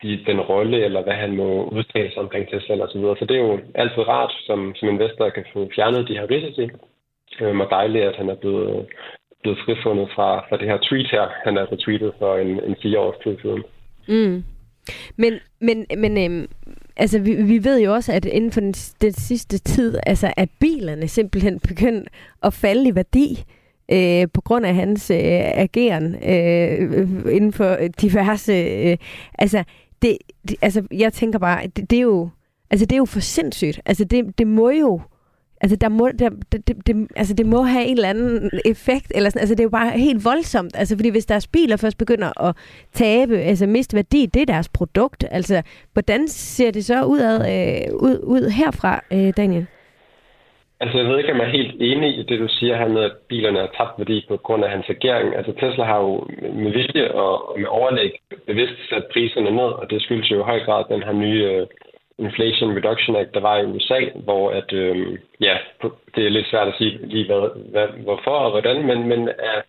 de, 0.02 0.24
den 0.26 0.42
rolle, 0.42 0.78
eller 0.86 1.02
hvad 1.04 1.14
han 1.14 1.36
må 1.36 1.70
udtale 1.78 2.12
sig 2.12 2.22
omkring 2.22 2.50
Tesla 2.50 2.76
osv.? 2.76 2.92
Så, 2.92 3.00
videre. 3.00 3.18
så 3.20 3.26
det 3.26 3.36
er 3.36 3.42
jo 3.48 3.60
altid 3.76 4.08
rart, 4.08 4.34
som, 4.48 4.76
som 4.76 4.90
investor 4.90 5.30
kan 5.30 5.46
få 5.54 5.70
fjernet 5.76 6.08
de 6.08 6.18
her 6.20 6.30
risici. 6.32 6.70
Øhm, 7.42 7.62
og 7.62 7.68
dejligt, 7.70 8.06
at 8.06 8.16
han 8.16 8.30
er 8.30 8.36
blevet 8.36 8.86
blevet 9.46 9.60
frifundet 9.66 10.08
fra, 10.16 10.30
fra 10.48 10.58
det 10.60 10.68
her 10.72 10.78
tweet 10.88 11.10
her, 11.16 11.26
han 11.46 11.54
er 11.58 11.66
retweetet 11.72 12.12
for 12.20 12.32
en, 12.44 12.52
en 12.70 12.76
fire 12.84 13.00
års 13.06 13.20
tid 13.24 13.36
siden. 13.44 13.64
Mm. 14.14 14.38
Men, 15.22 15.34
men, 15.68 15.78
men 16.04 16.14
øhm, 16.24 16.46
altså, 17.04 17.18
vi, 17.20 17.32
vi 17.52 17.58
ved 17.68 17.78
jo 17.86 17.94
også, 17.94 18.12
at 18.14 18.26
inden 18.26 18.52
for 18.52 18.62
den, 18.62 18.74
den 19.06 19.14
sidste 19.14 19.58
tid, 19.58 19.90
altså, 20.12 20.28
at 20.38 20.50
bilerne 20.60 21.08
simpelthen 21.08 21.60
begyndt 21.70 22.10
at 22.44 22.54
falde 22.54 22.90
i 22.90 22.96
værdi. 22.96 23.30
øh, 23.92 24.28
på 24.34 24.42
grund 24.42 24.66
af 24.66 24.76
hans 24.76 25.12
øh, 25.12 25.18
ageren 25.66 26.16
øh, 26.16 27.36
inden 27.36 27.54
for 27.54 27.78
diverse... 28.02 28.54
Øh, 28.54 28.98
altså, 29.40 29.64
det, 30.02 30.18
det, 30.50 30.58
altså, 30.62 30.84
jeg 30.92 31.14
tænker 31.14 31.40
bare, 31.40 31.68
det, 31.68 31.90
det 31.90 31.98
er 31.98 32.02
jo... 32.02 32.30
Altså, 32.72 32.86
det 32.86 32.96
er 32.96 32.98
jo 32.98 33.06
for 33.06 33.20
sindssygt. 33.20 33.82
Altså, 33.86 34.06
det, 34.06 34.38
det 34.38 34.48
må 34.48 34.70
jo 34.70 35.02
Altså, 35.62 35.78
der 35.82 35.90
må, 35.90 36.10
der, 36.20 36.30
det, 36.52 36.88
det, 36.88 37.08
altså, 37.16 37.34
det 37.34 37.46
må 37.46 37.62
have 37.62 37.86
en 37.86 37.98
eller 37.98 38.10
anden 38.10 38.52
effekt. 38.66 39.12
Eller 39.16 39.30
sådan. 39.30 39.40
Altså, 39.40 39.56
det 39.56 39.60
er 39.60 39.64
jo 39.64 39.70
bare 39.70 39.92
helt 39.92 40.26
voldsomt. 40.26 40.78
Altså, 40.78 40.96
fordi 40.98 41.10
hvis 41.10 41.26
deres 41.26 41.48
biler 41.48 41.78
først 41.78 41.98
begynder 41.98 42.42
at 42.48 42.56
tabe, 42.94 43.38
altså 43.38 43.68
miste 43.68 43.96
værdi, 43.96 44.26
det 44.26 44.42
er 44.42 44.46
deres 44.46 44.70
produkt. 44.70 45.26
Altså, 45.32 45.62
hvordan 45.94 46.28
ser 46.28 46.72
det 46.72 46.86
så 46.86 47.04
ud, 47.04 47.20
ad, 47.20 47.38
øh, 47.54 47.96
ud, 47.96 48.20
ud 48.24 48.50
herfra, 48.50 49.02
øh, 49.14 49.34
Daniel? 49.38 49.66
Altså, 50.80 50.98
jeg 50.98 51.08
ved 51.08 51.18
ikke, 51.18 51.32
om 51.32 51.40
jeg 51.40 51.48
er 51.48 51.58
helt 51.60 51.76
enig 51.80 52.18
i 52.20 52.24
det, 52.24 52.40
du 52.40 52.48
siger 52.48 52.78
her 52.78 52.88
med, 52.88 53.04
at 53.04 53.16
bilerne 53.30 53.60
har 53.60 53.72
tabt 53.78 54.00
værdi 54.00 54.26
på 54.28 54.38
grund 54.38 54.64
af 54.64 54.70
hans 54.72 54.90
agering. 54.90 55.36
Altså, 55.36 55.52
Tesla 55.60 55.84
har 55.84 56.00
jo 56.00 56.28
med 56.64 56.72
vilje 56.72 57.12
og 57.12 57.56
med 57.60 57.68
overlæg 57.68 58.12
bevidst 58.48 58.90
sat 58.90 59.06
priserne 59.14 59.52
ned, 59.52 59.70
og 59.80 59.90
det 59.90 60.02
skyldes 60.02 60.32
jo 60.32 60.40
i 60.40 60.50
høj 60.52 60.60
grad 60.66 60.84
den 60.90 61.04
her 61.04 61.14
nye 61.14 61.44
øh, 61.52 61.68
Inflation 62.20 62.76
Reduction 62.78 63.16
Act, 63.16 63.34
der 63.34 63.40
var 63.40 63.58
i 63.58 63.66
USA, 63.66 64.00
hvor 64.16 64.52
at, 64.52 64.74
øh, 64.74 65.20
ja, 65.42 65.58
det 66.16 66.26
er 66.26 66.30
lidt 66.30 66.48
svært 66.48 66.68
at 66.68 66.78
sige 66.78 67.08
lige 67.08 67.26
hvad, 67.26 67.72
hvad, 67.72 67.88
hvorfor 67.88 68.32
og 68.32 68.52
hvordan, 68.52 68.88
men, 68.88 69.08
men 69.08 69.30
at, 69.30 69.64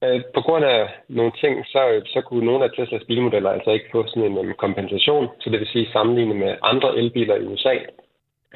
at 0.00 0.14
øh, 0.14 0.22
på 0.34 0.40
grund 0.40 0.64
af 0.64 0.88
nogle 1.08 1.32
ting, 1.40 1.66
så, 1.66 2.02
så 2.06 2.20
kunne 2.20 2.46
nogle 2.46 2.64
af 2.64 2.70
Teslas 2.70 3.04
bilmodeller 3.08 3.50
altså 3.50 3.70
ikke 3.70 3.88
få 3.92 4.06
sådan 4.06 4.22
en 4.22 4.38
um, 4.38 4.54
kompensation, 4.58 5.28
så 5.40 5.50
det 5.50 5.60
vil 5.60 5.68
sige 5.68 5.92
sammenlignet 5.92 6.36
med 6.36 6.56
andre 6.62 6.96
elbiler 6.98 7.36
i 7.36 7.46
USA, 7.46 7.74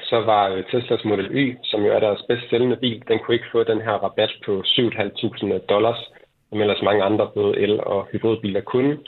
så 0.02 0.20
var 0.20 0.48
øh, 0.48 0.64
Teslas 0.70 1.04
Model 1.04 1.28
Y, 1.30 1.56
som 1.64 1.84
jo 1.84 1.92
er 1.92 2.00
deres 2.00 2.22
bedst 2.28 2.50
sælgende 2.50 2.76
bil, 2.76 3.02
den 3.08 3.18
kunne 3.18 3.34
ikke 3.34 3.52
få 3.52 3.64
den 3.64 3.80
her 3.80 3.92
rabat 3.92 4.32
på 4.46 4.62
7.500 4.66 5.58
dollars, 5.58 6.00
som 6.50 6.60
ellers 6.60 6.82
mange 6.82 7.02
andre 7.02 7.30
både 7.34 7.58
el- 7.58 7.84
og 7.84 8.06
hybridbiler 8.12 8.60
kunne. 8.60 8.98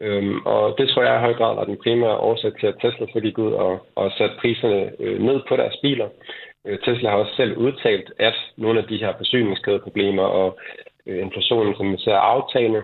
Øhm, 0.00 0.38
og 0.44 0.74
det 0.78 0.88
tror 0.88 1.02
jeg 1.02 1.16
i 1.16 1.26
høj 1.26 1.34
grad 1.34 1.54
var 1.54 1.64
den 1.64 1.76
primære 1.84 2.16
årsag 2.16 2.52
til, 2.60 2.66
at 2.66 2.74
Tesla 2.80 3.06
så 3.12 3.20
gik 3.20 3.38
ud 3.38 3.52
og, 3.52 3.86
og 3.94 4.12
satte 4.18 4.36
priserne 4.40 4.92
øh, 5.00 5.22
ned 5.22 5.40
på 5.48 5.56
deres 5.56 5.76
biler. 5.82 6.08
Øh, 6.66 6.78
Tesla 6.78 7.10
har 7.10 7.16
også 7.16 7.34
selv 7.36 7.56
udtalt, 7.56 8.12
at 8.18 8.34
nogle 8.56 8.80
af 8.80 8.86
de 8.86 8.96
her 8.96 9.12
forsyningskædeproblemer 9.16 10.22
og 10.22 10.58
øh, 11.06 11.22
inflationen, 11.22 11.74
som 11.76 11.92
vi 11.92 11.98
ser 11.98 12.16
aftagende, 12.16 12.82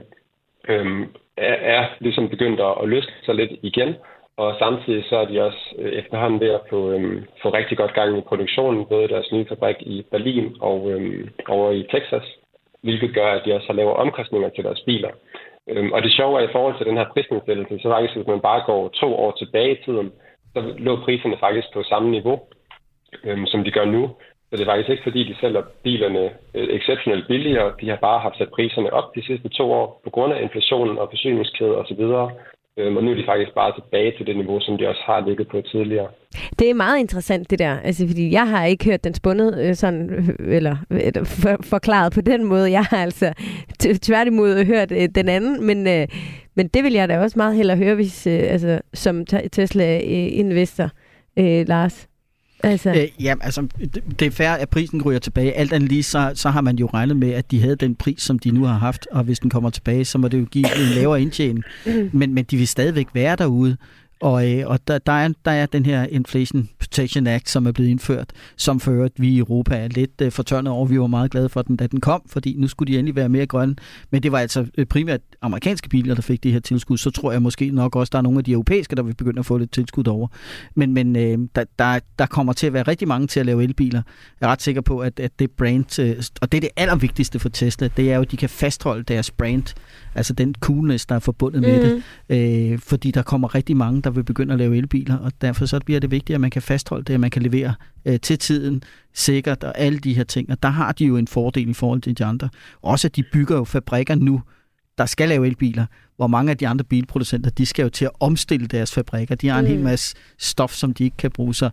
øh, 0.68 1.06
er, 1.36 1.54
er 1.78 1.86
ligesom 2.00 2.28
begyndt 2.28 2.60
at, 2.60 2.74
at 2.82 2.88
løsne 2.88 3.12
sig 3.24 3.34
lidt 3.34 3.52
igen. 3.62 3.94
Og 4.36 4.56
samtidig 4.58 5.04
så 5.08 5.16
er 5.16 5.24
de 5.24 5.42
også 5.42 5.74
øh, 5.78 5.92
efterhånden 5.92 6.40
ved 6.40 6.50
at 6.50 6.60
få, 6.70 6.90
øh, 6.92 7.22
få 7.42 7.48
rigtig 7.50 7.76
godt 7.76 7.94
gang 7.94 8.18
i 8.18 8.20
produktionen, 8.20 8.86
både 8.86 9.08
deres 9.08 9.32
nye 9.32 9.46
fabrik 9.48 9.76
i 9.80 10.06
Berlin 10.10 10.56
og 10.60 10.90
øh, 10.90 11.28
over 11.48 11.70
i 11.70 11.86
Texas, 11.90 12.24
hvilket 12.82 13.14
gør, 13.14 13.30
at 13.32 13.42
de 13.44 13.54
også 13.54 13.66
har 13.66 13.74
lavere 13.74 13.96
omkostninger 13.96 14.48
til 14.48 14.64
deres 14.64 14.80
biler. 14.86 15.10
Øhm, 15.68 15.92
og 15.92 16.02
det 16.02 16.12
sjove 16.12 16.40
er, 16.40 16.48
i 16.48 16.52
forhold 16.52 16.76
til 16.78 16.86
den 16.86 16.96
her 16.96 17.08
prisnedsættelse, 17.12 17.78
så 17.78 17.88
faktisk, 17.88 18.16
hvis 18.16 18.26
man 18.26 18.40
bare 18.40 18.62
går 18.66 18.88
to 18.88 19.14
år 19.14 19.32
tilbage 19.32 19.72
i 19.72 19.82
tiden, 19.84 20.12
så 20.54 20.74
lå 20.78 20.96
priserne 21.04 21.36
faktisk 21.40 21.68
på 21.74 21.82
samme 21.82 22.10
niveau, 22.10 22.40
øhm, 23.24 23.46
som 23.46 23.64
de 23.64 23.70
gør 23.70 23.84
nu. 23.84 24.10
Så 24.54 24.56
det 24.56 24.60
er 24.62 24.72
faktisk 24.72 24.90
ikke, 24.90 25.02
fordi 25.02 25.24
de 25.30 25.36
sælger 25.40 25.62
bilerne 25.82 26.24
øh, 26.54 26.68
exceptionelt 26.68 27.26
billigere. 27.28 27.74
De 27.80 27.88
har 27.88 27.96
bare 27.96 28.20
haft 28.20 28.38
sat 28.38 28.50
priserne 28.50 28.92
op 28.92 29.14
de 29.14 29.26
sidste 29.26 29.48
to 29.48 29.72
år 29.72 30.00
på 30.04 30.10
grund 30.10 30.32
af 30.32 30.42
inflationen 30.42 30.98
og 30.98 31.08
forsyningskæder 31.10 31.76
osv. 31.76 32.02
Øhm, 32.78 32.96
og 32.96 33.04
nu 33.04 33.10
er 33.10 33.14
de 33.14 33.24
faktisk 33.26 33.54
bare 33.54 33.72
tilbage 33.74 34.12
til 34.16 34.26
det 34.26 34.36
niveau, 34.36 34.60
som 34.60 34.78
de 34.78 34.88
også 34.88 35.02
har 35.06 35.26
ligget 35.28 35.48
på 35.48 35.60
tidligere. 35.60 36.08
Det 36.58 36.70
er 36.70 36.74
meget 36.74 36.98
interessant 37.00 37.50
det 37.50 37.58
der, 37.58 37.78
altså 37.80 38.06
fordi 38.06 38.32
jeg 38.32 38.48
har 38.48 38.64
ikke 38.64 38.84
hørt 38.84 39.04
den 39.04 39.14
spundet 39.14 39.64
øh, 39.64 39.74
sådan, 39.74 40.10
øh, 40.10 40.56
eller, 40.56 40.76
eller 40.90 41.24
for, 41.24 41.56
forklaret 41.62 42.12
på 42.12 42.20
den 42.20 42.44
måde. 42.44 42.70
Jeg 42.70 42.84
har 42.84 43.02
altså 43.02 43.32
tværtimod 44.02 44.64
hørt 44.64 44.92
øh, 44.92 45.08
den 45.14 45.28
anden, 45.28 45.66
men, 45.66 45.88
øh, 45.88 46.08
men 46.54 46.68
det 46.68 46.84
vil 46.84 46.92
jeg 46.92 47.08
da 47.08 47.20
også 47.20 47.38
meget 47.38 47.56
hellere 47.56 47.76
høre, 47.76 47.94
hvis, 47.94 48.26
øh, 48.26 48.40
altså, 48.42 48.80
som 48.94 49.26
Tesla-investor, 49.26 50.90
øh, 51.38 51.60
øh, 51.60 51.68
Lars. 51.68 52.08
Altså. 52.64 52.90
Øh, 52.90 53.24
ja, 53.24 53.34
altså, 53.40 53.66
det 54.18 54.26
er 54.26 54.30
fair, 54.30 54.50
at 54.50 54.68
prisen 54.68 55.02
ryger 55.02 55.18
tilbage. 55.18 55.52
Alt 55.52 55.72
andet 55.72 55.88
lige, 55.88 56.02
så, 56.02 56.32
så 56.34 56.50
har 56.50 56.60
man 56.60 56.76
jo 56.76 56.86
regnet 56.86 57.16
med, 57.16 57.30
at 57.30 57.50
de 57.50 57.60
havde 57.60 57.76
den 57.76 57.94
pris, 57.94 58.22
som 58.22 58.38
de 58.38 58.50
nu 58.50 58.64
har 58.64 58.78
haft, 58.78 59.06
og 59.10 59.24
hvis 59.24 59.38
den 59.38 59.50
kommer 59.50 59.70
tilbage, 59.70 60.04
så 60.04 60.18
må 60.18 60.28
det 60.28 60.40
jo 60.40 60.44
give 60.44 60.76
en 60.76 60.94
lavere 60.94 61.22
indtjening. 61.22 61.64
Mm. 61.86 62.10
Men, 62.12 62.34
men 62.34 62.44
de 62.44 62.56
vil 62.56 62.68
stadigvæk 62.68 63.06
være 63.14 63.36
derude, 63.36 63.76
og, 64.20 64.52
øh, 64.52 64.68
og 64.68 64.88
der, 64.88 64.98
der, 64.98 65.12
er, 65.12 65.28
der 65.44 65.50
er 65.50 65.66
den 65.66 65.86
her 65.86 66.06
Inflation 66.06 66.68
Protection 66.78 67.26
Act, 67.26 67.48
som 67.48 67.66
er 67.66 67.72
blevet 67.72 67.90
indført, 67.90 68.32
som 68.56 68.80
fører, 68.80 69.04
at 69.04 69.12
vi 69.16 69.28
i 69.28 69.38
Europa 69.38 69.76
er 69.76 69.88
lidt 69.88 70.20
øh, 70.22 70.32
fortørnet 70.32 70.72
over. 70.72 70.86
Vi 70.86 71.00
var 71.00 71.06
meget 71.06 71.30
glade 71.30 71.48
for 71.48 71.62
den, 71.62 71.76
da 71.76 71.86
den 71.86 72.00
kom, 72.00 72.22
fordi 72.26 72.54
nu 72.58 72.68
skulle 72.68 72.92
de 72.92 72.98
endelig 72.98 73.16
være 73.16 73.28
mere 73.28 73.46
grønne. 73.46 73.76
Men 74.10 74.22
det 74.22 74.32
var 74.32 74.38
altså 74.38 74.66
øh, 74.78 74.86
primært 74.86 75.20
amerikanske 75.42 75.88
biler, 75.88 76.14
der 76.14 76.22
fik 76.22 76.42
det 76.42 76.52
her 76.52 76.60
tilskud. 76.60 76.98
Så 76.98 77.10
tror 77.10 77.32
jeg 77.32 77.42
måske 77.42 77.70
nok 77.70 77.96
også, 77.96 78.10
der 78.10 78.18
er 78.18 78.22
nogle 78.22 78.38
af 78.38 78.44
de 78.44 78.52
europæiske, 78.52 78.96
der 78.96 79.02
vil 79.02 79.14
begynde 79.14 79.38
at 79.38 79.46
få 79.46 79.58
lidt 79.58 79.72
tilskud 79.72 80.06
over. 80.08 80.28
Men, 80.74 80.92
men 80.92 81.16
øh, 81.16 81.38
der, 81.54 81.64
der, 81.78 81.98
der 82.18 82.26
kommer 82.26 82.52
til 82.52 82.66
at 82.66 82.72
være 82.72 82.82
rigtig 82.82 83.08
mange 83.08 83.26
til 83.26 83.40
at 83.40 83.46
lave 83.46 83.62
elbiler. 83.62 84.02
Jeg 84.40 84.46
er 84.46 84.52
ret 84.52 84.62
sikker 84.62 84.80
på, 84.80 84.98
at, 84.98 85.20
at 85.20 85.38
det 85.38 85.50
brand, 85.50 86.00
øh, 86.00 86.16
og 86.40 86.52
det 86.52 86.58
er 86.58 86.60
det 86.60 86.70
allervigtigste 86.76 87.38
for 87.38 87.48
Tesla, 87.48 87.88
det 87.96 88.12
er 88.12 88.16
jo, 88.16 88.22
at 88.22 88.30
de 88.30 88.36
kan 88.36 88.48
fastholde 88.48 89.02
deres 89.02 89.30
brand, 89.30 89.74
altså 90.14 90.32
den 90.32 90.54
coolness, 90.60 91.06
der 91.06 91.14
er 91.14 91.18
forbundet 91.18 91.62
mm. 91.62 91.68
med 91.68 91.82
det. 91.82 92.02
Mhm. 92.28 92.72
Øh, 92.72 92.78
fordi 92.78 93.10
der 93.10 93.22
kommer 93.22 93.54
rigtig 93.54 93.76
mange, 93.76 94.02
der 94.02 94.10
vil 94.10 94.24
begynde 94.24 94.52
at 94.52 94.58
lave 94.58 94.76
elbiler, 94.76 95.16
og 95.16 95.32
derfor 95.40 95.66
så 95.66 95.80
bliver 95.84 96.00
det 96.00 96.10
vigtigt, 96.10 96.34
at 96.34 96.40
man 96.40 96.50
kan 96.50 96.62
fastholde 96.62 97.04
det, 97.04 97.14
at 97.14 97.20
man 97.20 97.30
kan 97.30 97.42
levere 97.42 97.74
øh, 98.04 98.20
til 98.20 98.38
tiden, 98.38 98.82
sikkert 99.14 99.64
og 99.64 99.78
alle 99.78 99.98
de 99.98 100.14
her 100.14 100.24
ting. 100.24 100.50
Og 100.50 100.62
der 100.62 100.68
har 100.68 100.92
de 100.92 101.04
jo 101.04 101.16
en 101.16 101.28
fordel 101.28 101.68
i 101.68 101.74
forhold 101.74 102.00
til 102.00 102.18
de 102.18 102.24
andre. 102.24 102.48
Også 102.82 103.08
at 103.08 103.16
de 103.16 103.22
bygger 103.32 103.56
jo 103.56 103.64
fabrikker 103.64 104.14
nu, 104.14 104.42
der 104.98 105.06
skal 105.06 105.28
lave 105.28 105.46
elbiler, 105.46 105.86
hvor 106.16 106.26
mange 106.26 106.50
af 106.50 106.56
de 106.56 106.68
andre 106.68 106.84
bilproducenter, 106.84 107.50
de 107.50 107.66
skal 107.66 107.82
jo 107.82 107.88
til 107.88 108.04
at 108.04 108.10
omstille 108.20 108.66
deres 108.66 108.92
fabrikker. 108.92 109.34
De 109.34 109.48
har 109.48 109.58
en 109.58 109.64
mm. 109.64 109.70
hel 109.70 109.80
masse 109.80 110.16
stof, 110.38 110.72
som 110.72 110.94
de 110.94 111.04
ikke 111.04 111.16
kan 111.16 111.30
bruge. 111.30 111.54
Så 111.54 111.70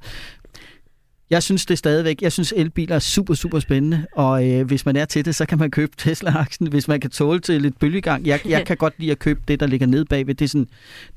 jeg 1.32 1.44
synes 1.44 1.66
det 1.66 1.78
stadigvæk. 1.78 2.22
Jeg 2.22 2.32
synes 2.32 2.54
elbiler 2.58 2.96
er 2.96 3.00
super, 3.00 3.34
super 3.34 3.60
spændende, 3.60 4.06
og 4.12 4.50
øh, 4.50 4.66
hvis 4.66 4.86
man 4.86 4.96
er 4.96 5.06
til 5.06 5.26
det, 5.26 5.36
så 5.36 5.46
kan 5.46 5.58
man 5.58 5.72
købe 5.72 5.92
Tesla-aksen, 6.04 6.68
hvis 6.68 6.88
man 6.88 7.00
kan 7.00 7.10
tåle 7.10 7.40
til 7.40 7.62
lidt 7.62 7.80
bølgegang. 7.80 8.28
Jeg, 8.28 8.40
jeg 8.46 8.66
kan 8.66 8.78
godt 8.78 8.94
lide 8.98 9.12
at 9.12 9.20
købe 9.20 9.42
det, 9.48 9.60
der 9.60 9.68
ligger 9.68 9.88
ned 9.88 10.06
bagved. 10.06 10.36
Det 10.36 10.46
er, 10.46 10.50
sådan, 10.50 10.68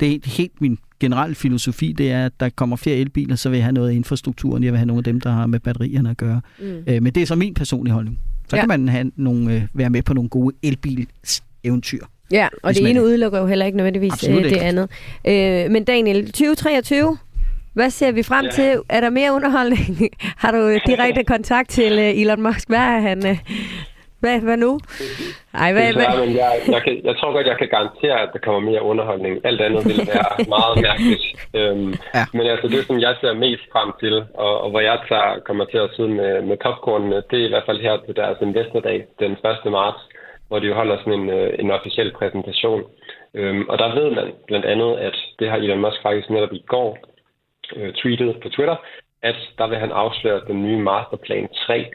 det 0.00 0.14
er 0.14 0.31
helt 0.31 0.61
min 0.61 0.79
generelle 1.00 1.35
filosofi, 1.35 1.92
det 1.92 2.11
er, 2.11 2.27
at 2.27 2.33
der 2.40 2.48
kommer 2.48 2.77
flere 2.77 2.96
elbiler, 2.96 3.37
så 3.37 3.48
vil 3.48 3.57
jeg 3.57 3.64
have 3.64 3.72
noget 3.72 3.90
af 3.90 3.94
infrastrukturen. 3.94 4.64
Jeg 4.64 4.72
vil 4.72 4.79
have 4.79 4.87
nogle 4.87 5.00
af 5.00 5.05
dem, 5.05 5.20
der 5.20 5.31
har 5.31 5.46
med 5.46 5.61
batterierne 5.61 6.11
at 6.11 6.16
gøre. 6.16 6.40
Mm. 6.59 6.85
Øh, 6.87 7.03
men 7.03 7.07
det 7.07 7.22
er 7.22 7.27
så 7.27 7.35
min 7.35 7.55
personlige 7.55 7.94
holdning. 7.94 8.18
Så 8.48 8.57
ja. 8.57 8.62
kan 8.62 8.68
man 8.68 8.88
have 8.88 9.11
nogle, 9.16 9.55
øh, 9.55 9.62
være 9.74 9.90
med 9.90 10.03
på 10.03 10.14
nogle 10.14 10.31
gode 10.31 10.57
elbil-eventyr. 10.62 12.05
Ja, 12.31 12.48
og 12.62 12.74
det 12.74 12.90
ene 12.90 13.05
udelukker 13.05 13.38
jo 13.38 13.46
heller 13.46 13.66
ikke 13.66 13.77
nødvendigvis 13.77 14.29
øh, 14.29 14.35
det 14.35 14.44
ikke. 14.44 14.61
andet. 14.61 14.90
Øh, 15.24 15.70
men 15.70 15.85
Daniel, 15.85 16.27
2023, 16.27 17.18
hvad 17.74 17.90
ser 17.90 18.12
vi 18.12 18.22
frem 18.22 18.44
ja. 18.44 18.50
til? 18.50 18.70
Er 18.88 19.00
der 19.00 19.10
mere 19.10 19.32
underholdning? 19.32 20.10
Har 20.42 20.50
du 20.52 20.78
direkte 20.87 21.24
kontakt 21.34 21.68
til 21.70 21.92
uh, 21.92 22.20
Elon 22.20 22.42
Musk? 22.42 22.68
Hvad 22.68 22.78
er 22.78 23.00
han? 23.00 23.18
Uh, 23.30 23.37
hvad, 24.24 24.40
hvad 24.40 24.58
nu? 24.66 24.72
Ej, 25.62 25.70
hvad, 25.72 25.87
hvad? 25.98 26.26
men 26.26 26.37
jeg, 26.42 26.52
jeg, 26.74 26.82
kan, 26.84 26.94
jeg 27.08 27.14
tror 27.16 27.32
godt, 27.32 27.46
jeg 27.52 27.58
kan 27.58 27.70
garantere, 27.76 28.16
at 28.24 28.30
der 28.34 28.40
kommer 28.46 28.70
mere 28.70 28.82
underholdning. 28.90 29.32
Alt 29.48 29.60
andet 29.60 29.82
vil 29.90 30.00
være 30.12 30.28
meget 30.56 30.74
mærkeligt. 30.87 31.24
Øhm, 31.58 31.90
ja. 32.16 32.24
Men 32.37 32.44
altså, 32.52 32.66
det, 32.74 32.82
som 32.87 32.98
jeg 33.06 33.14
ser 33.20 33.32
mest 33.46 33.64
frem 33.72 33.88
til, 34.02 34.14
og, 34.44 34.52
og 34.62 34.68
hvor 34.70 34.80
jeg 34.80 34.98
tager, 35.08 35.30
kommer 35.48 35.64
til 35.64 35.78
at 35.78 35.90
sidde 35.96 36.12
med, 36.20 36.32
med 36.50 36.56
popcornene, 36.64 37.22
det 37.30 37.38
er 37.40 37.46
i 37.46 37.52
hvert 37.52 37.68
fald 37.68 37.80
her 37.87 37.96
til 38.06 38.16
deres 38.16 38.38
investordag 38.40 38.98
den 39.20 39.32
1. 39.32 39.72
marts, 39.78 40.02
hvor 40.48 40.58
de 40.58 40.72
holder 40.72 40.96
sådan 40.98 41.18
en, 41.20 41.28
øh, 41.38 41.50
en 41.62 41.70
officiel 41.70 42.10
præsentation. 42.18 42.82
Øhm, 43.34 43.64
og 43.70 43.78
der 43.78 43.94
ved 43.98 44.08
man 44.18 44.28
blandt 44.46 44.66
andet, 44.72 44.90
at 45.08 45.16
det 45.38 45.50
har 45.50 45.56
Elon 45.56 45.84
Musk 45.84 46.02
faktisk 46.02 46.30
netop 46.30 46.52
i 46.52 46.64
går 46.74 46.90
øh, 47.77 47.92
tweetet 47.92 48.40
på 48.42 48.48
Twitter, 48.48 48.77
at 49.22 49.37
der 49.59 49.66
vil 49.66 49.79
han 49.79 49.92
afsløre 49.92 50.40
den 50.48 50.62
nye 50.62 50.79
Masterplan 50.79 51.48
3. 51.66 51.87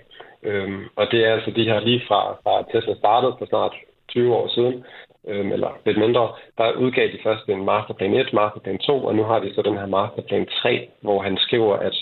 Øhm, 0.44 0.84
og 0.96 1.12
det 1.12 1.26
er 1.26 1.34
altså 1.34 1.52
de 1.52 1.64
her 1.64 1.80
lige 1.80 2.02
fra, 2.08 2.34
fra 2.44 2.64
Tesla 2.72 2.96
startede 2.96 3.36
for 3.40 3.46
snart 3.46 3.76
20 4.10 4.36
år 4.36 4.48
siden, 4.48 4.86
øhm, 5.28 5.52
eller 5.52 5.80
lidt 5.86 5.98
mindre, 5.98 6.30
der 6.58 6.72
udgav 6.72 7.08
de 7.08 7.20
først 7.24 7.50
en 7.50 7.66
Masterplan 7.66 8.14
1, 8.14 8.34
Masterplan 8.34 8.78
2, 8.78 9.06
og 9.06 9.16
nu 9.16 9.24
har 9.24 9.40
de 9.40 9.54
så 9.54 9.62
den 9.62 9.78
her 9.78 9.86
Masterplan 9.86 10.48
3, 10.62 10.90
hvor 11.02 11.22
han 11.22 11.38
skriver, 11.38 11.76
at 11.76 11.96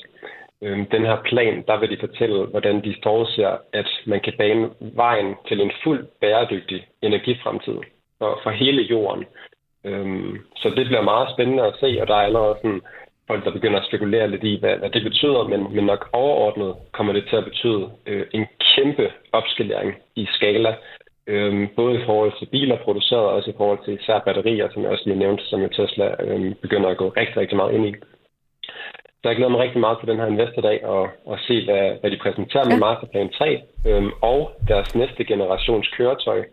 øhm, 0.61 0.85
den 0.85 1.05
her 1.05 1.17
plan, 1.25 1.63
der 1.67 1.79
vil 1.79 1.89
de 1.89 1.97
fortælle, 1.99 2.45
hvordan 2.45 2.83
de 2.83 2.95
forudser, 3.03 3.57
at 3.73 3.89
man 4.05 4.19
kan 4.21 4.33
bane 4.37 4.69
vejen 4.79 5.35
til 5.47 5.61
en 5.61 5.71
fuld 5.83 6.07
bæredygtig 6.21 6.87
energifremtid 7.01 7.77
for, 8.17 8.39
for 8.43 8.49
hele 8.49 8.81
jorden. 8.81 9.25
Øhm, 9.83 10.37
så 10.55 10.69
det 10.69 10.85
bliver 10.85 11.01
meget 11.01 11.29
spændende 11.33 11.63
at 11.63 11.75
se, 11.79 11.97
og 12.01 12.07
der 12.07 12.15
er 12.15 12.27
allerede 12.27 12.55
sådan 12.61 12.81
folk, 13.27 13.45
der 13.45 13.51
begynder 13.51 13.79
at 13.79 13.87
spekulere 13.87 14.31
lidt 14.31 14.43
i, 14.43 14.59
hvad, 14.59 14.75
hvad 14.77 14.89
det 14.89 15.03
betyder, 15.03 15.47
men, 15.47 15.75
men 15.75 15.85
nok 15.85 16.09
overordnet 16.13 16.75
kommer 16.91 17.13
det 17.13 17.23
til 17.29 17.35
at 17.35 17.43
betyde 17.43 17.89
øh, 18.05 18.25
en 18.33 18.45
kæmpe 18.75 19.11
opskalering 19.31 19.95
i 20.15 20.25
skala, 20.35 20.75
øh, 21.27 21.67
både 21.75 22.01
i 22.01 22.05
forhold 22.05 22.33
til 22.39 22.45
biler 22.45 22.77
produceret, 22.77 23.25
og 23.25 23.33
også 23.33 23.49
i 23.49 23.57
forhold 23.57 23.79
til 23.85 23.99
især 23.99 24.19
batterier, 24.19 24.67
som 24.69 24.81
jeg 24.83 24.91
også 24.91 25.03
lige 25.05 25.19
nævnte, 25.19 25.43
som 25.45 25.69
Tesla 25.69 26.15
øh, 26.23 26.55
begynder 26.55 26.89
at 26.89 26.97
gå 26.97 27.07
rigtig, 27.09 27.37
rigtig 27.37 27.57
meget 27.57 27.73
ind 27.73 27.85
i. 27.85 27.93
Så 29.17 29.23
Så 29.23 29.29
jeg 29.29 29.35
glæder 29.35 29.51
mig 29.51 29.59
rigtig 29.59 29.79
meget 29.79 29.97
til 29.99 30.07
den 30.07 30.17
her 30.17 30.25
investordag 30.25 30.85
og, 30.85 31.09
og 31.25 31.39
se, 31.39 31.65
hvad, 31.65 31.99
hvad 31.99 32.11
de 32.11 32.17
præsenterer 32.17 32.65
med 32.65 32.73
Ja. 32.73 32.79
Masterplan 32.79 33.29
3 33.29 33.61
øhm, 33.87 34.11
og 34.21 34.51
deres 34.67 34.95
næste 34.95 35.23
generations 35.23 35.87
køretøj, 35.97 36.43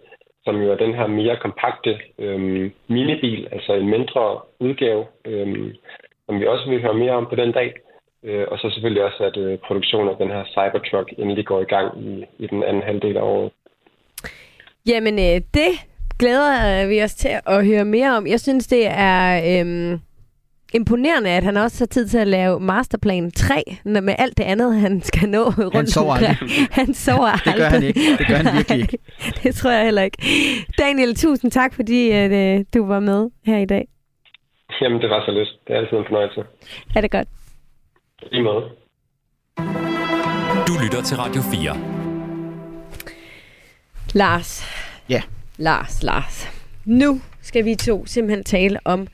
som 0.45 0.63
jo 0.63 0.73
er 0.73 0.77
den 0.77 0.95
her 0.95 1.07
mere 1.07 1.37
kompakte 1.37 1.99
øhm, 2.19 2.73
minibil, 2.89 3.49
altså 3.53 3.73
en 3.75 3.89
mindre 3.89 4.41
udgave, 4.61 5.07
øhm, 5.25 5.75
som 6.27 6.41
vi 6.41 6.47
også 6.47 6.71
vil 6.71 6.83
høre 6.83 6.95
mere 6.95 7.13
om 7.13 7.27
på 7.31 7.35
den 7.35 7.53
dag. 7.53 7.73
Øh, 8.25 8.45
og 8.51 8.59
så 8.59 8.71
selvfølgelig 8.71 9.05
også, 9.05 9.25
at 9.25 9.37
øh, 9.37 9.59
produktionen 9.67 10.09
af 10.09 10.17
den 10.17 10.29
her 10.29 10.45
Cybertruck 10.55 11.09
endelig 11.19 11.47
går 11.47 11.61
i 11.61 11.65
gang 11.75 11.89
i, 12.07 12.25
i 12.39 12.47
den 12.47 12.63
anden 12.63 12.83
halvdel 12.83 13.17
af 13.17 13.23
året. 13.23 13.51
Jamen, 14.87 15.15
øh, 15.19 15.41
det 15.55 15.71
glæder 16.19 16.83
øh, 16.85 16.91
vi 16.91 17.03
os 17.03 17.15
til 17.15 17.31
at 17.47 17.67
høre 17.67 17.85
mere 17.85 18.17
om. 18.17 18.27
Jeg 18.27 18.41
synes, 18.41 18.67
det 18.67 18.87
er 18.87 19.21
øhm, 19.61 20.01
imponerende, 20.75 21.31
at 21.31 21.43
han 21.45 21.57
også 21.57 21.81
har 21.81 21.87
tid 21.87 22.09
til 22.09 22.19
at 22.19 22.27
lave 22.27 22.61
Masterplan 22.61 23.31
3, 23.31 23.63
når- 23.85 24.01
med 24.01 24.15
alt 24.19 24.39
det 24.39 24.45
andet, 24.45 24.75
han 24.81 25.03
skal 25.03 25.29
nå 25.29 25.43
rundt 25.45 25.91
sover 25.91 26.11
omkring. 26.13 26.37
Han 26.81 26.95
sover 26.95 27.33
Det 27.45 27.55
gør 27.57 27.65
han 27.69 27.83
ikke. 27.83 28.01
Det 28.19 28.27
gør 28.27 28.35
han 28.37 28.57
virkelig 28.57 28.81
ikke. 28.81 28.99
det 29.43 29.55
tror 29.55 29.71
jeg 29.71 29.85
heller 29.85 30.03
ikke. 30.03 30.19
Daniel, 30.79 31.15
tusind 31.15 31.51
tak, 31.51 31.75
fordi 31.75 32.11
at, 32.11 32.31
øh, 32.59 32.65
du 32.75 32.87
var 32.87 33.01
med 33.01 33.31
her 33.47 33.59
i 33.59 33.65
dag. 33.67 33.89
Jamen, 34.81 35.01
det 35.03 35.11
var 35.11 35.25
så 35.27 35.31
lyst. 35.41 35.53
Det 35.67 35.75
er 35.75 35.79
altid 35.81 35.97
en 35.99 36.05
fornøjelse. 36.09 36.41
Er 36.97 37.01
det 37.01 37.11
godt? 37.11 37.29
I 38.33 38.41
måde. 38.41 38.63
Du 40.69 40.73
lytter 40.85 41.03
til 41.05 41.17
Radio 41.17 41.43
4. 41.43 41.77
Lars. 44.15 44.65
Ja. 45.09 45.23
Lars, 45.57 46.03
Lars. 46.03 46.49
Nu 46.85 47.21
skal 47.43 47.65
vi 47.65 47.75
to 47.75 48.07
simpelthen 48.07 48.45
tale 48.45 48.79
om, 48.85 49.07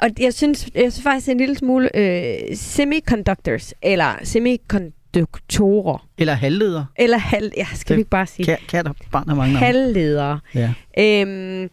og 0.00 0.08
jeg 0.20 0.34
synes, 0.34 0.68
jeg 0.74 0.92
synes 0.92 1.02
faktisk 1.02 1.28
en 1.28 1.38
lille 1.38 1.54
smule 1.54 1.96
øh, 1.96 2.34
semiconductors, 2.56 3.74
eller 3.82 4.12
semikonduktorer, 4.22 6.06
Eller 6.18 6.32
halvleder. 6.34 6.84
eller 6.98 7.18
halv, 7.18 7.52
ja, 7.56 7.66
skal 7.74 7.88
Det- 7.88 7.96
vi 7.96 8.00
ikke 8.00 8.10
bare 8.10 8.26
sige, 8.26 8.56
kat 8.68 8.88
og 8.88 8.96
barn 9.12 9.28
har 9.28 9.34
mange 9.36 9.52
navne. 9.52 9.66
halvledere. 9.66 10.40
Ja. 10.54 10.72
Øhm, 10.98 11.70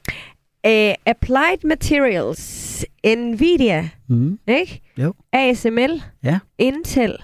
øh, 0.66 0.94
Applied 1.06 1.64
Materials, 1.68 2.86
Nvidia, 3.18 3.90
Mm. 4.08 4.40
ikke? 4.48 4.82
Jo. 4.98 5.14
ASML, 5.34 6.02
Ja. 6.24 6.40
Intel 6.58 7.16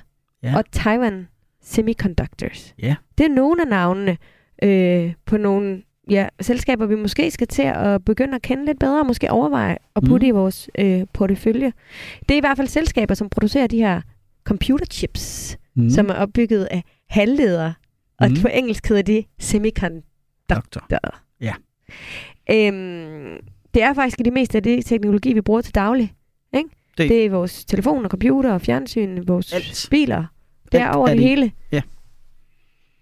Ja. 0.43 0.57
og 0.57 0.63
Taiwan 0.71 1.27
Semiconductors. 1.63 2.73
Ja. 2.81 2.95
Det 3.17 3.25
er 3.25 3.29
nogle 3.29 3.61
af 3.61 3.67
navnene 3.67 4.17
øh, 4.63 5.13
på 5.25 5.37
nogle 5.37 5.83
ja, 6.09 6.27
selskaber, 6.41 6.85
vi 6.85 6.95
måske 6.95 7.31
skal 7.31 7.47
til 7.47 7.61
at 7.61 8.05
begynde 8.05 8.35
at 8.35 8.41
kende 8.41 8.65
lidt 8.65 8.79
bedre, 8.79 8.99
og 8.99 9.05
måske 9.05 9.31
overveje 9.31 9.77
at 9.95 10.03
putte 10.03 10.25
Mm. 10.25 10.27
i 10.27 10.31
vores 10.31 10.69
øh, 10.79 11.03
portefølje. 11.13 11.73
Det 12.29 12.31
er 12.31 12.37
i 12.37 12.39
hvert 12.39 12.57
fald 12.57 12.67
selskaber, 12.67 13.13
som 13.13 13.29
producerer 13.29 13.67
de 13.67 13.77
her 13.77 14.01
computerchips, 14.43 15.57
mm. 15.75 15.89
som 15.89 16.09
er 16.09 16.13
opbygget 16.13 16.65
af 16.65 16.83
halvledere, 17.09 17.73
og 18.19 18.29
Mm. 18.29 18.35
på 18.41 18.47
engelsk 18.53 18.87
hedder 18.87 19.01
de 19.03 19.23
semiconductor. 19.39 20.01
Doktor. 20.89 21.19
Ja. 21.41 21.51
Øhm, 22.51 23.37
det 23.73 23.83
er 23.83 23.93
faktisk 23.93 24.17
det 24.25 24.33
meste 24.33 24.57
af 24.57 24.63
det 24.63 24.85
teknologi, 24.85 25.33
vi 25.33 25.41
bruger 25.41 25.61
til 25.61 25.75
daglig. 25.75 26.13
Ikke? 26.53 26.69
Det- 26.69 26.97
Det, 26.97 27.09
det 27.09 27.25
er 27.25 27.29
vores 27.29 27.65
telefoner, 27.65 28.09
computer, 28.09 28.57
fjernsyn, 28.57 29.23
vores 29.27 29.53
Alt. 29.53 29.87
biler. 29.91 30.25
Det 30.71 30.79
er 30.81 30.87
Alt 30.87 30.95
over 30.95 31.07
er 31.07 31.11
det 31.13 31.21
det. 31.21 31.29
hele. 31.29 31.51
Ja. 31.71 31.81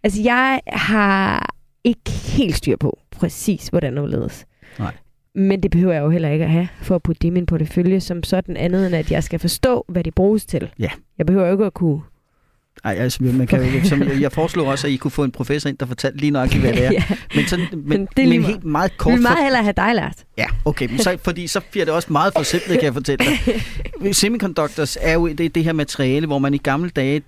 Altså, 0.03 0.21
jeg 0.21 0.61
har 0.67 1.53
ikke 1.83 2.11
helt 2.11 2.55
styr 2.55 2.75
på 2.77 2.99
præcis, 3.11 3.67
hvordan 3.67 3.97
det 3.97 4.09
ledes. 4.09 4.45
Nej. 4.79 4.93
Men 5.35 5.63
det 5.63 5.71
behøver 5.71 5.93
jeg 5.93 6.01
jo 6.01 6.09
heller 6.09 6.29
ikke 6.29 6.45
at 6.45 6.51
have, 6.51 6.67
for 6.81 6.95
at 6.95 7.03
putte 7.03 7.19
det 7.19 7.27
i 7.27 7.29
min 7.31 7.45
portefølje 7.45 7.99
som 7.99 8.23
sådan 8.23 8.57
andet, 8.57 8.85
end 8.87 8.95
at 8.95 9.11
jeg 9.11 9.23
skal 9.23 9.39
forstå, 9.39 9.85
hvad 9.87 10.03
de 10.03 10.11
bruges 10.11 10.45
til. 10.45 10.69
Ja. 10.79 10.89
Jeg 11.17 11.25
behøver 11.25 11.45
jo 11.45 11.51
ikke 11.51 11.65
at 11.65 11.73
kunne... 11.73 12.01
Ej, 12.83 12.93
altså, 12.93 13.23
man 13.23 13.47
kan 13.47 13.63
jo, 13.63 13.89
som, 13.89 14.01
jeg, 14.01 14.21
jeg 14.21 14.31
foreslog 14.31 14.67
også, 14.67 14.87
at 14.87 14.93
I 14.93 14.95
kunne 14.95 15.11
få 15.11 15.23
en 15.23 15.31
professor 15.31 15.69
ind, 15.69 15.77
der 15.77 15.85
fortalte 15.85 16.17
lige 16.17 16.31
nøjagtigt, 16.31 16.61
hvad 16.61 16.73
det 16.73 16.85
er. 16.85 16.91
ja. 16.99 17.03
Men, 17.35 17.47
sådan, 17.47 17.67
men, 17.73 18.07
det 18.17 18.23
er 18.23 18.29
men 18.29 18.43
helt 18.43 18.63
meget 18.63 18.97
kort 18.97 19.11
vil 19.11 19.17
for, 19.17 19.21
meget 19.21 19.43
hellere 19.43 19.63
have 19.63 19.73
dig 19.77 19.95
lært. 19.95 20.23
Ja, 20.37 20.45
okay, 20.65 20.89
men 20.89 20.99
så, 20.99 21.17
fordi 21.23 21.47
så 21.47 21.61
bliver 21.71 21.85
det 21.85 21.93
også 21.93 22.11
meget 22.11 22.33
forsimplet, 22.37 22.79
kan 22.79 22.83
jeg 22.85 22.93
fortælle 22.93 23.25
dig. 23.25 24.15
Semiconductors 24.15 24.97
er 25.01 25.13
jo 25.13 25.27
det, 25.27 25.55
det 25.55 25.63
her 25.63 25.73
materiale, 25.73 26.27
hvor 26.27 26.39
man 26.39 26.53
i 26.53 26.57
gamle 26.57 26.89
dage, 26.89 27.21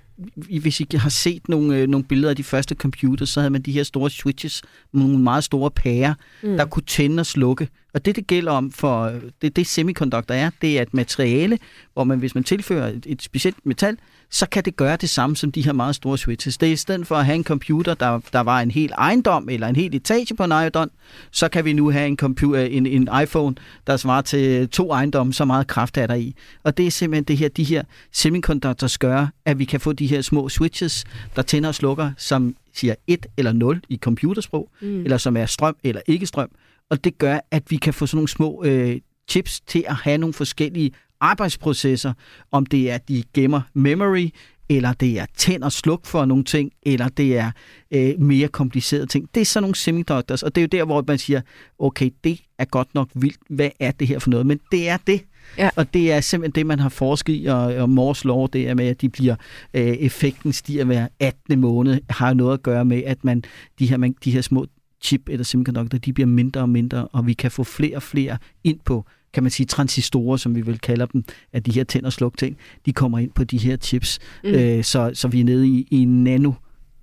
hvis 0.61 0.79
I 0.79 0.87
har 0.95 1.09
set 1.09 1.49
nogle, 1.49 1.77
øh, 1.77 1.87
nogle 1.87 2.03
billeder 2.03 2.29
af 2.29 2.35
de 2.35 2.43
første 2.43 2.75
computers, 2.75 3.29
så 3.29 3.39
havde 3.39 3.51
man 3.51 3.61
de 3.61 3.71
her 3.71 3.83
store 3.83 4.09
switches, 4.09 4.61
nogle 4.93 5.19
meget 5.19 5.43
store 5.43 5.71
pærer, 5.71 6.13
mm. 6.43 6.57
der 6.57 6.65
kunne 6.65 6.83
tænde 6.87 7.21
og 7.21 7.25
slukke. 7.25 7.67
Og 7.93 8.05
det, 8.05 8.15
det 8.15 8.27
gælder 8.27 8.51
om 8.51 8.71
for, 8.71 9.03
øh, 9.03 9.21
det, 9.41 9.55
det 9.55 9.67
semiconductor 9.67 10.35
er, 10.35 10.49
det 10.61 10.77
er 10.77 10.81
et 10.81 10.93
materiale, 10.93 11.59
hvor 11.93 12.03
man, 12.03 12.19
hvis 12.19 12.35
man 12.35 12.43
tilfører 12.43 12.87
et, 12.87 13.05
et 13.05 13.21
specielt 13.21 13.65
metal, 13.65 13.97
så 14.29 14.49
kan 14.49 14.65
det 14.65 14.75
gøre 14.75 14.97
det 14.97 15.09
samme 15.09 15.35
som 15.35 15.51
de 15.51 15.61
her 15.61 15.73
meget 15.73 15.95
store 15.95 16.17
switches. 16.17 16.57
Det 16.57 16.69
er 16.69 16.73
i 16.73 16.75
stedet 16.75 17.07
for 17.07 17.15
at 17.15 17.25
have 17.25 17.35
en 17.35 17.43
computer, 17.43 17.93
der, 17.93 18.19
der 18.33 18.39
var 18.39 18.61
en 18.61 18.71
hel 18.71 18.91
ejendom 18.91 19.49
eller 19.49 19.67
en 19.67 19.75
hel 19.75 19.95
etage 19.95 20.35
på 20.35 20.43
en 20.43 20.51
ejendom, 20.51 20.91
så 21.31 21.49
kan 21.49 21.65
vi 21.65 21.73
nu 21.73 21.91
have 21.91 22.07
en, 22.07 22.17
computer, 22.17 22.61
en, 22.61 22.85
en 22.85 23.09
iPhone, 23.23 23.55
der 23.87 23.97
svarer 23.97 24.21
til 24.21 24.69
to 24.69 24.91
ejendomme, 24.91 25.33
så 25.33 25.45
meget 25.45 25.67
kraft 25.67 25.97
er 25.97 26.07
der 26.07 26.15
i. 26.15 26.35
Og 26.63 26.77
det 26.77 26.87
er 26.87 26.91
simpelthen 26.91 27.23
det 27.23 27.37
her, 27.37 27.49
de 27.49 27.63
her 27.63 27.83
semiconductors 28.11 28.97
gør, 28.97 29.27
at 29.45 29.59
vi 29.59 29.65
kan 29.65 29.79
få 29.79 29.93
de 29.93 30.07
her 30.07 30.21
små 30.21 30.49
switches, 30.49 31.05
der 31.35 31.41
tænder 31.41 31.69
og 31.69 31.75
slukker, 31.75 32.11
som 32.17 32.55
siger 32.73 32.95
1 33.07 33.25
eller 33.37 33.53
0 33.53 33.81
i 33.89 33.97
computersprog, 33.97 34.69
mm. 34.81 35.03
eller 35.03 35.17
som 35.17 35.37
er 35.37 35.45
strøm 35.45 35.75
eller 35.83 36.01
ikke 36.07 36.25
strøm. 36.25 36.49
Og 36.91 37.03
det 37.03 37.17
gør, 37.17 37.39
at 37.51 37.63
vi 37.69 37.75
kan 37.75 37.93
få 37.93 38.05
sådan 38.05 38.17
nogle 38.17 38.27
små 38.27 38.63
øh, 38.65 38.99
chips 39.29 39.61
til 39.61 39.83
at 39.87 39.95
have 39.95 40.17
nogle 40.17 40.33
forskellige 40.33 40.91
arbejdsprocesser, 41.19 42.13
om 42.51 42.65
det 42.65 42.91
er, 42.91 42.95
at 42.95 43.07
de 43.07 43.23
gemmer 43.33 43.61
memory, 43.73 44.29
eller 44.69 44.93
det 44.93 45.19
er 45.19 45.25
tænd 45.37 45.63
og 45.63 45.71
sluk 45.71 46.05
for 46.05 46.25
nogle 46.25 46.43
ting, 46.43 46.71
eller 46.83 47.07
det 47.07 47.37
er 47.37 47.51
øh, 47.91 48.19
mere 48.19 48.47
komplicerede 48.47 49.05
ting. 49.05 49.29
Det 49.35 49.41
er 49.41 49.45
sådan 49.45 49.63
nogle 49.63 49.75
semiconductors, 49.75 50.43
og 50.43 50.55
det 50.55 50.61
er 50.61 50.63
jo 50.63 50.67
der, 50.79 50.85
hvor 50.85 51.03
man 51.07 51.17
siger, 51.17 51.41
okay, 51.79 52.09
det 52.23 52.41
er 52.59 52.65
godt 52.65 52.95
nok 52.95 53.09
vildt. 53.15 53.39
Hvad 53.49 53.69
er 53.79 53.91
det 53.91 54.07
her 54.07 54.19
for 54.19 54.29
noget? 54.29 54.45
Men 54.45 54.59
det 54.71 54.89
er 54.89 54.97
det. 55.07 55.21
Ja. 55.57 55.69
Og 55.75 55.93
det 55.93 56.11
er 56.11 56.21
simpelthen 56.21 56.55
det, 56.55 56.65
man 56.65 56.79
har 56.79 56.89
forsket 56.89 57.33
i, 57.33 57.45
og, 57.45 57.59
og 57.59 57.89
Mors 57.89 58.25
lov, 58.25 58.49
det 58.53 58.69
er 58.69 58.73
med, 58.73 58.87
at 58.87 59.01
de 59.01 59.09
bliver, 59.09 59.35
øh, 59.73 59.83
effekten 59.83 60.53
stiger 60.53 60.85
hver 60.85 61.07
18. 61.19 61.59
måned, 61.59 61.99
har 62.09 62.33
noget 62.33 62.53
at 62.53 62.63
gøre 62.63 62.85
med, 62.85 63.03
at 63.05 63.23
man, 63.23 63.43
de, 63.79 63.87
her, 63.87 63.97
man, 63.97 64.15
de 64.23 64.31
her 64.31 64.41
små 64.41 64.65
chip 65.01 65.29
eller 65.29 65.43
semiconductor, 65.43 65.97
de 65.97 66.13
bliver 66.13 66.27
mindre 66.27 66.61
og 66.61 66.69
mindre, 66.69 67.07
og 67.07 67.27
vi 67.27 67.33
kan 67.33 67.51
få 67.51 67.63
flere 67.63 67.95
og 67.95 68.03
flere 68.03 68.37
ind 68.63 68.79
på, 68.85 69.05
kan 69.33 69.43
man 69.43 69.51
sige, 69.51 69.67
transistorer, 69.67 70.37
som 70.37 70.55
vi 70.55 70.61
vil 70.61 70.79
kalde 70.79 71.07
dem, 71.13 71.23
at 71.53 71.65
de 71.65 71.71
her 71.71 71.83
tænd- 71.83 72.05
og 72.05 72.13
sluk 72.13 72.37
ting, 72.37 72.57
de 72.85 72.93
kommer 72.93 73.19
ind 73.19 73.31
på 73.31 73.43
de 73.43 73.57
her 73.57 73.77
chips. 73.77 74.19
Mm. 74.43 74.49
Øh, 74.49 74.83
så, 74.83 75.11
så 75.13 75.27
vi 75.27 75.39
er 75.39 75.43
nede 75.43 75.67
i, 75.67 75.87
i 75.91 76.05
nano 76.05 76.51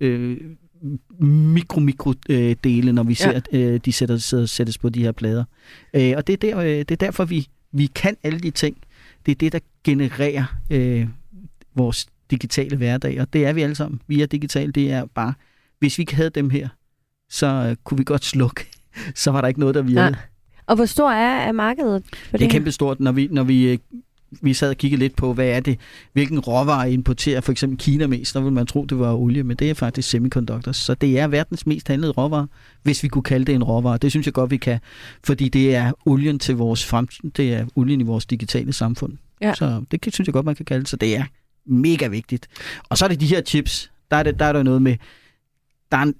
øh, 0.01 0.37
mikro 1.21 1.81
mikro 1.81 2.15
øh, 2.29 2.57
dele, 2.65 2.93
når 2.93 3.03
vi 3.03 3.17
Ja. 3.21 3.33
ser, 3.33 3.41
øh, 3.53 3.81
de 3.85 3.93
sætter, 3.93 4.17
sætter, 4.17 4.47
sættes 4.47 4.79
på 4.79 4.89
de 4.89 5.03
her 5.03 5.13
plader. 5.13 5.45
Øh, 5.95 6.13
og 6.17 6.27
det 6.27 6.33
er, 6.33 6.37
der, 6.37 6.59
øh, 6.59 6.69
det 6.79 6.91
er 6.91 6.97
derfor, 6.97 7.25
vi, 7.25 7.49
vi 7.73 7.87
kan 7.87 8.17
alle 8.23 8.41
de 8.41 8.51
ting. 8.51 8.77
Det 9.27 9.33
er 9.33 9.37
det, 9.37 9.53
der 9.53 9.59
genererer 9.85 10.45
øh, 10.71 11.07
vores 11.75 12.07
digitale 12.31 12.77
hverdag, 12.77 13.21
og 13.21 13.33
det 13.33 13.47
er 13.47 13.53
vi 13.53 13.63
alle 13.63 13.75
sammen. 13.75 14.01
Vi 14.07 14.23
er 14.23 14.27
digitale, 14.27 14.73
det 14.73 14.93
er 14.93 15.07
bare, 15.15 15.35
hvis 15.79 15.99
vi 15.99 16.03
ikke 16.03 16.15
havde 16.15 16.31
dem 16.31 16.51
her, 16.51 16.69
så 17.31 17.47
øh, 17.47 17.77
kunne 17.85 17.99
vi 17.99 18.05
godt 18.05 18.25
slukke. 18.25 18.67
Så 19.15 19.31
var 19.31 19.41
der 19.41 19.49
ikke 19.49 19.61
noget, 19.61 19.75
der 19.75 19.83
virkede. 19.83 20.05
Ja. 20.05 20.15
Og 20.67 20.77
hvor 20.77 20.85
stor 20.85 21.11
er, 21.11 21.47
er 21.49 21.53
markedet 21.53 22.03
for 22.31 22.37
det, 22.37 22.47
er 22.47 22.51
kæmpestort, 22.51 23.01
når 23.01 23.13
vi, 23.13 23.29
når 23.31 23.43
vi, 23.43 23.73
øh, 23.73 23.79
vi 24.31 24.55
sad 24.55 24.71
og 24.71 24.77
kiggede 24.77 25.01
lidt 25.01 25.17
på, 25.17 25.33
hvad 25.33 25.49
er 25.49 25.61
det, 25.61 25.79
hvilken 26.13 26.39
råvare 26.39 26.93
importerer 26.93 27.41
for 27.41 27.53
eksempel 27.53 27.79
Kina 27.79 28.07
mest, 28.07 28.33
så 28.33 28.41
ville 28.41 28.55
man 28.55 28.67
tro, 28.67 28.85
det 28.85 28.99
var 28.99 29.15
olie, 29.15 29.43
men 29.43 29.57
det 29.57 29.71
er 29.71 29.75
faktisk 29.75 30.11
semiconductors. 30.11 30.77
Så 30.77 30.95
det 30.95 31.19
er 31.19 31.27
verdens 31.27 31.67
mest 31.67 31.89
handlede 31.89 32.13
råvare, 32.13 32.47
hvis 32.83 33.03
vi 33.03 33.09
kunne 33.09 33.23
kalde 33.23 33.45
det 33.45 33.55
en 33.55 33.65
råvare. 33.65 33.99
Det 33.99 34.11
synes 34.11 34.27
jeg 34.27 34.35
godt, 34.35 34.51
vi 34.51 34.57
kan, 34.57 34.79
fordi 35.25 35.49
det 35.49 35.75
er 35.75 35.93
olien 36.07 36.39
til 36.39 36.57
vores 36.57 36.87
fremtid, 36.87 37.31
det 37.31 37.55
er 37.55 37.67
olien 37.77 38.01
i 38.01 38.05
vores 38.05 38.27
digitale 38.27 38.73
samfund. 38.73 39.13
Ja. 39.41 39.55
Så 39.55 39.85
det 39.91 40.15
synes 40.15 40.29
jeg 40.29 40.33
godt, 40.33 40.47
man 40.47 40.55
kan 40.55 40.65
kalde 40.65 40.81
det, 40.81 40.89
så 40.89 40.97
det 40.97 41.17
er 41.17 41.25
mega 41.67 42.07
vigtigt. 42.07 42.49
Og 42.89 42.99
så 42.99 43.05
er 43.05 43.09
det 43.09 43.21
de 43.21 43.27
her 43.27 43.43
chips, 43.43 43.91
der 44.11 44.17
er, 44.17 44.23
det, 44.23 44.39
der 44.39 44.45
er 44.45 44.53
der 44.53 44.63
noget 44.63 44.83
med, 44.83 44.97
der 45.93 45.99
er 45.99 46.03
en, 46.03 46.15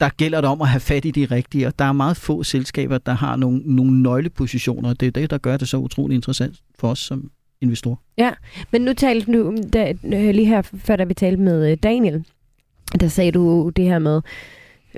der 0.00 0.08
gælder 0.08 0.40
det 0.40 0.50
om 0.50 0.62
at 0.62 0.68
have 0.68 0.80
fat 0.80 1.04
i 1.04 1.10
de 1.10 1.24
rigtige, 1.24 1.66
og 1.66 1.78
der 1.78 1.84
er 1.84 1.92
meget 1.92 2.16
få 2.16 2.42
selskaber, 2.42 2.98
der 2.98 3.12
har 3.12 3.36
nogle, 3.36 3.62
nogle 3.64 4.02
nøglepositioner, 4.02 4.88
og 4.88 5.00
det 5.00 5.06
er 5.06 5.10
det, 5.10 5.30
der 5.30 5.38
gør 5.38 5.56
det 5.56 5.68
så 5.68 5.76
utrolig 5.76 6.14
interessant 6.14 6.56
for 6.78 6.88
os 6.90 6.98
som 6.98 7.30
investorer. 7.60 7.96
Men 8.70 8.82
nu 8.82 8.92
talte 8.92 9.32
du, 9.32 9.56
da, 9.72 9.94
øh, 10.04 10.34
lige 10.34 10.46
her 10.46 10.62
før 10.62 10.96
da 10.96 11.04
vi 11.04 11.14
talte 11.14 11.42
med 11.42 11.70
øh, 11.70 11.76
Daniel, 11.82 12.24
der 13.00 13.08
sagde 13.08 13.32
du 13.32 13.68
det 13.76 13.84
her 13.84 13.98
med, 13.98 14.20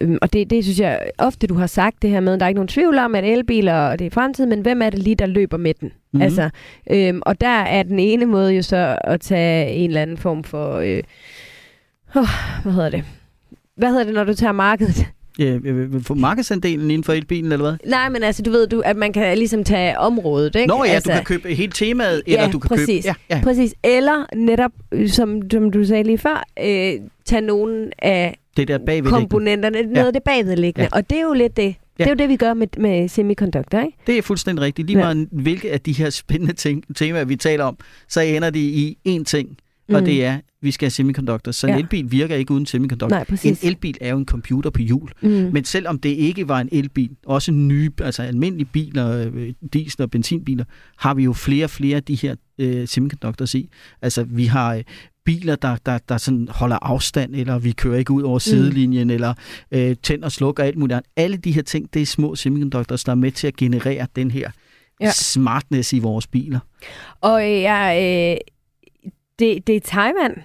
øhm, 0.01 0.19
og 0.23 0.33
det, 0.33 0.51
det 0.51 0.65
synes 0.65 0.81
jeg 0.81 1.11
ofte, 1.19 1.47
du 1.47 1.55
har 1.55 1.67
sagt 1.67 2.03
det 2.03 2.11
her 2.11 2.21
med, 2.21 2.39
der 2.39 2.45
er 2.45 2.49
ikke 2.49 2.59
nogen 2.59 2.69
tvivl 2.69 2.99
om, 2.99 3.15
at 3.15 3.25
elbiler 3.25 3.97
det 3.97 4.07
er 4.07 4.11
fremtiden, 4.11 4.51
men 4.51 4.61
hvem 4.61 4.83
er 4.83 4.91
det 4.91 4.99
lige, 4.99 5.15
der 5.15 5.27
løber 5.27 5.57
med 5.57 5.75
den? 5.75 5.89
Mhm. 5.89 5.95
Mm-hmm. 6.13 6.23
Altså, 6.23 6.51
øhm, 6.91 7.23
og 7.27 7.41
der 7.41 7.49
er 7.63 7.83
den 7.83 7.99
ene 7.99 8.27
måde 8.27 8.53
jo 8.53 8.63
så 8.63 8.99
at 9.05 9.21
tage 9.21 9.71
en 9.71 9.91
eller 9.91 10.03
anden 10.03 10.17
form 10.17 10.45
for, 10.45 10.77
øh, 10.77 11.03
oh, 12.15 12.29
hvad 12.63 12.73
hedder 12.73 12.91
det? 12.91 13.05
Hvad 13.77 13.89
hedder 13.89 14.05
det, 14.05 14.15
når 14.15 14.25
du 14.25 14.35
tager 14.35 14.53
markedet? 14.53 15.07
øh, 15.41 16.03
få 16.03 16.15
markedsandelen 16.15 16.91
inden 16.91 17.05
for 17.05 17.13
elbilen, 17.13 17.53
eller 17.53 17.67
hvad? 17.67 17.91
Nej, 17.91 18.09
men 18.09 18.23
altså, 18.23 18.43
du 18.43 18.51
ved, 18.51 18.67
du, 18.67 18.81
at 18.81 18.97
man 18.97 19.13
kan 19.13 19.39
ligesom 19.39 19.65
tage 19.65 19.99
området, 19.99 20.57
ikke? 20.57 20.69
Nå 20.69 20.85
ja, 20.85 20.91
altså, 20.91 21.11
du 21.11 21.15
kan 21.17 21.25
købe 21.25 21.55
hele 21.55 21.73
temaet, 21.73 22.23
eller 22.27 22.43
ja, 22.45 22.51
du 22.51 22.59
kan 22.59 22.69
præcis, 22.69 23.05
købe... 23.05 23.17
Ja, 23.31 23.37
ja. 23.37 23.43
Præcis. 23.43 23.75
Eller 23.83 24.35
netop, 24.37 24.73
som, 25.07 25.43
som 25.51 25.71
du 25.71 25.85
sagde 25.85 26.05
lige 26.05 26.19
før, 26.19 26.45
øh, 26.65 26.93
tage 27.25 27.41
nogle 27.41 27.91
af 27.99 28.39
Det 28.57 28.69
der 28.69 29.03
komponenterne, 29.05 29.83
noget 29.83 30.07
af 30.07 30.13
det 30.13 30.23
bagvedliggende. 30.23 30.89
Ja. 30.93 30.99
Og 30.99 31.11
det 31.11 31.19
er 31.19 31.23
jo 31.23 31.33
lidt 31.33 31.57
det. 31.57 31.75
Ja. 31.99 32.05
Det 32.05 32.11
er 32.11 32.15
jo 32.15 32.17
det, 32.17 32.29
vi 32.29 32.37
gør 32.37 32.55
med, 32.55 32.67
med 32.79 33.09
semiconductor, 33.09 33.79
ikke? 33.79 33.99
Det 34.07 34.19
er 34.19 34.23
fuldstændig 34.23 34.65
rigtigt. 34.65 34.87
Lige 34.89 34.99
Ja. 34.99 35.05
meget 35.15 35.29
hvilke 35.33 35.73
af 35.73 35.81
de 35.81 35.93
her 35.93 36.11
spændende 36.11 36.53
ting, 36.53 36.97
temaer, 36.97 37.25
vi 37.25 37.37
taler 37.37 37.65
om, 37.65 37.77
så 38.09 38.21
ender 38.21 38.51
de 38.51 38.61
i 38.61 38.99
én 39.09 39.25
ting, 39.25 39.57
og 39.89 40.01
Mm. 40.01 40.05
det 40.05 40.25
er, 40.25 40.39
vi 40.63 40.71
skal 40.71 40.85
have 40.87 40.91
semiconductor. 40.91 41.53
Så 41.53 41.67
en 41.67 41.73
Ja. 41.73 41.79
elbil 41.79 42.11
virker 42.13 42.37
ikke 42.37 42.53
uden 42.55 42.67
semiconductor. 42.67 43.17
Nej, 43.17 43.25
præcis. 43.25 43.63
En 43.63 43.69
elbil 43.69 43.97
er 44.01 44.11
jo 44.11 44.19
en 44.19 44.25
computer 44.27 44.71
på 44.71 44.83
hjul. 44.83 45.11
Mm. 45.23 45.29
Men 45.29 45.65
selvom 45.65 45.99
det 45.99 46.09
ikke 46.09 46.49
var 46.49 46.61
en 46.61 46.69
elbil, 46.73 47.11
også 47.27 47.53
nye, 47.53 47.91
altså 48.01 48.23
almindelige 48.23 48.69
biler, 48.73 49.31
øh, 49.35 49.53
diesel- 49.77 50.03
og 50.03 50.11
benzinbiler, 50.11 50.65
har 50.99 51.15
vi 51.15 51.23
jo 51.25 51.33
flere 51.33 51.65
og 51.65 51.71
flere 51.71 51.97
af 51.97 52.03
de 52.05 52.15
her 52.15 52.35
øh, 52.59 52.89
semiconductors 52.89 53.55
i. 53.55 53.69
Altså 54.03 54.23
vi 54.25 54.45
har 54.47 54.75
øh, 54.75 54.83
biler, 55.25 55.57
der, 55.57 55.77
der, 55.87 55.99
der 56.09 56.17
sådan 56.19 56.49
holder 56.51 56.79
afstand, 56.83 57.35
eller 57.35 57.59
vi 57.59 57.73
kører 57.73 57.99
ikke 57.99 58.13
ud 58.13 58.23
over 58.23 58.39
sidelinjen, 58.39 59.07
mm. 59.09 59.15
eller 59.15 59.35
øh, 59.73 59.97
tænder 60.03 60.25
og 60.25 60.33
slukker 60.33 60.65
alt 60.65 60.77
muligt. 60.79 60.97
andet. 60.97 61.11
Alle 61.17 61.37
de 61.37 61.53
her 61.53 61.63
ting, 61.63 61.95
det 61.95 62.03
er 62.03 62.07
små 62.07 62.35
semiconductors, 62.35 63.05
der 63.05 63.13
er 63.13 63.17
med 63.17 63.31
til 63.33 63.47
at 63.47 63.57
generere 63.57 64.07
den 64.17 64.31
her 64.31 64.51
Ja. 65.01 65.07
ja. 65.07 65.13
smartness 65.13 65.93
i 65.93 65.99
vores 65.99 66.27
biler. 66.27 66.59
Og 67.21 67.43
øh, 67.45 67.61
jeg, 67.63 67.99
øh, 68.35 68.37
det, 69.39 69.67
det 69.67 69.77
er 69.77 69.81
Taiwan, 69.81 70.45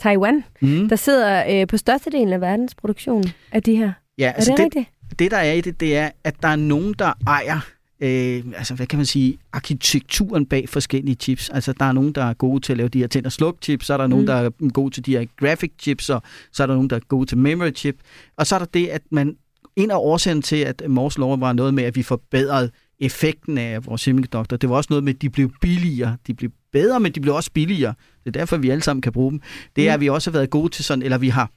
Taiwan, 0.00 0.44
Mm. 0.60 0.88
der 0.88 0.96
sidder 0.96 1.60
øh, 1.60 1.66
på 1.66 1.76
størstedelen 1.76 2.32
af 2.32 2.40
verdens 2.40 2.74
produktion 2.74 3.24
af 3.52 3.62
de 3.62 3.76
her. 3.76 3.92
Ja, 4.18 4.32
Er 4.36 4.40
det, 4.40 4.58
rigtigt? 4.58 4.88
det, 5.18 5.30
der 5.30 5.36
er 5.36 5.52
i 5.52 5.60
det, 5.60 5.80
det 5.80 5.96
er, 5.96 6.10
at 6.24 6.42
der 6.42 6.48
er 6.48 6.56
nogen, 6.56 6.94
der 6.98 7.12
ejer 7.26 7.60
øh, 8.00 8.44
altså, 8.56 8.74
hvad 8.74 8.86
kan 8.86 8.96
man 8.98 9.06
sige, 9.06 9.38
arkitekturen 9.52 10.46
bag 10.46 10.68
forskellige 10.68 11.14
chips. 11.14 11.48
Altså, 11.50 11.72
der 11.72 11.84
er 11.84 11.92
nogen, 11.92 12.12
der 12.12 12.24
er 12.24 12.34
gode 12.34 12.60
til 12.60 12.72
at 12.72 12.76
lave 12.76 12.88
de 12.88 12.98
her 12.98 13.06
tænd- 13.06 13.26
og 13.26 13.32
sluk-chips, 13.32 13.84
så 13.86 13.92
er 13.92 13.96
der 13.96 14.06
nogen, 14.06 14.22
Mm. 14.22 14.26
der 14.26 14.34
er 14.34 14.70
gode 14.72 14.94
til 14.94 15.06
de 15.06 15.16
her 15.18 15.24
graphic 15.36 15.72
chips, 15.80 16.10
og 16.10 16.22
så 16.52 16.62
er 16.62 16.66
der 16.66 16.74
nogen, 16.74 16.90
der 16.90 16.96
er 16.96 17.00
gode 17.08 17.26
til 17.26 17.38
memory 17.38 17.70
chip. 17.74 17.96
Og 18.36 18.46
så 18.46 18.54
er 18.54 18.58
der 18.58 18.66
det, 18.66 18.86
at 18.86 19.02
man, 19.10 19.36
en 19.76 19.90
af 19.90 19.96
årsagen 19.96 20.42
til, 20.42 20.56
at 20.56 20.82
Mors 20.88 21.18
lov 21.18 21.40
var 21.40 21.52
noget 21.52 21.74
med, 21.74 21.84
at 21.84 21.96
vi 21.96 22.02
forbedrede 22.02 22.70
effekten 23.00 23.58
af 23.58 23.86
vores 23.86 24.00
semiconductor. 24.00 24.56
Det 24.56 24.70
var 24.70 24.76
også 24.76 24.86
noget 24.90 25.04
med, 25.04 25.14
at 25.14 25.22
de 25.22 25.30
blev 25.30 25.50
billigere. 25.60 26.16
De 26.26 26.34
blev 26.34 26.50
bedre, 26.72 27.00
men 27.00 27.12
de 27.12 27.20
blev 27.20 27.34
også 27.34 27.50
billigere. 27.54 27.94
Det 28.24 28.26
er 28.36 28.40
derfor, 28.40 28.56
vi 28.56 28.70
alle 28.70 28.82
sammen 28.82 29.02
kan 29.02 29.12
bruge 29.12 29.30
dem. 29.30 29.40
Det 29.76 29.88
er, 29.88 29.92
Mm. 29.92 29.94
at 29.94 30.00
vi 30.00 30.08
også 30.08 30.30
har 30.30 30.32
været 30.38 30.50
gode 30.50 30.68
til 30.68 30.84
sådan, 30.84 31.02
eller 31.02 31.18
vi 31.18 31.28
har 31.28 31.50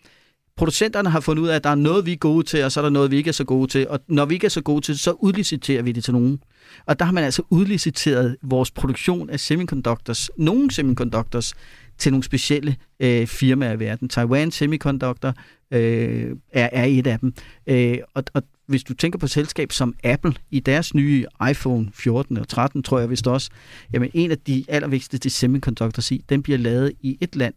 producenterne 0.58 1.10
har 1.10 1.20
fundet 1.20 1.44
ud 1.44 1.48
af, 1.48 1.56
at 1.56 1.64
der 1.64 1.70
er 1.70 1.76
noget, 1.76 2.06
vi 2.06 2.12
er 2.12 2.18
gode 2.18 2.44
til, 2.46 2.64
og 2.64 2.72
så 2.72 2.80
er 2.80 2.82
der 2.82 2.90
noget, 2.90 3.12
vi 3.12 3.18
ikke 3.18 3.28
er 3.28 3.32
så 3.34 3.44
gode 3.44 3.68
til. 3.68 3.88
Og 3.90 4.00
når 4.08 4.26
vi 4.26 4.34
ikke 4.34 4.46
er 4.46 4.50
så 4.50 4.62
gode 4.62 4.82
til, 4.82 5.00
så 5.00 5.12
udliciterer 5.12 5.82
vi 5.82 5.92
det 5.92 6.04
til 6.04 6.14
nogen. 6.14 6.40
Og 6.86 7.00
der 7.00 7.06
har 7.06 7.12
man 7.14 7.24
altså 7.24 7.42
udliciteret 7.50 8.38
vores 8.44 8.72
produktion 8.72 9.30
af 9.30 9.40
semiconductors, 9.40 10.30
nogle 10.38 10.72
semiconductors, 10.72 11.54
til 12.02 12.12
nogle 12.12 12.24
specielle 12.24 12.76
øh, 13.00 13.28
firmaer 13.28 13.74
i 13.74 13.80
verden. 13.80 14.10
Taiwan 14.10 14.52
Semiconductor 14.52 15.34
øh, 15.72 16.36
er, 16.52 16.70
er 16.72 16.86
et 16.86 17.08
af 17.08 17.20
dem. 17.20 17.34
Øh, 17.68 17.98
og, 18.14 18.24
og 18.34 18.44
hvis 18.66 18.84
du 18.84 18.94
tænker 18.94 19.20
på 19.20 19.26
et 19.26 19.30
selskab 19.30 19.72
som 19.72 19.96
Apple, 20.04 20.34
i 20.52 20.60
deres 20.60 20.94
nye 20.94 21.26
iPhone 21.50 21.90
14 21.94 22.38
og 22.38 22.48
13, 22.48 22.84
tror 22.84 23.00
jeg 23.00 23.10
vist 23.10 23.28
også, 23.28 23.50
jamen 23.94 24.12
en 24.14 24.32
af 24.32 24.38
de 24.38 24.66
allervigtigste 24.68 25.30
semiconductors 25.30 26.12
i, 26.12 26.26
den 26.30 26.44
bliver 26.44 26.58
lavet 26.58 26.92
i 27.00 27.18
et 27.22 27.36
land, 27.36 27.54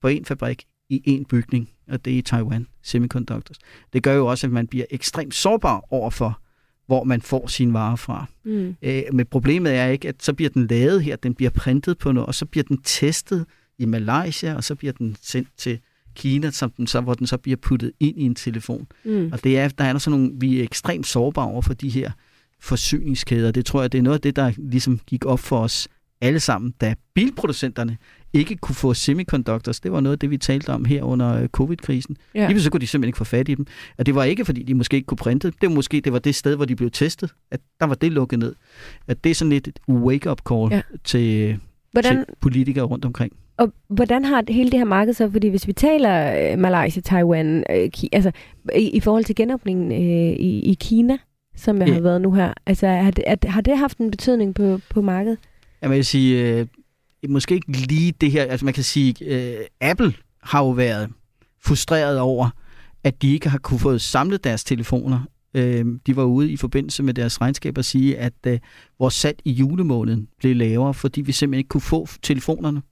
på 0.00 0.08
en 0.08 0.24
fabrik, 0.24 0.64
i 0.88 1.02
en 1.04 1.24
bygning, 1.24 1.68
og 1.88 2.04
det 2.04 2.12
er 2.12 2.18
i 2.18 2.22
Taiwan 2.22 2.66
Semiconductors. 2.82 3.58
Det 3.92 4.02
gør 4.02 4.14
jo 4.14 4.26
også, 4.26 4.46
at 4.46 4.52
man 4.52 4.66
bliver 4.66 4.84
ekstremt 4.90 5.34
sårbar 5.34 5.84
overfor, 5.90 6.40
hvor 6.86 7.04
man 7.04 7.22
får 7.22 7.46
sine 7.46 7.72
varer 7.72 7.96
fra. 7.96 8.26
Mm. 8.44 8.76
Øh, 8.82 9.02
men 9.12 9.26
problemet 9.26 9.74
er 9.74 9.86
ikke, 9.86 10.08
at 10.08 10.22
så 10.22 10.32
bliver 10.32 10.50
den 10.50 10.66
lavet 10.66 11.02
her, 11.02 11.16
den 11.16 11.34
bliver 11.34 11.50
printet 11.50 11.98
på 11.98 12.12
noget, 12.12 12.26
og 12.26 12.34
så 12.34 12.46
bliver 12.46 12.64
den 12.64 12.82
testet 12.82 13.46
i 13.80 13.84
Malaysia, 13.84 14.54
og 14.54 14.64
så 14.64 14.74
bliver 14.74 14.92
den 14.92 15.16
sendt 15.22 15.48
til 15.56 15.78
Kina, 16.14 16.50
som 16.50 16.70
den 16.70 16.86
så, 16.86 17.00
hvor 17.00 17.14
den 17.14 17.26
så 17.26 17.36
bliver 17.36 17.56
puttet 17.56 17.92
ind 18.00 18.18
i 18.18 18.22
en 18.22 18.34
telefon. 18.34 18.86
Mm. 19.04 19.30
Og 19.32 19.44
det 19.44 19.58
er, 19.58 19.68
der 19.68 19.84
er 19.84 19.98
sådan 19.98 20.18
nogle, 20.18 20.34
vi 20.40 20.60
er 20.60 20.64
ekstremt 20.64 21.06
sårbare 21.06 21.46
over 21.46 21.62
for 21.62 21.74
de 21.74 21.88
her 21.88 22.10
forsyningskæder. 22.60 23.50
Det 23.50 23.66
tror 23.66 23.80
jeg, 23.80 23.92
det 23.92 23.98
er 23.98 24.02
noget 24.02 24.18
af 24.18 24.20
det, 24.20 24.36
der 24.36 24.52
ligesom 24.56 25.00
gik 25.06 25.24
op 25.24 25.40
for 25.40 25.58
os 25.58 25.88
alle 26.20 26.40
sammen, 26.40 26.74
da 26.80 26.94
bilproducenterne 27.14 27.96
ikke 28.32 28.56
kunne 28.56 28.74
få 28.74 28.94
semiconductors. 28.94 29.80
Det 29.80 29.92
var 29.92 30.00
noget 30.00 30.12
af 30.12 30.18
det, 30.18 30.30
vi 30.30 30.38
talte 30.38 30.68
om 30.68 30.84
her 30.84 31.02
under 31.02 31.42
øh, 31.42 31.48
covid-krisen. 31.48 32.16
Ja. 32.34 32.48
Lige 32.48 32.62
så 32.62 32.70
kunne 32.70 32.80
de 32.80 32.86
simpelthen 32.86 33.08
ikke 33.08 33.18
få 33.18 33.24
fat 33.24 33.48
i 33.48 33.54
dem. 33.54 33.66
Og 33.98 34.06
det 34.06 34.14
var 34.14 34.24
ikke, 34.24 34.44
fordi 34.44 34.62
de 34.62 34.74
måske 34.74 34.96
ikke 34.96 35.06
kunne 35.06 35.18
printe. 35.18 35.52
Det 35.60 35.68
var 35.68 35.74
måske 35.74 36.00
det 36.00 36.12
var 36.12 36.18
det 36.18 36.34
sted, 36.34 36.56
hvor 36.56 36.64
de 36.64 36.76
blev 36.76 36.90
testet. 36.90 37.34
At 37.50 37.60
der 37.80 37.86
var 37.86 37.94
det 37.94 38.12
lukket 38.12 38.38
ned. 38.38 38.54
At 39.06 39.24
det 39.24 39.30
er 39.30 39.34
sådan 39.34 39.50
lidt 39.50 39.68
et 39.68 39.78
wake-up 39.88 40.40
call 40.48 40.72
ja. 40.72 40.82
til, 41.04 41.58
Hvordan, 41.92 42.16
til 42.16 42.24
politikere 42.40 42.84
rundt 42.84 43.04
omkring. 43.04 43.32
og 43.56 43.72
hvordan 43.88 44.24
har 44.24 44.44
hele 44.48 44.70
det 44.70 44.78
her 44.78 44.84
marked 44.84 45.14
så, 45.14 45.30
fordi 45.30 45.48
hvis 45.48 45.66
vi 45.66 45.72
taler 45.72 46.52
øh, 46.52 46.58
Malaysia, 46.58 47.02
Taiwan, 47.02 47.64
øh, 47.70 47.90
Ki, 47.90 48.08
altså 48.12 48.30
i, 48.76 48.90
i 48.90 49.00
forhold 49.00 49.24
til 49.24 49.34
genåbningen 49.34 49.92
øh, 49.92 50.36
i, 50.36 50.60
i 50.60 50.76
Kina, 50.80 51.18
som 51.56 51.78
jeg 51.78 51.88
Ja. 51.88 51.94
har 51.94 52.00
været 52.00 52.20
nu 52.20 52.32
her, 52.32 52.52
altså 52.66 52.86
har 52.86 53.10
det, 53.10 53.24
at, 53.26 53.44
har 53.48 53.60
det 53.60 53.78
haft 53.78 53.98
en 53.98 54.10
betydning 54.10 54.54
på, 54.54 54.80
på 54.90 55.02
markedet? 55.02 55.38
Jeg 55.82 55.90
vil 55.90 56.04
sige, 56.04 56.58
øh, 56.58 56.66
måske 57.28 57.54
ikke 57.54 57.70
lige 57.72 58.12
det 58.20 58.30
her. 58.30 58.42
Altså 58.42 58.64
man 58.64 58.74
kan 58.74 58.84
sige, 58.84 59.14
øh, 59.26 59.56
Apple 59.80 60.12
har 60.42 60.64
jo 60.64 60.70
været 60.70 61.08
frustreret 61.64 62.18
over, 62.20 62.48
at 63.04 63.22
de 63.22 63.32
ikke 63.32 63.48
har 63.48 63.58
kunne 63.58 63.80
få 63.80 63.98
samlet 63.98 64.44
deres 64.44 64.64
telefoner. 64.64 65.20
Øh, 65.54 65.84
de 66.06 66.16
var 66.16 66.22
ude 66.24 66.52
i 66.52 66.56
forbindelse 66.56 67.02
med 67.02 67.14
deres 67.14 67.40
regnskab 67.40 67.78
og 67.78 67.84
sige, 67.84 68.18
at 68.18 68.32
øh, 68.46 68.58
vores 68.98 69.14
salg 69.14 69.38
i 69.44 69.52
julemåneden 69.52 70.28
blev 70.38 70.56
lavere, 70.56 70.94
fordi 70.94 71.20
vi 71.20 71.32
simpelthen 71.32 71.58
ikke 71.58 71.68
kunne 71.68 71.80
få 71.80 72.06
telefonerne. 72.22 72.82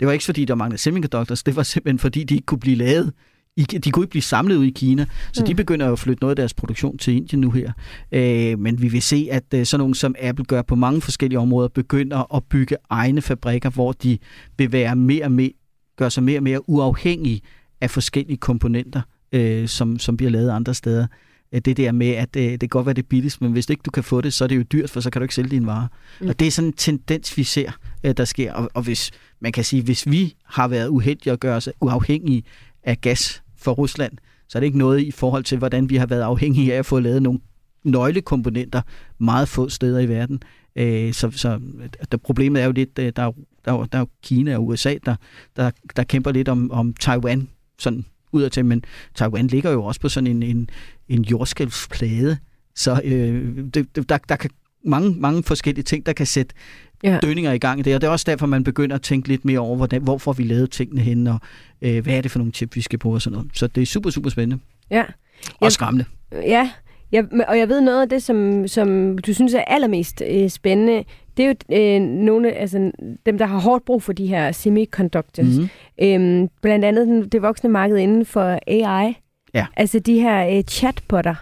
Det 0.00 0.06
var 0.06 0.12
ikke 0.12 0.24
fordi, 0.24 0.44
der 0.44 0.54
manglede 0.54 0.82
semiconductors, 0.82 1.42
det 1.42 1.56
var 1.56 1.62
simpelthen 1.62 1.98
fordi, 1.98 2.24
de 2.24 2.34
ikke 2.34 2.46
kunne 2.46 2.60
blive 2.60 2.76
lavet. 2.76 3.12
I, 3.56 3.62
de 3.62 3.90
kunne 3.90 4.04
ikke 4.04 4.10
blive 4.10 4.22
samlet 4.22 4.56
ud 4.56 4.64
i 4.64 4.70
Kina, 4.70 5.06
så 5.32 5.42
Mm. 5.42 5.46
de 5.46 5.54
begynder 5.54 5.92
at 5.92 5.98
flytte 5.98 6.22
noget 6.22 6.30
af 6.32 6.36
deres 6.36 6.54
produktion 6.54 6.98
til 6.98 7.14
Indien 7.14 7.40
nu 7.40 7.50
her. 7.50 7.72
Øh, 8.12 8.58
men 8.58 8.82
vi 8.82 8.88
vil 8.88 9.02
se, 9.02 9.28
at 9.30 9.44
øh, 9.54 9.66
sådan 9.66 9.80
nogle 9.80 9.94
som 9.94 10.14
Apple 10.20 10.44
gør 10.44 10.62
på 10.62 10.74
mange 10.74 11.00
forskellige 11.00 11.38
områder, 11.38 11.68
begynder 11.68 12.34
at 12.36 12.44
bygge 12.44 12.76
egne 12.90 13.22
fabrikker, 13.22 13.70
hvor 13.70 13.92
de 13.92 14.18
vil 14.58 14.72
være 14.72 14.96
mere 14.96 15.24
og 15.24 15.32
mere, 15.32 15.50
gør 15.96 16.08
sig 16.08 16.22
mere 16.22 16.38
og 16.38 16.42
mere 16.42 16.68
uafhængige 16.68 17.40
af 17.80 17.90
forskellige 17.90 18.36
komponenter, 18.36 19.00
øh, 19.32 19.68
som, 19.68 19.98
som 19.98 20.16
bliver 20.16 20.30
lavet 20.30 20.50
andre 20.50 20.74
steder. 20.74 21.06
Øh, 21.52 21.60
Det 21.64 21.76
der 21.76 21.92
med, 21.92 22.08
at 22.10 22.36
øh, 22.36 22.42
det 22.50 22.60
kan 22.60 22.68
godt 22.68 22.86
være 22.86 22.94
det 22.94 23.06
billigst, 23.06 23.40
men 23.40 23.52
hvis 23.52 23.70
ikke 23.70 23.82
du 23.82 23.90
kan 23.90 24.04
få 24.04 24.20
det, 24.20 24.32
så 24.32 24.44
er 24.44 24.48
det 24.48 24.56
jo 24.56 24.62
dyrt, 24.62 24.90
for 24.90 25.00
så 25.00 25.10
kan 25.10 25.20
du 25.20 25.24
ikke 25.24 25.34
sælge 25.34 25.50
dine 25.50 25.66
varer. 25.66 25.86
Mm. 26.20 26.28
Og 26.28 26.38
det 26.38 26.46
er 26.46 26.50
sådan 26.50 26.68
en 26.68 26.72
tendens, 26.72 27.36
vi 27.36 27.44
ser, 27.44 27.70
øh, 28.04 28.14
der 28.16 28.24
sker. 28.24 28.52
Og, 28.52 28.70
og 28.74 28.82
hvis 28.82 29.10
man 29.40 29.52
kan 29.52 29.64
sige, 29.64 29.82
hvis 29.82 30.06
vi 30.10 30.34
har 30.44 30.68
været 30.68 30.88
uheldige 30.88 31.32
at 31.32 31.40
gøre 31.40 31.56
os 31.56 31.68
uafhængige 31.80 32.42
af 32.82 33.00
gas 33.00 33.42
fra 33.56 33.72
Rusland, 33.72 34.12
så 34.48 34.58
er 34.58 34.60
det 34.60 34.66
ikke 34.66 34.78
noget 34.78 35.00
i 35.00 35.10
forhold 35.10 35.44
til, 35.44 35.58
hvordan 35.58 35.90
vi 35.90 35.96
har 35.96 36.06
været 36.06 36.22
afhængige 36.22 36.74
af 36.74 36.78
at 36.78 36.86
få 36.86 36.98
lavet 37.00 37.22
nogle 37.22 37.40
nøglekomponenter 37.84 38.82
meget 39.18 39.48
få 39.48 39.68
steder 39.68 40.00
i 40.00 40.08
verden. 40.08 40.42
Øh, 40.76 41.12
så, 41.12 41.30
så 41.30 41.60
der, 42.12 42.16
problemet 42.16 42.62
er 42.62 42.66
jo 42.66 42.72
lidt, 42.72 42.96
der 42.96 43.02
er, 43.06 43.10
der, 43.10 43.22
er, 43.64 43.72
jo- 43.72 43.86
der 43.92 43.98
er 43.98 44.04
Kina 44.22 44.56
og 44.56 44.66
USA, 44.66 44.94
der, 45.06 45.16
der, 45.56 45.70
der 45.96 46.02
kæmper 46.04 46.32
lidt 46.32 46.48
om, 46.48 46.70
om 46.70 46.94
Taiwan, 46.94 47.48
sådan 47.78 48.04
udadtil, 48.32 48.64
men 48.64 48.84
Taiwan 49.14 49.46
ligger 49.46 49.70
jo 49.70 49.84
også 49.84 50.00
på 50.00 50.08
sådan 50.08 50.26
en, 50.26 50.42
en, 50.42 50.68
en 51.08 51.22
jordskælvsplade, 51.22 52.36
så 52.74 53.00
øh, 53.04 53.56
det, 53.74 54.08
der, 54.08 54.18
der 54.28 54.36
kan 54.36 54.50
mange, 54.84 55.14
mange 55.18 55.42
forskellige 55.42 55.84
ting, 55.84 56.06
der 56.06 56.12
kan 56.12 56.26
sætte 56.26 56.54
Ja. 57.04 57.18
dønninger 57.22 57.52
i 57.52 57.58
gang 57.58 57.80
i 57.80 57.82
det, 57.82 57.94
og 57.94 58.00
det 58.00 58.06
er 58.06 58.10
også 58.10 58.24
derfor, 58.28 58.46
man 58.46 58.64
begynder 58.64 58.96
at 58.96 59.02
tænke 59.02 59.28
lidt 59.28 59.44
mere 59.44 59.58
over, 59.58 59.76
hvordan, 59.76 60.02
hvor 60.02 60.18
får 60.18 60.32
vi 60.32 60.42
lavet 60.42 60.70
tingene 60.70 61.00
hen, 61.00 61.26
og 61.26 61.38
øh, 61.82 62.02
hvad 62.02 62.14
er 62.14 62.20
det 62.20 62.30
for 62.30 62.38
nogle 62.38 62.52
chip, 62.52 62.76
vi 62.76 62.80
skal 62.80 62.98
bruge 62.98 63.16
og 63.16 63.22
sådan 63.22 63.36
noget. 63.36 63.50
Så 63.54 63.66
det 63.66 63.82
er 63.82 63.86
super, 63.86 64.10
super 64.10 64.30
spændende. 64.30 64.62
Ja. 64.90 65.04
Og 65.60 65.72
skræmmende. 65.72 66.04
Ja, 66.32 66.70
jeg, 67.12 67.24
og 67.48 67.58
jeg 67.58 67.68
ved 67.68 67.80
noget 67.80 68.02
af 68.02 68.08
det, 68.08 68.22
som, 68.22 68.68
som 68.68 69.18
du 69.18 69.34
synes 69.34 69.54
er 69.54 69.64
allermest 69.66 70.22
øh, 70.30 70.50
spændende, 70.50 71.04
det 71.36 71.44
er 71.44 71.48
jo 71.48 71.76
øh, 71.96 72.00
nogle, 72.02 72.52
altså, 72.52 72.92
dem, 73.26 73.38
der 73.38 73.46
har 73.46 73.58
hårdt 73.60 73.84
brug 73.84 74.02
for 74.02 74.12
de 74.12 74.26
her 74.26 74.52
semiconductors. 74.52 75.46
Mm-hmm. 75.46 75.68
Øhm, 76.42 76.48
blandt 76.62 76.84
andet 76.84 77.06
den- 77.06 77.28
det 77.28 77.42
voksne 77.42 77.70
marked 77.70 77.96
inden 77.96 78.24
for 78.26 78.58
AI. 78.66 79.14
Ja. 79.54 79.66
Altså 79.76 79.98
de 79.98 80.20
her 80.20 80.56
øh, 80.56 80.62
chatbotter. 80.62 81.34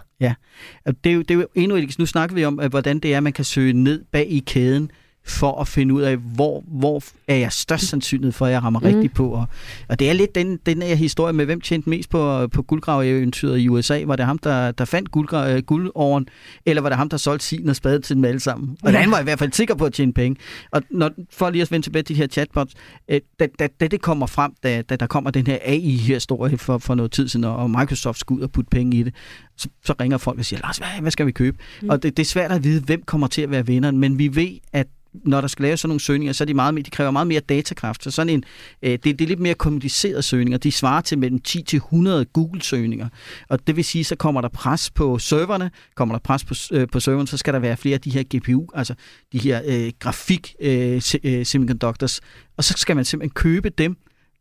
Og 0.85 1.03
Det 1.03 1.09
er, 1.09 1.13
jo, 1.13 1.21
det 1.21 1.31
er 1.31 1.35
jo 1.35 1.47
endnu 1.55 1.75
et, 1.77 1.99
nu 1.99 2.05
snakker 2.05 2.35
vi 2.35 2.45
om, 2.45 2.53
hvordan 2.69 2.99
det 2.99 3.13
er, 3.13 3.17
at 3.17 3.23
man 3.23 3.33
kan 3.33 3.45
søge 3.45 3.73
ned 3.73 4.03
bag 4.11 4.27
i 4.31 4.39
kæden 4.39 4.91
for 5.23 5.61
at 5.61 5.67
finde 5.67 5.93
ud 5.93 6.01
af, 6.01 6.17
hvor, 6.17 6.63
hvor 6.67 7.03
er 7.27 7.35
jeg 7.35 7.51
størst 7.51 7.87
sandsynlighed 7.87 8.31
for, 8.31 8.45
at 8.45 8.51
jeg 8.51 8.63
rammer 8.63 8.79
mm. 8.79 8.85
rigtigt 8.85 9.13
på. 9.13 9.29
Og, 9.29 9.45
og 9.89 9.99
det 9.99 10.09
er 10.09 10.13
lidt 10.13 10.35
den, 10.35 10.59
den 10.65 10.81
her 10.81 10.95
historie 10.95 11.33
med, 11.33 11.45
hvem 11.45 11.61
tjente 11.61 11.89
mest 11.89 12.09
på, 12.09 12.47
på 12.47 12.61
guldgraveeventyret 12.61 13.59
i 13.59 13.69
USA. 13.69 14.03
Var 14.05 14.15
det 14.15 14.25
ham, 14.25 14.37
der, 14.37 14.71
der 14.71 14.85
fandt 14.85 15.11
guldgra, 15.11 15.51
øh, 15.51 15.61
guldåren, 15.61 16.27
eller 16.65 16.81
var 16.81 16.89
det 16.89 16.97
ham, 16.97 17.09
der 17.09 17.17
solgte 17.17 17.45
sin 17.45 17.69
og 17.69 17.75
spade 17.75 18.01
til 18.01 18.15
dem 18.15 18.25
alle 18.25 18.39
sammen? 18.39 18.77
Og 18.83 18.91
ja. 18.91 18.99
han 18.99 19.11
var 19.11 19.19
i 19.19 19.23
hvert 19.23 19.39
fald 19.39 19.51
sikker 19.51 19.75
på 19.75 19.85
at 19.85 19.93
tjene 19.93 20.13
penge. 20.13 20.39
Og 20.71 20.81
når, 20.89 21.11
for 21.31 21.49
lige 21.49 21.61
at 21.61 21.71
vende 21.71 21.85
tilbage 21.85 22.03
til 22.03 22.15
de 22.15 22.21
her 22.21 22.27
chatbots, 22.27 22.73
øh, 23.09 23.21
da, 23.39 23.47
da, 23.59 23.67
da 23.79 23.87
det 23.87 24.01
kommer 24.01 24.27
frem, 24.27 24.51
da, 24.63 24.81
da 24.81 24.95
der 24.95 25.07
kommer 25.07 25.31
den 25.31 25.47
her 25.47 25.57
AI-historie 25.61 26.57
for, 26.57 26.77
for 26.77 26.95
noget 26.95 27.11
tid 27.11 27.27
siden, 27.27 27.43
og 27.43 27.69
Microsoft 27.69 28.19
skal 28.19 28.33
ud 28.33 28.41
og 28.41 28.51
putte 28.51 28.69
penge 28.69 28.97
i 28.97 29.03
det, 29.03 29.15
så, 29.57 29.69
så 29.85 29.93
ringer 30.01 30.17
folk 30.17 30.39
og 30.39 30.45
siger, 30.45 30.59
Lars, 30.63 30.77
hvad, 30.77 30.87
hvad 31.01 31.11
skal 31.11 31.25
vi 31.25 31.31
købe? 31.31 31.57
Mm. 31.81 31.89
Og 31.89 32.03
det, 32.03 32.17
det 32.17 32.23
er 32.23 32.27
svært 32.27 32.51
at 32.51 32.63
vide, 32.63 32.81
hvem 32.81 33.03
kommer 33.05 33.27
til 33.27 33.41
at 33.41 33.51
være 33.51 33.65
vinderen, 33.65 33.97
men 33.97 34.19
vi 34.19 34.35
ved, 34.35 34.57
at 34.73 34.87
når 35.13 35.41
der 35.41 35.47
skal 35.47 35.63
laves 35.63 35.79
sådan 35.79 35.89
nogle 35.89 35.99
søgninger, 35.99 36.33
så 36.33 36.43
er 36.43 36.45
de, 36.45 36.53
meget, 36.53 36.85
de 36.85 36.91
kræver 36.91 37.11
meget 37.11 37.27
mere 37.27 37.39
datakraft. 37.39 38.03
Så 38.03 38.11
sådan 38.11 38.29
en, 38.29 38.43
øh, 38.81 38.91
det, 38.91 39.03
det 39.03 39.21
er 39.21 39.27
lidt 39.27 39.39
mere 39.39 39.53
komplicerede 39.53 40.21
søgninger. 40.21 40.57
De 40.57 40.71
svarer 40.71 41.01
til 41.01 41.17
mellem 41.17 41.39
10 41.39 41.61
til 41.61 41.77
100 41.77 42.25
Google-søgninger. 42.25 43.09
Og 43.49 43.67
det 43.67 43.75
vil 43.75 43.83
sige, 43.83 44.03
så 44.03 44.15
kommer 44.15 44.41
der 44.41 44.49
pres 44.49 44.89
på 44.89 45.19
serverne, 45.19 45.71
kommer 45.95 46.15
der 46.15 46.19
pres 46.19 46.45
på, 46.45 46.53
øh, 46.71 46.87
på 46.91 46.99
serveren, 46.99 47.27
så 47.27 47.37
skal 47.37 47.53
der 47.53 47.59
være 47.59 47.77
flere 47.77 47.93
af 47.93 48.01
de 48.01 48.09
her 48.09 48.23
GPU, 48.23 48.65
altså 48.73 48.93
de 49.33 49.37
her 49.37 49.61
øh, 49.65 49.91
grafik 49.99 50.55
øh, 50.61 51.01
øh, 51.23 51.45
semiconductors. 51.45 52.21
Og 52.57 52.63
så 52.63 52.73
skal 52.77 52.95
man 52.95 53.05
simpelthen 53.05 53.33
købe 53.33 53.69
dem, 53.69 53.97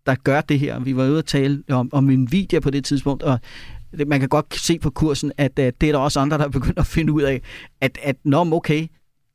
der 0.07 0.15
gør 0.15 0.41
det 0.41 0.59
her. 0.59 0.81
Vi 0.81 0.97
var 0.97 1.09
ude 1.09 1.19
at 1.19 1.25
tale 1.25 1.63
om, 1.71 1.89
om 1.93 2.05
Nvidia 2.05 2.61
på 2.61 2.71
det 2.71 2.85
tidspunkt, 2.85 3.23
og 3.23 3.41
man 4.07 4.21
kan 4.21 4.29
godt 4.29 4.55
se 4.55 4.79
på 4.79 4.91
kursen, 4.91 5.33
at 5.37 5.59
at 5.59 5.81
det 5.81 5.89
er 5.89 5.93
der 5.93 5.99
også 5.99 6.21
andre, 6.21 6.39
der 6.39 6.45
er 6.45 6.49
begyndt 6.49 6.79
at 6.79 6.87
finde 6.87 7.13
ud 7.13 7.23
af, 7.23 7.43
at, 7.81 7.99
at 8.03 8.17
nå, 8.25 8.55
okay, 8.55 8.87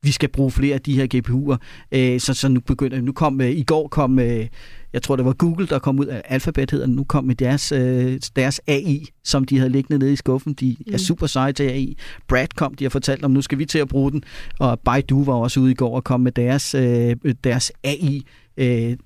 vi 0.06 0.12
skal 0.12 0.28
bruge 0.28 0.50
flere 0.50 0.74
af 0.74 0.80
de 0.80 0.94
her 0.94 1.06
GPU'er. 1.14 1.56
Øh, 1.92 2.20
så, 2.20 2.34
så 2.34 2.48
nu 2.48 2.60
begynder, 2.60 3.00
nu 3.00 3.12
kom, 3.12 3.40
øh, 3.40 3.50
i 3.50 3.62
går 3.62 3.88
kom, 3.88 4.18
øh, 4.18 4.46
jeg 4.92 5.02
tror 5.02 5.16
det 5.16 5.24
var 5.24 5.32
Google, 5.32 5.66
der 5.66 5.78
kom 5.78 5.98
ud 5.98 6.06
af 6.06 6.22
Alphabet 6.24 6.70
hedder 6.70 6.86
nu 6.86 7.04
kom 7.04 7.24
med 7.24 7.34
deres, 7.34 7.72
øh, 7.72 8.20
deres 8.36 8.60
AI, 8.66 9.06
som 9.24 9.44
de 9.44 9.58
havde 9.58 9.70
liggende 9.70 9.98
nede 9.98 10.12
i 10.12 10.16
skuffen. 10.16 10.52
De 10.52 10.76
mm. 10.86 10.94
er 10.94 10.98
super 10.98 11.26
seje 11.26 11.52
til 11.52 11.64
AI. 11.64 11.96
Brad 12.28 12.46
kom, 12.56 12.74
de 12.74 12.84
har 12.84 12.88
fortalt 12.88 13.24
om, 13.24 13.30
nu 13.30 13.42
skal 13.42 13.58
vi 13.58 13.64
til 13.64 13.78
at 13.78 13.88
bruge 13.88 14.12
den. 14.12 14.22
Og 14.58 14.80
Baidu 14.80 15.24
var 15.24 15.34
også 15.34 15.60
ude 15.60 15.70
i 15.70 15.74
går 15.74 15.96
og 15.96 16.04
kom 16.04 16.20
med 16.20 16.32
deres, 16.32 16.74
øh, 16.74 17.16
deres 17.44 17.72
AI, 17.84 18.22
øh, 18.56 18.96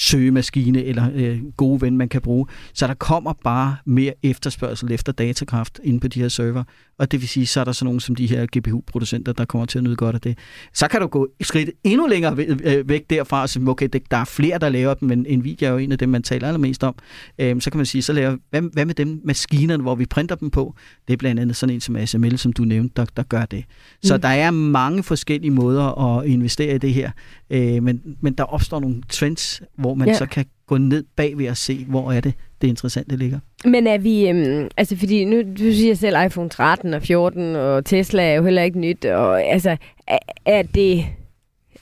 søgemaskine 0.00 0.84
eller 0.84 1.10
øh, 1.14 1.40
gode 1.56 1.80
ven, 1.80 1.96
man 1.96 2.08
kan 2.08 2.20
bruge. 2.20 2.46
Så 2.74 2.86
der 2.86 2.94
kommer 2.94 3.32
bare 3.44 3.76
mere 3.84 4.12
efterspørgsel 4.22 4.92
efter 4.92 5.12
datakraft 5.12 5.80
inde 5.84 6.00
på 6.00 6.08
de 6.08 6.20
her 6.20 6.28
server, 6.28 6.64
og 7.00 7.12
det 7.12 7.20
vil 7.20 7.28
sige, 7.28 7.46
så 7.46 7.60
er 7.60 7.64
der 7.64 7.72
sådan 7.72 7.84
nogle 7.84 8.00
som 8.00 8.14
de 8.14 8.26
her 8.26 8.46
GPU-producenter, 8.56 9.32
der 9.32 9.44
kommer 9.44 9.66
til 9.66 9.78
at 9.78 9.84
nyde 9.84 9.96
godt 9.96 10.14
af 10.14 10.20
det. 10.20 10.38
Så 10.74 10.88
kan 10.88 11.00
du 11.00 11.06
gå 11.06 11.28
skridt 11.40 11.70
endnu 11.84 12.06
længere 12.06 12.36
øh, 12.64 12.88
væk 12.88 13.10
derfra, 13.10 13.42
og 13.42 13.48
sige, 13.48 13.68
okay, 13.68 13.88
der 14.10 14.16
er 14.16 14.24
flere, 14.24 14.58
der 14.58 14.68
laver 14.68 14.94
dem, 14.94 15.08
men 15.08 15.26
Nvidia 15.38 15.68
er 15.68 15.72
jo 15.72 15.78
en 15.78 15.92
af 15.92 15.98
dem, 15.98 16.08
man 16.08 16.22
taler 16.22 16.46
allermest 16.46 16.84
om. 16.84 16.94
Øhm, 17.38 17.60
så 17.60 17.70
kan 17.70 17.78
man 17.78 17.86
sige, 17.86 18.02
så 18.02 18.12
laver, 18.12 18.36
hvad, 18.50 18.62
hvad 18.72 18.86
med 18.86 18.94
dem 18.94 19.20
maskinerne, 19.24 19.82
hvor 19.82 19.94
vi 19.94 20.06
printer 20.06 20.34
dem 20.34 20.50
på? 20.50 20.74
Det 21.08 21.12
er 21.12 21.16
blandt 21.16 21.40
andet 21.40 21.56
sådan 21.56 21.74
en 21.74 21.80
som 21.80 21.96
ASML, 21.96 22.38
som 22.38 22.52
du 22.52 22.64
nævnte, 22.64 22.92
der, 22.96 23.04
der 23.16 23.22
gør 23.22 23.44
det. 23.44 23.64
Så 24.02 24.16
mm. 24.16 24.20
der 24.20 24.28
er 24.28 24.50
mange 24.50 25.02
forskellige 25.02 25.50
måder 25.50 26.18
at 26.18 26.26
investere 26.26 26.74
i 26.74 26.78
det 26.78 26.94
her, 26.94 27.10
øh, 27.50 27.82
men, 27.82 28.16
men 28.20 28.32
der 28.32 28.44
opstår 28.44 28.80
nogle 28.80 29.02
trends, 29.08 29.62
hvor 29.78 29.89
man 29.94 30.08
ja. 30.08 30.14
så 30.14 30.26
kan 30.26 30.44
gå 30.66 30.78
ned 30.78 31.04
bag 31.16 31.38
ved 31.38 31.46
at 31.46 31.56
se, 31.56 31.84
hvor 31.88 32.12
er 32.12 32.20
det, 32.20 32.34
det 32.60 32.68
interessante 32.68 33.16
ligger. 33.16 33.38
Men 33.64 33.86
er 33.86 33.98
vi, 33.98 34.28
øhm, 34.28 34.68
altså 34.76 34.96
fordi 34.96 35.24
nu 35.24 35.42
du 35.42 35.72
siger 35.72 35.94
selv 35.94 36.16
iPhone 36.26 36.48
13 36.48 36.94
og 36.94 37.02
14, 37.02 37.56
og 37.56 37.84
Tesla 37.84 38.22
er 38.22 38.34
jo 38.34 38.44
heller 38.44 38.62
ikke 38.62 38.78
nyt, 38.78 39.04
og 39.04 39.42
altså, 39.42 39.76
er, 40.06 40.18
er 40.46 40.62
det, 40.62 41.06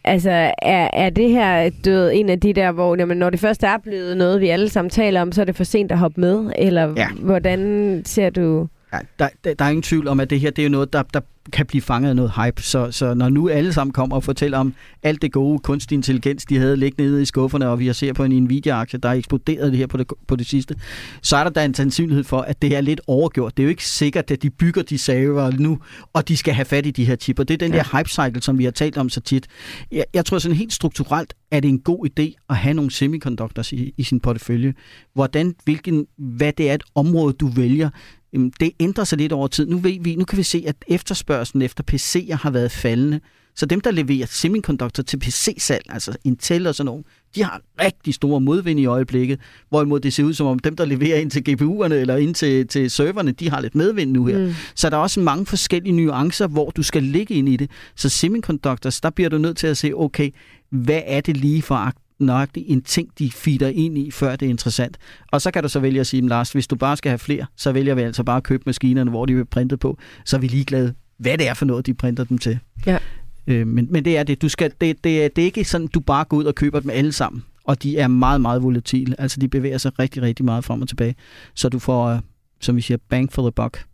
altså, 0.04 0.30
er, 0.62 0.90
er 0.92 1.10
det 1.10 1.30
her 1.30 1.70
død 1.84 2.10
en 2.14 2.28
af 2.28 2.40
de 2.40 2.52
der, 2.52 2.72
hvor 2.72 2.96
jamen, 2.98 3.16
når 3.16 3.30
det 3.30 3.40
først 3.40 3.62
er 3.62 3.78
blevet 3.78 4.16
noget, 4.16 4.40
vi 4.40 4.48
alle 4.48 4.68
sammen 4.68 4.90
taler 4.90 5.22
om, 5.22 5.32
så 5.32 5.40
er 5.40 5.44
det 5.44 5.56
for 5.56 5.64
sent 5.64 5.92
at 5.92 5.98
hoppe 5.98 6.20
med, 6.20 6.52
eller 6.58 6.94
ja. 6.96 7.08
hvordan 7.08 8.02
ser 8.04 8.30
du... 8.30 8.68
Ja, 8.92 8.98
der, 9.18 9.28
der, 9.44 9.54
der 9.54 9.64
er 9.64 9.68
ingen 9.68 9.82
tvivl 9.82 10.08
om, 10.08 10.20
at 10.20 10.30
det 10.30 10.40
her 10.40 10.50
det 10.50 10.66
er 10.66 10.68
noget, 10.68 10.92
der, 10.92 11.02
der 11.02 11.20
kan 11.52 11.66
blive 11.66 11.82
fanget 11.82 12.08
af 12.08 12.16
noget 12.16 12.32
hype. 12.36 12.62
Så, 12.62 12.90
så 12.90 13.14
når 13.14 13.28
nu 13.28 13.48
alle 13.48 13.72
sammen 13.72 13.92
kommer 13.92 14.16
og 14.16 14.24
fortæller 14.24 14.58
om 14.58 14.74
alt 15.02 15.22
det 15.22 15.32
gode 15.32 15.58
kunstig 15.58 15.96
intelligens, 15.96 16.44
de 16.44 16.58
havde 16.58 16.76
liggende 16.76 17.10
nede 17.10 17.22
i 17.22 17.24
skufferne, 17.24 17.68
og 17.68 17.78
vi 17.78 17.86
har 17.86 17.92
set 17.92 18.14
på 18.14 18.24
en 18.24 18.42
Nvidia-aktie, 18.42 18.98
der 18.98 19.08
er 19.08 19.12
eksploderet 19.12 19.72
det 19.72 19.78
her 19.78 19.86
på 19.86 19.96
det, 19.96 20.06
på 20.28 20.36
det 20.36 20.46
sidste, 20.46 20.74
så 21.22 21.36
er 21.36 21.44
der 21.44 21.50
da 21.50 21.64
en 21.64 21.74
sandsynlighed 21.74 22.24
for, 22.24 22.40
at 22.40 22.62
det 22.62 22.76
er 22.76 22.80
lidt 22.80 23.00
overgjort. 23.06 23.56
Det 23.56 23.62
er 23.62 23.64
jo 23.64 23.70
ikke 23.70 23.86
sikkert, 23.86 24.30
at 24.30 24.42
de 24.42 24.50
bygger 24.50 24.82
de 24.82 24.98
server 24.98 25.50
nu, 25.50 25.78
og 26.12 26.28
de 26.28 26.36
skal 26.36 26.54
have 26.54 26.64
fat 26.64 26.86
i 26.86 26.90
de 26.90 27.04
her 27.04 27.16
chipper. 27.16 27.44
Det 27.44 27.54
er 27.54 27.58
den 27.58 27.72
ja. 27.72 27.78
der 27.78 27.98
hype-cycle, 27.98 28.40
som 28.42 28.58
vi 28.58 28.64
har 28.64 28.70
talt 28.70 28.98
om 28.98 29.08
så 29.08 29.20
tit. 29.20 29.46
Jeg, 29.92 30.04
jeg 30.14 30.24
tror 30.24 30.38
sådan 30.38 30.56
helt 30.56 30.72
strukturelt, 30.72 31.34
er 31.50 31.60
det 31.60 31.68
en 31.68 31.80
god 31.80 32.06
idé 32.06 32.44
at 32.50 32.56
have 32.56 32.74
nogle 32.74 32.90
semiconductors 32.90 33.72
i, 33.72 33.94
i 33.96 34.02
sin 34.02 34.20
portefølje. 34.20 34.74
Hvordan, 35.14 35.54
hvilken, 35.64 36.06
hvad 36.18 36.52
det 36.52 36.70
er 36.70 36.74
et 36.74 36.82
område, 36.94 37.32
du 37.32 37.48
vælger, 37.48 37.90
det 38.32 38.70
ændrer 38.80 39.04
sig 39.04 39.18
lidt 39.18 39.32
over 39.32 39.48
tid. 39.48 39.66
Nu, 39.66 39.78
ved 39.78 39.96
vi, 40.00 40.16
nu 40.16 40.24
kan 40.24 40.38
vi 40.38 40.42
se, 40.42 40.64
at 40.66 40.76
efterspørgselen 40.88 41.62
efter 41.62 41.84
PC'er 41.92 42.36
har 42.36 42.50
været 42.50 42.70
faldende. 42.72 43.20
Så 43.56 43.66
dem, 43.66 43.80
der 43.80 43.90
leverer 43.90 44.26
semiconductor 44.26 45.02
til 45.02 45.18
PC-salg, 45.18 45.84
altså 45.88 46.16
Intel 46.24 46.66
og 46.66 46.74
sådan 46.74 46.86
noget, 46.86 47.04
de 47.34 47.42
har 47.42 47.60
rigtig 47.80 48.14
store 48.14 48.40
modvind 48.40 48.80
i 48.80 48.86
øjeblikket, 48.86 49.40
hvorimod 49.68 50.00
det 50.00 50.12
ser 50.12 50.24
ud 50.24 50.34
som 50.34 50.46
om 50.46 50.58
dem, 50.58 50.76
der 50.76 50.84
leverer 50.84 51.18
ind 51.18 51.30
til 51.30 51.44
GPU'erne 51.48 51.94
eller 51.94 52.16
ind 52.16 52.34
til, 52.34 52.66
til 52.66 52.90
serverne, 52.90 53.32
de 53.32 53.50
har 53.50 53.60
lidt 53.60 53.74
medvind 53.74 54.12
nu 54.12 54.26
her. 54.26 54.38
Mm. 54.38 54.54
Så 54.74 54.90
der 54.90 54.96
er 54.96 55.00
også 55.00 55.20
mange 55.20 55.46
forskellige 55.46 55.92
nuancer, 55.92 56.46
hvor 56.46 56.70
du 56.70 56.82
skal 56.82 57.02
ligge 57.02 57.34
ind 57.34 57.48
i 57.48 57.56
det. 57.56 57.70
Så 57.96 58.08
semiconductors, 58.08 59.00
der 59.00 59.10
bliver 59.10 59.30
du 59.30 59.38
nødt 59.38 59.56
til 59.56 59.66
at 59.66 59.76
se, 59.76 59.92
okay, 59.94 60.30
hvad 60.70 61.02
er 61.06 61.20
det 61.20 61.36
lige 61.36 61.62
for 61.62 61.74
nøjagtigt 62.18 62.66
en 62.68 62.82
ting, 62.82 63.08
de 63.18 63.30
feeder 63.30 63.68
ind 63.68 63.98
i, 63.98 64.10
før 64.10 64.36
det 64.36 64.46
er 64.46 64.50
interessant. 64.50 64.98
Og 65.32 65.42
så 65.42 65.50
kan 65.50 65.62
du 65.62 65.68
så 65.68 65.80
vælge 65.80 66.00
at 66.00 66.06
sige, 66.06 66.28
Lars, 66.28 66.52
hvis 66.52 66.66
du 66.66 66.76
bare 66.76 66.96
skal 66.96 67.10
have 67.10 67.18
flere, 67.18 67.46
så 67.56 67.72
vælger 67.72 67.94
vi 67.94 68.02
altså 68.02 68.24
bare 68.24 68.36
at 68.36 68.42
købe 68.42 68.62
maskinerne, 68.66 69.10
hvor 69.10 69.26
de 69.26 69.32
er 69.32 69.44
printet 69.44 69.80
på. 69.80 69.98
Så 70.24 70.36
er 70.36 70.40
vi 70.40 70.46
ligeglade, 70.46 70.94
hvad 71.18 71.38
det 71.38 71.48
er 71.48 71.54
for 71.54 71.64
noget, 71.64 71.86
de 71.86 71.94
printer 71.94 72.24
dem 72.24 72.38
til. 72.38 72.58
Ja. 72.86 72.98
Øh, 73.46 73.66
men, 73.66 73.86
men 73.90 74.04
det 74.04 74.18
er 74.18 74.22
det. 74.22 74.42
Du 74.42 74.48
skal, 74.48 74.72
det, 74.80 75.04
det, 75.04 75.24
er, 75.24 75.28
det 75.28 75.42
er 75.42 75.46
ikke 75.46 75.64
sådan, 75.64 75.86
du 75.86 76.00
bare 76.00 76.24
går 76.24 76.36
ud 76.36 76.44
og 76.44 76.54
køber 76.54 76.80
dem 76.80 76.90
alle 76.90 77.12
sammen. 77.12 77.44
Og 77.64 77.82
de 77.82 77.98
er 77.98 78.08
meget, 78.08 78.40
meget 78.40 78.62
volatile. 78.62 79.20
Altså, 79.20 79.40
de 79.40 79.48
bevæger 79.48 79.78
sig 79.78 79.98
rigtig, 79.98 80.22
rigtig 80.22 80.44
meget 80.44 80.64
frem 80.64 80.82
og 80.82 80.88
tilbage. 80.88 81.14
Så 81.54 81.68
du 81.68 81.78
får, 81.78 82.14
uh, 82.14 82.18
som 82.60 82.76
vi 82.76 82.80
siger, 82.80 82.98
bang 83.08 83.32
for 83.32 83.42
the 83.42 83.52
buck. 83.52 83.84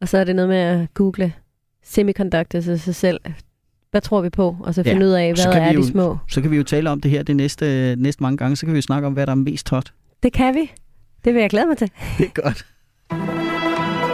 Og 0.00 0.08
så 0.08 0.18
er 0.18 0.24
det 0.24 0.36
noget 0.36 0.48
med 0.48 0.56
at 0.56 0.94
google 0.94 1.32
semiconductors 1.82 2.68
af 2.68 2.80
sig 2.80 2.94
selv. 2.94 3.20
Hvad 3.96 4.02
tror 4.02 4.20
vi 4.20 4.30
på? 4.30 4.56
Og 4.60 4.74
så 4.74 4.82
finde 4.82 5.00
ja. 5.00 5.06
ud 5.06 5.12
af, 5.12 5.34
hvad 5.34 5.44
er 5.60 5.72
jo, 5.72 5.80
de 5.80 5.86
små? 5.86 6.18
Så 6.28 6.40
kan 6.40 6.50
vi 6.50 6.56
jo 6.56 6.62
tale 6.62 6.90
om 6.90 7.00
det 7.00 7.10
her 7.10 7.22
det 7.22 7.36
næste, 7.36 7.96
næste 7.98 8.22
mange 8.22 8.36
gange. 8.36 8.56
Så 8.56 8.66
kan 8.66 8.72
vi 8.72 8.78
jo 8.78 8.82
snakke 8.82 9.06
om, 9.06 9.12
hvad 9.12 9.26
der 9.26 9.32
er 9.32 9.36
mest 9.36 9.68
hot. 9.68 9.92
Det 10.22 10.32
kan 10.32 10.54
vi. 10.54 10.70
Det 11.24 11.34
vil 11.34 11.40
jeg 11.40 11.50
glæde 11.50 11.66
mig 11.66 11.76
til. 11.76 11.90
Det 12.18 12.26
er 12.26 12.42
godt. 12.42 12.66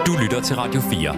Du 0.07 0.13
lytter 0.23 0.41
til 0.41 0.57
Radio 0.57 0.81
4. 0.81 1.17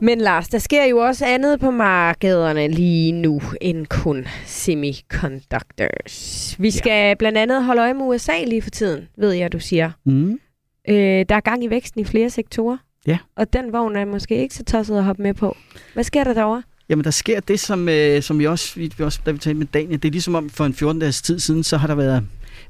Men 0.00 0.20
Lars, 0.20 0.48
der 0.48 0.58
sker 0.58 0.84
jo 0.84 0.98
også 0.98 1.26
andet 1.26 1.60
på 1.60 1.70
markederne 1.70 2.68
lige 2.68 3.12
nu 3.12 3.40
end 3.60 3.86
kun 3.86 4.26
semiconductors. 4.46 6.56
Vi 6.58 6.70
skal 6.70 7.08
ja. 7.08 7.14
blandt 7.14 7.38
andet 7.38 7.64
holde 7.64 7.82
øje 7.82 7.94
med 7.94 8.04
USA 8.04 8.44
lige 8.46 8.62
for 8.62 8.70
tiden, 8.70 9.08
ved 9.18 9.32
jeg, 9.32 9.52
du 9.52 9.60
siger. 9.60 9.90
Mm. 10.04 10.40
Øh, 10.88 11.24
der 11.28 11.34
er 11.34 11.40
gang 11.40 11.64
i 11.64 11.70
væksten 11.70 12.00
i 12.00 12.04
flere 12.04 12.30
sektorer. 12.30 12.76
Ja. 13.06 13.18
Og 13.36 13.52
den 13.52 13.72
vogn 13.72 13.96
er 13.96 14.04
måske 14.04 14.36
ikke 14.36 14.54
så 14.54 14.64
tosset 14.64 14.98
at 14.98 15.04
hoppe 15.04 15.22
med 15.22 15.34
på. 15.34 15.56
Hvad 15.94 16.04
sker 16.04 16.24
der 16.24 16.34
derovre? 16.34 16.62
Jamen, 16.90 17.04
der 17.04 17.10
sker 17.10 17.40
det, 17.40 17.60
som, 17.60 17.88
øh, 17.88 18.22
som 18.22 18.38
vi 18.38 18.46
også, 18.46 18.74
vi, 18.76 18.92
vi 18.98 19.04
også, 19.04 19.20
da 19.26 19.30
vi 19.30 19.38
talte 19.38 19.58
med 19.58 19.66
Daniel, 19.66 20.02
det 20.02 20.08
er 20.08 20.12
ligesom 20.12 20.34
om 20.34 20.50
for 20.50 20.66
en 20.66 20.74
14 20.74 21.00
dages 21.00 21.22
tid 21.22 21.38
siden, 21.38 21.62
så 21.62 21.76
har 21.76 21.86
der 21.86 21.94
været, 21.94 22.26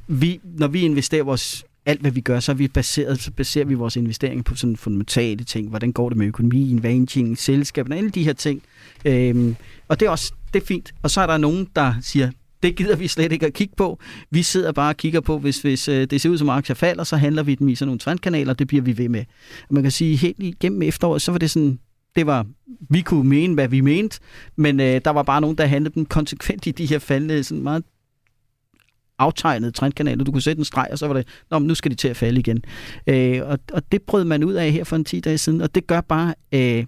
vi, 0.09 0.41
når 0.45 0.69
vi 0.69 0.81
investerer 0.81 1.23
vores, 1.23 1.65
alt 1.87 2.01
hvad 2.01 2.11
vi 2.11 2.21
gør, 2.21 2.41
så, 2.41 2.53
er 2.53 2.57
vi 2.57 2.69
baseret, 2.69 3.21
så 3.21 3.31
baserer 3.31 3.65
vi 3.65 3.75
vores 3.75 3.97
investeringer 3.97 4.43
på 4.43 4.55
sådan 4.55 4.77
fundamentale 4.77 5.45
ting. 5.45 5.69
Hvordan 5.69 5.93
går 5.93 6.09
det 6.09 6.19
med 6.19 6.27
økonomien, 6.27 6.83
vanting, 6.83 7.39
selskaberne, 7.39 7.97
alle 7.97 8.11
de 8.11 8.25
her 8.25 8.33
ting. 8.33 8.63
Øhm, 9.05 9.57
og 9.89 10.01
det 10.01 10.07
er 10.07 10.11
også, 10.11 10.33
det 10.55 10.63
er 10.63 10.67
fint. 10.67 10.95
Og 11.03 11.11
så 11.11 11.21
er 11.21 11.27
der 11.27 11.39
nogen, 11.39 11.69
der 11.77 11.95
siger, 12.03 12.31
det 12.63 12.77
gider 12.77 12.97
vi 12.97 13.09
slet 13.09 13.33
ikke 13.33 13.47
at 13.47 13.53
kigge 13.53 13.75
på. 13.77 13.99
Vi 14.31 14.43
sidder 14.43 14.73
bare 14.73 14.91
og 14.91 14.97
kigger 14.97 15.21
på, 15.21 15.39
hvis, 15.39 15.59
hvis 15.59 15.89
øh, 15.89 16.07
det 16.11 16.21
ser 16.21 16.31
ud 16.31 16.39
som 16.39 16.49
aktier 16.49 16.77
falder, 16.77 17.05
så 17.05 17.17
handler 17.17 17.43
vi 17.43 17.55
dem 17.55 17.69
i 17.69 17.75
sådan 17.75 17.87
nogle 17.89 17.99
trendkanaler, 17.99 18.53
det 18.55 18.67
bliver 18.67 18.83
vi 18.83 18.99
ved 18.99 19.09
med. 19.09 19.25
Og 19.69 19.75
man 19.75 19.83
kan 19.83 19.93
sige, 19.93 20.17
helt 20.17 20.37
igennem 20.39 20.83
efteråret, 20.83 21.23
så 21.23 21.33
var 21.33 21.39
det 21.39 21.51
sådan, 21.51 21.79
det 22.17 22.27
var, 22.27 22.47
vi 22.91 23.01
kunne 23.01 23.29
mene, 23.29 23.55
hvad 23.55 23.69
vi 23.69 23.81
mente, 23.81 24.21
men 24.57 24.81
øh, 24.81 25.01
der 25.05 25.11
var 25.11 25.23
bare 25.23 25.41
nogen, 25.41 25.59
der 25.59 25.67
handlede 25.67 25.95
dem 25.95 26.07
konsekvent 26.07 26.67
i 26.67 26.71
de 26.71 26.87
her 26.87 26.99
faldende, 26.99 27.45
sådan 27.45 27.63
meget 27.63 27.85
aftegnede 29.19 29.73
trendkanaler. 29.73 30.25
Du 30.25 30.33
kunne 30.33 30.43
sætte 30.43 30.61
en 30.61 30.65
streg, 30.65 30.89
og 30.93 30.99
så 30.99 31.07
var 31.07 31.15
det, 31.15 31.27
Nå, 31.51 31.59
men 31.59 31.69
nu 31.69 31.75
skal 31.75 31.91
de 31.91 31.97
til 31.97 32.09
at 32.09 32.17
falde 32.17 32.41
igen. 32.41 32.63
Øh, 33.07 33.41
og, 33.45 33.59
og 33.73 33.83
det 33.93 34.03
prøvede 34.03 34.29
man 34.29 34.45
ud 34.45 34.53
af 34.53 34.73
her 34.73 34.85
for 34.85 34.97
en 34.97 35.05
10 35.05 35.21
dage 35.21 35.39
siden, 35.39 35.61
og 35.61 35.75
det 35.75 35.87
gør 35.87 36.01
bare, 36.01 36.35
øh, 36.53 36.85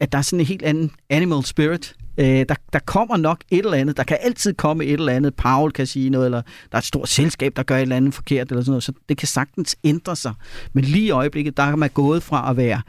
at 0.00 0.12
der 0.12 0.18
er 0.18 0.22
sådan 0.22 0.40
en 0.40 0.46
helt 0.46 0.62
anden 0.62 0.90
animal 1.10 1.44
spirit. 1.44 1.94
Øh, 2.18 2.26
der, 2.26 2.54
der 2.72 2.78
kommer 2.78 3.16
nok 3.16 3.40
et 3.50 3.58
eller 3.58 3.76
andet. 3.76 3.96
Der 3.96 4.02
kan 4.02 4.18
altid 4.20 4.54
komme 4.54 4.84
et 4.84 4.92
eller 4.92 5.12
andet. 5.12 5.34
Paul 5.34 5.72
kan 5.72 5.86
sige 5.86 6.10
noget, 6.10 6.26
eller 6.26 6.42
der 6.42 6.76
er 6.76 6.78
et 6.78 6.84
stort 6.84 7.08
selskab, 7.08 7.56
der 7.56 7.62
gør 7.62 7.76
et 7.76 7.82
eller 7.82 7.96
andet 7.96 8.14
forkert, 8.14 8.50
eller 8.50 8.62
sådan 8.62 8.70
noget. 8.70 8.82
Så 8.82 8.92
det 9.08 9.16
kan 9.16 9.28
sagtens 9.28 9.76
ændre 9.84 10.16
sig. 10.16 10.34
Men 10.72 10.84
lige 10.84 11.06
i 11.06 11.10
øjeblikket, 11.10 11.56
der 11.56 11.62
er 11.62 11.76
man 11.76 11.90
gået 11.90 12.22
fra 12.22 12.50
at 12.50 12.56
være 12.56 12.82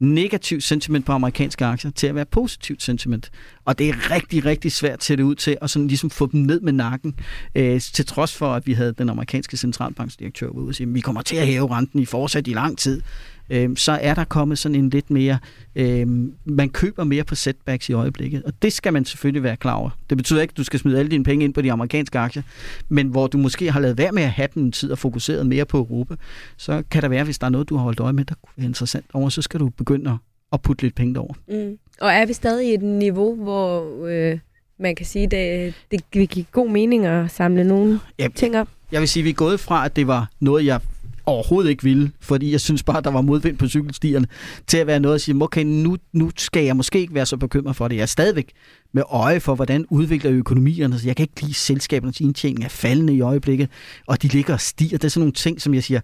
negativt 0.00 0.64
sentiment 0.64 1.06
på 1.06 1.12
amerikanske 1.12 1.64
aktier 1.64 1.90
til 1.90 2.06
at 2.06 2.14
være 2.14 2.24
positivt 2.24 2.82
sentiment. 2.82 3.30
Og 3.64 3.78
det 3.78 3.88
er 3.88 4.10
rigtig, 4.10 4.44
rigtig 4.44 4.72
svært 4.72 4.98
til 4.98 5.06
sætte 5.06 5.24
ud 5.24 5.34
til 5.34 5.58
at 5.62 5.70
sådan 5.70 5.88
ligesom 5.88 6.10
få 6.10 6.26
dem 6.26 6.40
ned 6.40 6.60
med 6.60 6.72
nakken, 6.72 7.14
øh, 7.54 7.80
til 7.80 8.06
trods 8.06 8.36
for, 8.36 8.54
at 8.54 8.66
vi 8.66 8.72
havde 8.72 8.92
den 8.92 9.08
amerikanske 9.08 9.56
centralbanksdirektør 9.56 10.46
ude 10.46 10.68
og 10.68 10.74
sige, 10.74 10.88
vi 10.88 11.00
kommer 11.00 11.22
til 11.22 11.36
at 11.36 11.46
hæve 11.46 11.70
renten 11.70 12.00
i 12.00 12.04
fortsat 12.04 12.48
i 12.48 12.52
lang 12.52 12.78
tid 12.78 13.02
øh, 13.50 13.76
så 13.76 13.92
er 13.92 14.14
der 14.14 14.24
kommet 14.24 14.58
sådan 14.58 14.74
en 14.74 14.90
lidt 14.90 15.10
mere, 15.10 15.38
øh, 15.76 16.06
man 16.44 16.68
køber 16.68 17.04
mere 17.04 17.24
på 17.24 17.34
setbacks 17.34 17.88
i 17.88 17.92
øjeblikket, 17.92 18.42
og 18.42 18.52
det 18.62 18.72
skal 18.72 18.92
man 18.92 19.04
selvfølgelig 19.04 19.42
være 19.42 19.56
klar 19.56 19.74
over. 19.74 19.90
Det 20.10 20.16
betyder 20.16 20.40
ikke, 20.42 20.52
at 20.52 20.56
du 20.56 20.64
skal 20.64 20.80
smide 20.80 20.98
alle 20.98 21.10
dine 21.10 21.24
penge 21.24 21.44
ind 21.44 21.54
på 21.54 21.62
de 21.62 21.72
amerikanske 21.72 22.18
aktier, 22.18 22.42
men 22.88 23.08
hvor 23.08 23.26
du 23.26 23.38
måske 23.38 23.70
har 23.70 23.80
lavet 23.80 23.98
være 23.98 24.12
med 24.12 24.22
at 24.22 24.30
have 24.30 24.48
den 24.54 24.72
tid 24.72 24.90
og 24.90 24.98
fokuseret 24.98 25.46
mere 25.46 25.64
på 25.64 25.78
Europa, 25.78 26.14
så 26.56 26.82
kan 26.90 27.02
der 27.02 27.08
være, 27.08 27.24
hvis 27.24 27.38
der 27.38 27.46
er 27.46 27.50
noget, 27.50 27.68
du 27.68 27.76
har 27.76 27.84
holdt 27.84 28.00
øje 28.00 28.12
med, 28.12 28.24
der 28.24 28.34
kunne 28.42 28.52
være 28.56 28.66
interessant 28.66 29.06
over, 29.12 29.28
så 29.28 29.42
skal 29.42 29.60
du 29.60 29.68
begynde 29.68 30.18
at 30.52 30.62
putte 30.62 30.82
lidt 30.82 30.94
penge 30.94 31.20
over. 31.20 31.34
Mm. 31.48 31.78
Og 32.00 32.12
er 32.12 32.26
vi 32.26 32.32
stadig 32.32 32.70
i 32.70 32.74
et 32.74 32.82
niveau, 32.82 33.34
hvor 33.34 33.86
øh, 34.06 34.38
man 34.78 34.94
kan 34.94 35.06
sige, 35.06 35.24
at 35.24 35.30
det, 35.30 35.74
det 35.90 36.00
vil 36.12 36.28
give 36.28 36.44
god 36.52 36.68
mening 36.68 37.06
at 37.06 37.30
samle 37.30 37.64
nogle 37.64 38.00
ja, 38.18 38.28
ting 38.34 38.56
op? 38.56 38.68
Jeg 38.92 39.00
vil 39.00 39.08
sige, 39.08 39.20
at 39.20 39.24
vi 39.24 39.30
er 39.30 39.34
gået 39.34 39.60
fra, 39.60 39.84
at 39.84 39.96
det 39.96 40.06
var 40.06 40.30
noget, 40.40 40.66
jeg 40.66 40.80
overhovedet 41.26 41.70
ikke 41.70 41.82
ville, 41.82 42.10
fordi 42.20 42.52
jeg 42.52 42.60
synes 42.60 42.82
bare, 42.82 43.00
der 43.00 43.10
var 43.10 43.20
modvind 43.20 43.58
på 43.58 43.68
cykelstierne, 43.68 44.26
til 44.66 44.78
at 44.78 44.86
være 44.86 45.00
noget 45.00 45.14
at 45.14 45.20
sige, 45.20 45.42
okay, 45.42 45.64
nu, 45.64 45.96
nu 46.12 46.30
skal 46.36 46.64
jeg 46.64 46.76
måske 46.76 47.00
ikke 47.00 47.14
være 47.14 47.26
så 47.26 47.36
bekymret 47.36 47.76
for 47.76 47.88
det. 47.88 47.96
Jeg 47.96 48.02
er 48.02 48.06
stadigvæk 48.06 48.52
med 48.92 49.02
øje 49.10 49.40
for, 49.40 49.54
hvordan 49.54 49.86
udvikler 49.90 50.32
økonomierne. 50.32 50.98
Så 50.98 51.06
jeg 51.06 51.16
kan 51.16 51.24
ikke 51.24 51.40
lide 51.42 51.54
selskabernes 51.54 52.20
indtjening 52.20 52.64
er 52.64 52.68
faldende 52.68 53.14
i 53.14 53.20
øjeblikket, 53.20 53.68
og 54.06 54.22
de 54.22 54.28
ligger 54.28 54.54
og 54.54 54.60
stiger. 54.60 54.98
Det 54.98 55.04
er 55.04 55.08
sådan 55.08 55.20
nogle 55.20 55.32
ting, 55.32 55.60
som 55.60 55.74
jeg 55.74 55.84
siger, 55.84 56.00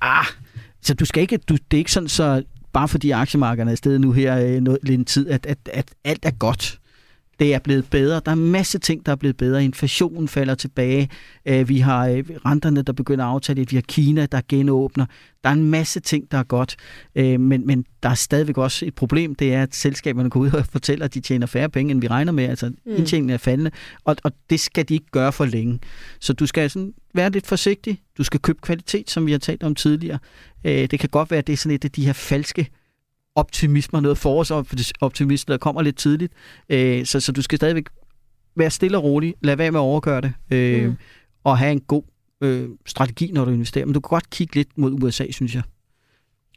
ah, 0.00 0.26
så 0.82 0.94
du 0.94 1.04
skal 1.04 1.20
ikke, 1.20 1.36
du, 1.36 1.54
det 1.70 1.76
er 1.76 1.78
ikke 1.78 1.92
sådan, 1.92 2.08
så 2.08 2.42
bare 2.72 2.88
fordi 2.88 3.10
aktiemarkederne 3.10 3.70
er 3.70 3.74
stedet 3.74 4.00
nu 4.00 4.12
her 4.12 4.38
øh, 4.38 4.60
noget, 4.60 4.78
lidt 4.82 4.98
en 4.98 5.04
tid, 5.04 5.28
at, 5.28 5.46
at, 5.46 5.58
at 5.72 5.88
alt 6.04 6.24
er 6.24 6.30
godt 6.30 6.78
det 7.38 7.54
er 7.54 7.58
blevet 7.58 7.90
bedre. 7.90 8.20
Der 8.24 8.30
er 8.30 8.36
en 8.36 8.50
masse 8.50 8.78
ting, 8.78 9.06
der 9.06 9.12
er 9.12 9.16
blevet 9.16 9.36
bedre. 9.36 9.64
Inflationen 9.64 10.28
falder 10.28 10.54
tilbage. 10.54 11.08
Øh, 11.46 11.68
vi 11.68 11.78
har 11.78 12.06
øh, 12.08 12.24
renterne, 12.46 12.82
der 12.82 12.92
begynder 12.92 13.24
at 13.24 13.30
aftale. 13.30 13.66
Vi 13.70 13.76
har 13.76 13.82
Kina, 13.88 14.26
der 14.26 14.40
genåbner. 14.48 15.06
Der 15.44 15.50
er 15.50 15.54
en 15.54 15.70
masse 15.70 16.00
ting, 16.00 16.30
der 16.30 16.38
er 16.38 16.42
godt. 16.42 16.76
Øh, 17.14 17.40
men, 17.40 17.66
men 17.66 17.84
der 18.02 18.08
er 18.08 18.14
stadigvæk 18.14 18.58
også 18.58 18.86
et 18.86 18.94
problem. 18.94 19.34
Det 19.34 19.54
er, 19.54 19.62
at 19.62 19.74
selskaberne 19.74 20.30
går 20.30 20.40
ud 20.40 20.50
og 20.50 20.66
fortæller, 20.66 21.04
at 21.04 21.14
de 21.14 21.20
tjener 21.20 21.46
færre 21.46 21.68
penge, 21.68 21.90
end 21.90 22.00
vi 22.00 22.06
regner 22.06 22.32
med. 22.32 22.44
Altså, 22.44 22.68
mm. 22.68 22.92
indtjeningen 22.96 23.34
er 23.34 23.38
faldende. 23.38 23.70
Og, 24.04 24.16
og 24.24 24.32
det 24.50 24.60
skal 24.60 24.88
de 24.88 24.94
ikke 24.94 25.10
gøre 25.10 25.32
for 25.32 25.44
længe. 25.44 25.80
Så 26.20 26.32
du 26.32 26.46
skal 26.46 26.70
sådan 26.70 26.94
være 27.14 27.30
lidt 27.30 27.46
forsigtig. 27.46 28.00
Du 28.18 28.24
skal 28.24 28.40
købe 28.40 28.58
kvalitet, 28.62 29.10
som 29.10 29.26
vi 29.26 29.32
har 29.32 29.38
talt 29.38 29.62
om 29.62 29.74
tidligere. 29.74 30.18
Det 30.64 31.00
kan 31.00 31.08
godt 31.08 31.30
være, 31.30 31.38
at 31.38 31.46
det 31.46 31.52
er 31.52 31.56
sådan 31.56 31.74
et 31.74 31.84
af 31.84 31.90
de 31.90 32.06
her 32.06 32.12
falske 32.12 32.68
optimisme 33.38 33.98
og 33.98 34.02
noget 34.02 34.18
forårsoptimisme, 34.18 35.52
der 35.52 35.58
kommer 35.58 35.82
lidt 35.82 35.96
tidligt. 35.96 36.32
Øh, 36.68 37.04
så, 37.06 37.20
så 37.20 37.32
du 37.32 37.42
skal 37.42 37.56
stadigvæk 37.56 37.84
være 38.56 38.70
stille 38.70 38.98
og 38.98 39.04
rolig, 39.04 39.34
lad 39.40 39.56
være 39.56 39.70
med 39.70 39.80
at 39.80 39.82
overgøre 39.82 40.20
det, 40.20 40.32
øh, 40.50 40.86
mm. 40.86 40.96
og 41.44 41.58
have 41.58 41.72
en 41.72 41.80
god 41.80 42.02
øh, 42.40 42.68
strategi, 42.86 43.30
når 43.32 43.44
du 43.44 43.50
investerer. 43.50 43.86
Men 43.86 43.94
du 43.94 44.00
kan 44.00 44.08
godt 44.08 44.30
kigge 44.30 44.54
lidt 44.54 44.78
mod 44.78 45.02
USA, 45.02 45.24
synes 45.30 45.54
jeg. 45.54 45.62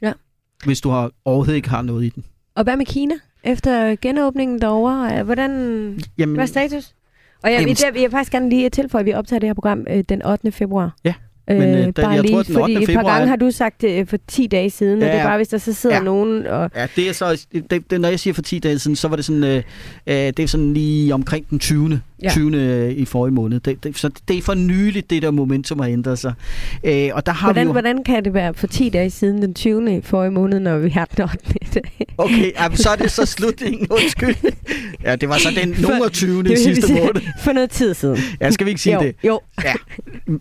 Ja. 0.02 0.14
Hvis 0.66 0.82
du 0.82 0.90
har, 0.90 1.12
overhovedet 1.26 1.56
ikke 1.56 1.70
har 1.70 1.82
noget 1.82 2.06
i 2.06 2.10
den. 2.10 2.26
Og 2.56 2.64
hvad 2.64 2.78
med 2.78 2.86
Kina? 2.86 3.16
Efter 3.44 3.96
genåbningen 4.02 4.62
derovre, 4.62 5.24
hvordan, 5.24 5.52
jamen, 6.18 6.36
hvad 6.36 6.44
er 6.44 6.48
status? 6.48 6.96
Og 7.44 7.52
jeg, 7.52 7.60
jamen, 7.60 7.76
jeg, 7.84 7.96
jeg 7.96 8.02
vil 8.02 8.12
faktisk 8.12 8.32
gerne 8.32 8.50
lige 8.50 8.70
tilføje, 8.70 9.00
at 9.00 9.06
vi 9.06 9.14
optager 9.14 9.40
det 9.40 9.50
her 9.50 9.54
program 9.54 9.86
øh, 9.90 10.04
den 10.10 10.26
8. 10.26 10.52
februar. 10.52 10.96
Ja. 11.04 11.14
Men, 11.48 11.62
øh, 11.62 11.88
øh 11.88 11.94
bare 11.94 12.10
jeg 12.10 12.22
lige, 12.22 12.34
tror, 12.34 12.44
den 12.44 12.54
fordi 12.54 12.84
et 12.84 12.98
par 12.98 13.04
gange 13.04 13.28
har 13.28 13.36
du 13.36 13.52
sagt 13.52 13.82
det 13.82 14.10
for 14.10 14.18
10 14.28 14.48
dage 14.48 14.70
siden, 14.70 15.00
ja, 15.00 15.06
og 15.06 15.14
det 15.14 15.20
er 15.20 15.26
bare, 15.26 15.38
hvis 15.38 15.48
der 15.48 15.58
så 15.58 15.74
sidder 15.74 15.96
ja. 15.96 16.02
nogen 16.02 16.48
og... 16.48 16.72
Ja, 16.76 16.88
det 16.96 17.10
er 17.10 17.14
så... 17.14 17.46
Det, 17.72 17.92
det, 17.92 18.02
når 18.02 18.10
jeg 18.10 18.20
siger 18.20 18.34
for 18.34 18.42
10 18.42 18.60
dage 18.60 18.80
siden, 18.80 18.96
så 18.96 19.08
var 19.08 19.16
det 19.16 19.26
sådan... 19.26 19.44
Øh, 19.44 19.64
øh 20.08 20.16
det 20.16 20.39
er 20.39 20.48
sådan 20.48 20.74
lige 20.74 21.14
omkring 21.14 21.50
den 21.50 21.60
20 21.60 22.02
ja. 22.24 22.30
20. 22.30 22.58
Øh, 22.58 22.92
i 22.92 23.06
forrige 23.06 23.34
måned. 23.34 23.60
Det, 23.60 23.84
det, 23.84 23.98
så 23.98 24.10
det 24.28 24.38
er 24.38 24.42
for 24.42 24.54
nyligt, 24.54 25.10
det 25.10 25.22
der 25.22 25.32
momentum 25.32 25.80
har 25.80 25.88
ændret 25.88 26.20
sig. 26.20 26.34
Øh, 26.84 27.10
og 27.14 27.26
der 27.26 27.32
har 27.32 27.48
hvordan, 27.48 27.66
vi 27.66 27.68
jo... 27.68 27.72
hvordan 27.72 28.04
kan 28.04 28.26
det 28.26 28.34
være 28.34 28.54
for 28.54 28.68
10 28.68 28.89
dage 28.89 29.10
siden 29.10 29.42
den 29.42 29.54
20. 29.54 29.98
i 29.98 30.02
forrige 30.02 30.32
måned, 30.32 30.60
når 30.60 30.78
vi 30.78 30.89
har 30.89 31.06
den 31.06 31.24
8. 31.24 31.38
dag? 31.74 32.08
Okay, 32.18 32.52
jamen, 32.60 32.78
så 32.78 32.89
er 32.89 32.96
det 32.96 33.12
så 33.12 33.26
slutningen. 33.26 33.88
Undskyld. 33.89 34.36
Ja, 35.04 35.16
det 35.16 35.30
var 35.30 35.38
så 35.38 35.50
den 35.62 35.76
nummer 35.80 36.10
20. 36.10 36.54
i 36.54 36.58
sidste 36.58 36.94
måned. 36.94 37.22
For 37.44 37.52
noget 37.52 37.70
tid 37.70 37.94
siden. 37.94 38.18
Ja, 38.42 38.52
skal 38.52 38.66
vi 38.66 38.70
ikke 38.70 38.82
sige 38.82 38.94
jo, 38.94 39.02
det? 39.02 39.16
Jo. 39.24 39.39
Ja. 39.64 39.74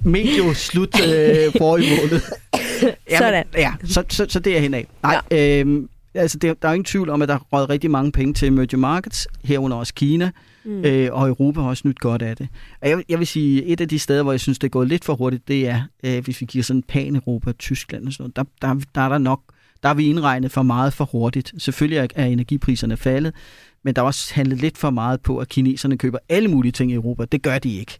Medio 0.04 0.54
slut 0.54 0.89
øh, 0.96 1.52
forrige 1.58 1.90
måned. 1.96 2.20
Jamen, 2.82 3.18
Sådan. 3.18 3.44
Ja, 3.56 3.72
så, 3.84 4.04
så, 4.08 4.26
så 4.28 4.40
det 4.40 4.56
er 4.56 4.60
henad. 4.60 4.82
Nej, 5.02 5.20
ja. 5.30 5.60
øhm, 5.60 5.88
altså, 6.14 6.38
det, 6.38 6.62
der 6.62 6.68
er 6.68 6.72
ingen 6.72 6.84
tvivl 6.84 7.10
om, 7.10 7.22
at 7.22 7.28
der 7.28 7.34
er 7.34 7.38
røget 7.52 7.70
rigtig 7.70 7.90
mange 7.90 8.12
penge 8.12 8.34
til 8.34 8.48
emerging 8.48 8.80
markets, 8.80 9.28
herunder 9.44 9.76
også 9.76 9.94
Kina. 9.94 10.30
Mm. 10.64 10.84
Øh, 10.84 11.08
og 11.12 11.28
Europa 11.28 11.60
har 11.60 11.68
også 11.68 11.88
nyt 11.88 11.98
godt 11.98 12.22
af 12.22 12.36
det. 12.36 12.48
Og 12.82 12.88
jeg, 12.88 13.02
jeg 13.08 13.18
vil 13.18 13.26
sige, 13.26 13.64
et 13.64 13.80
af 13.80 13.88
de 13.88 13.98
steder, 13.98 14.22
hvor 14.22 14.32
jeg 14.32 14.40
synes, 14.40 14.58
det 14.58 14.66
er 14.66 14.70
gået 14.70 14.88
lidt 14.88 15.04
for 15.04 15.14
hurtigt, 15.14 15.48
det 15.48 15.68
er, 15.68 15.82
øh, 16.04 16.24
hvis 16.24 16.40
vi 16.40 16.46
kigger 16.46 16.64
sådan 16.64 16.82
pan-Europa, 16.82 17.52
Tyskland 17.52 18.06
og 18.06 18.12
sådan 18.12 18.22
noget, 18.36 18.36
der, 18.62 18.68
der, 18.68 18.80
der 18.94 19.00
er 19.00 19.08
der 19.08 19.18
nok, 19.18 19.40
der 19.82 19.88
er 19.88 19.94
vi 19.94 20.06
indregnet 20.06 20.52
for 20.52 20.62
meget 20.62 20.92
for 20.92 21.04
hurtigt. 21.04 21.52
Selvfølgelig 21.58 21.98
er, 21.98 22.06
er 22.14 22.26
energipriserne 22.26 22.96
faldet, 22.96 23.34
men 23.82 23.94
der 23.94 24.02
er 24.02 24.06
også 24.06 24.34
handlet 24.34 24.58
lidt 24.60 24.78
for 24.78 24.90
meget 24.90 25.20
på, 25.20 25.38
at 25.38 25.48
kineserne 25.48 25.98
køber 25.98 26.18
alle 26.28 26.48
mulige 26.48 26.72
ting 26.72 26.90
i 26.90 26.94
Europa. 26.94 27.24
Det 27.24 27.42
gør 27.42 27.58
de 27.58 27.78
ikke. 27.78 27.98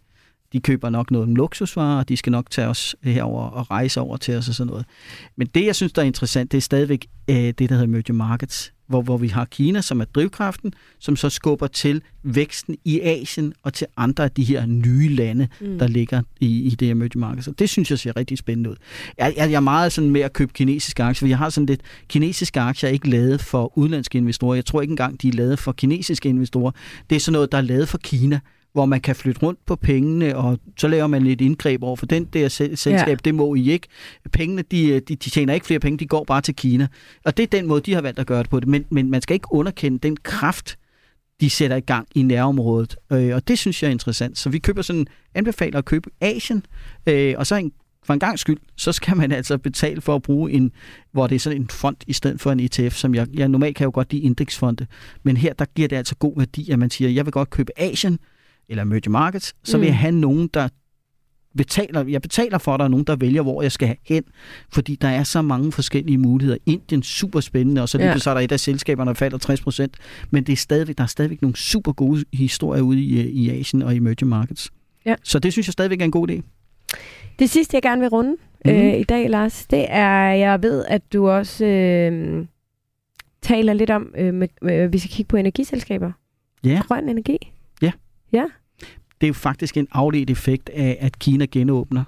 De 0.53 0.59
køber 0.59 0.89
nok 0.89 1.11
noget 1.11 1.27
om 1.27 1.35
luksusvarer, 1.35 1.99
og 1.99 2.09
de 2.09 2.17
skal 2.17 2.31
nok 2.31 2.49
tage 2.49 2.67
os 2.67 2.95
herover 3.03 3.43
og 3.43 3.71
rejse 3.71 4.01
over 4.01 4.17
til 4.17 4.35
os 4.35 4.49
og 4.49 4.55
sådan 4.55 4.69
noget. 4.69 4.85
Men 5.35 5.47
det, 5.47 5.65
jeg 5.65 5.75
synes, 5.75 5.93
der 5.93 6.01
er 6.01 6.05
interessant, 6.05 6.51
det 6.51 6.57
er 6.57 6.61
stadigvæk 6.61 7.07
øh, 7.29 7.35
det, 7.35 7.59
der 7.59 7.65
hedder 7.67 7.83
emerging 7.83 8.17
markets 8.17 8.73
hvor, 8.91 9.01
hvor 9.01 9.17
vi 9.17 9.27
har 9.27 9.45
Kina, 9.45 9.81
som 9.81 10.01
er 10.01 10.05
drivkraften, 10.05 10.73
som 10.99 11.15
så 11.15 11.29
skubber 11.29 11.67
til 11.67 12.01
væksten 12.23 12.77
i 12.85 12.99
Asien 12.99 13.53
og 13.63 13.73
til 13.73 13.87
andre 13.97 14.23
af 14.23 14.31
de 14.31 14.43
her 14.43 14.65
nye 14.65 15.09
lande, 15.09 15.47
mm. 15.61 15.79
der 15.79 15.87
ligger 15.87 16.21
i, 16.39 16.61
i 16.61 16.69
det 16.69 16.89
emerging 16.89 17.19
market. 17.19 17.45
Så 17.45 17.51
det 17.51 17.69
synes 17.69 17.91
jeg 17.91 17.99
ser 17.99 18.15
rigtig 18.17 18.37
spændende 18.37 18.69
ud. 18.69 18.75
Jeg, 19.17 19.33
jeg 19.37 19.53
er 19.53 19.59
meget 19.59 19.91
sådan 19.91 20.09
med 20.09 20.21
at 20.21 20.33
købe 20.33 20.53
kinesiske 20.53 21.03
aktier, 21.03 21.19
for 21.19 21.27
jeg 21.27 21.37
har 21.37 21.49
sådan 21.49 21.65
lidt, 21.65 21.81
kinesiske 22.07 22.59
aktier 22.59 22.89
er 22.89 22.93
ikke 22.93 23.09
lavet 23.09 23.41
for 23.41 23.77
udenlandske 23.77 24.17
investorer. 24.17 24.55
Jeg 24.55 24.65
tror 24.65 24.81
ikke 24.81 24.91
engang, 24.91 25.21
de 25.21 25.27
er 25.27 25.33
lavet 25.33 25.59
for 25.59 25.71
kinesiske 25.71 26.29
investorer. 26.29 26.71
Det 27.09 27.15
er 27.15 27.19
sådan 27.19 27.33
noget, 27.33 27.51
der 27.51 27.57
er 27.57 27.61
lavet 27.61 27.89
for 27.89 27.97
Kina 27.97 28.39
hvor 28.73 28.85
man 28.85 29.01
kan 29.01 29.15
flytte 29.15 29.41
rundt 29.43 29.65
på 29.65 29.75
pengene, 29.75 30.37
og 30.37 30.59
så 30.77 30.87
laver 30.87 31.07
man 31.07 31.27
et 31.27 31.41
indgreb 31.41 31.83
over 31.83 31.95
for 31.95 32.05
den 32.05 32.25
der 32.25 32.47
selskab, 32.47 33.07
ja. 33.07 33.15
det 33.15 33.35
må 33.35 33.55
I 33.55 33.71
ikke. 33.71 33.87
Pengene, 34.31 34.61
de, 34.61 34.99
de, 34.99 35.15
de 35.15 35.29
tjener 35.29 35.53
ikke 35.53 35.65
flere 35.65 35.79
penge, 35.79 35.97
de 35.97 36.07
går 36.07 36.23
bare 36.23 36.41
til 36.41 36.55
Kina. 36.55 36.87
Og 37.25 37.37
det 37.37 37.43
er 37.43 37.47
den 37.47 37.67
måde, 37.67 37.81
de 37.81 37.93
har 37.93 38.01
valgt 38.01 38.19
at 38.19 38.27
gøre 38.27 38.43
det 38.43 38.49
på 38.49 38.59
det. 38.59 38.67
Men, 38.67 38.85
men 38.89 39.11
man 39.11 39.21
skal 39.21 39.33
ikke 39.33 39.47
underkende 39.51 39.99
den 39.99 40.17
kraft, 40.17 40.77
de 41.41 41.49
sætter 41.49 41.77
i 41.77 41.81
gang 41.81 42.07
i 42.15 42.21
nærområdet. 42.21 42.95
Øh, 43.11 43.35
og 43.35 43.47
det 43.47 43.59
synes 43.59 43.83
jeg 43.83 43.87
er 43.87 43.91
interessant. 43.91 44.37
Så 44.37 44.49
vi 44.49 44.59
køber 44.59 44.81
sådan, 44.81 45.07
anbefaler 45.35 45.77
at 45.77 45.85
købe 45.85 46.09
Asien, 46.21 46.65
øh, 47.07 47.35
og 47.37 47.47
så 47.47 47.55
en 47.55 47.71
for 48.03 48.13
en 48.13 48.19
gang 48.19 48.39
skyld, 48.39 48.57
så 48.77 48.91
skal 48.91 49.17
man 49.17 49.31
altså 49.31 49.57
betale 49.57 50.01
for 50.01 50.15
at 50.15 50.21
bruge 50.21 50.51
en, 50.51 50.71
hvor 51.11 51.27
det 51.27 51.35
er 51.35 51.39
sådan 51.39 51.61
en 51.61 51.69
fond 51.69 51.97
i 52.07 52.13
stedet 52.13 52.41
for 52.41 52.51
en 52.51 52.59
ETF, 52.59 52.95
som 52.95 53.15
jeg, 53.15 53.27
jeg 53.33 53.47
normalt 53.47 53.75
kan 53.75 53.85
jo 53.85 53.91
godt 53.93 54.11
lide 54.11 54.23
indeksfonde, 54.23 54.87
men 55.23 55.37
her 55.37 55.53
der 55.53 55.65
giver 55.65 55.87
det 55.87 55.95
altså 55.95 56.15
god 56.15 56.33
værdi, 56.37 56.71
at 56.71 56.79
man 56.79 56.89
siger, 56.89 57.09
jeg 57.09 57.25
vil 57.25 57.31
godt 57.31 57.49
købe 57.49 57.71
Asien, 57.79 58.19
eller 58.71 58.83
emerging 58.83 59.11
markets, 59.11 59.55
så 59.63 59.77
vil 59.77 59.85
jeg 59.85 59.93
mm. 59.93 59.97
have 59.97 60.11
nogen, 60.11 60.49
der 60.53 60.67
betaler, 61.57 62.05
jeg 62.07 62.21
betaler 62.21 62.57
for, 62.57 62.73
at 62.73 62.79
der 62.79 62.83
er 62.83 62.89
nogen, 62.89 63.05
der 63.05 63.15
vælger, 63.15 63.41
hvor 63.41 63.61
jeg 63.61 63.71
skal 63.71 63.95
hen, 64.07 64.23
fordi 64.73 64.95
der 64.95 65.07
er 65.07 65.23
så 65.23 65.41
mange 65.41 65.71
forskellige 65.71 66.17
muligheder. 66.17 66.57
Indien 66.65 67.03
super 67.03 67.39
spændende, 67.39 67.81
og 67.81 67.89
så 67.89 67.97
lige 67.97 68.09
ja. 68.09 68.17
så 68.17 68.29
er 68.29 68.33
der 68.33 68.41
et 68.41 68.51
af 68.51 68.59
selskaberne, 68.59 69.09
der 69.09 69.15
falder 69.15 69.37
60 69.37 69.61
procent, 69.61 69.97
men 70.29 70.43
det 70.43 70.53
er 70.53 70.57
stadigvæk, 70.57 70.97
der 70.97 71.03
er 71.03 71.07
stadigvæk 71.07 71.41
nogle 71.41 71.55
super 71.55 71.91
gode 71.91 72.25
historier 72.33 72.81
ude 72.81 72.99
i, 72.99 73.29
i 73.29 73.49
Asien 73.59 73.81
og 73.81 73.95
emerging 73.95 74.29
markets. 74.29 74.71
Ja. 75.05 75.15
Så 75.23 75.39
det 75.39 75.51
synes 75.51 75.67
jeg 75.67 75.73
stadigvæk 75.73 76.01
er 76.01 76.05
en 76.05 76.11
god 76.11 76.29
idé. 76.29 76.41
Det 77.39 77.49
sidste, 77.49 77.75
jeg 77.75 77.81
gerne 77.81 78.01
vil 78.01 78.09
runde 78.09 78.35
mm-hmm. 78.65 78.81
øh, 78.81 78.99
i 78.99 79.03
dag, 79.03 79.29
Lars, 79.29 79.65
det 79.65 79.85
er, 79.89 80.31
jeg 80.31 80.63
ved, 80.63 80.85
at 80.87 81.13
du 81.13 81.29
også 81.29 81.65
øh, 81.65 82.45
taler 83.41 83.73
lidt 83.73 83.89
om, 83.89 84.13
øh, 84.17 84.33
med, 84.33 84.47
øh, 84.61 84.93
vi 84.93 84.97
skal 84.99 85.11
kigge 85.11 85.27
på 85.27 85.37
energiselskaber. 85.37 86.11
Ja. 86.63 86.81
Grøn 86.87 87.09
energi. 87.09 87.37
Ja. 87.81 87.91
Ja 88.33 88.45
det 89.21 89.27
er 89.27 89.29
jo 89.29 89.33
faktisk 89.33 89.77
en 89.77 89.87
afledt 89.91 90.29
effekt 90.29 90.69
af, 90.69 90.97
at 90.99 91.19
Kina 91.19 91.45
genåbner. 91.45 92.03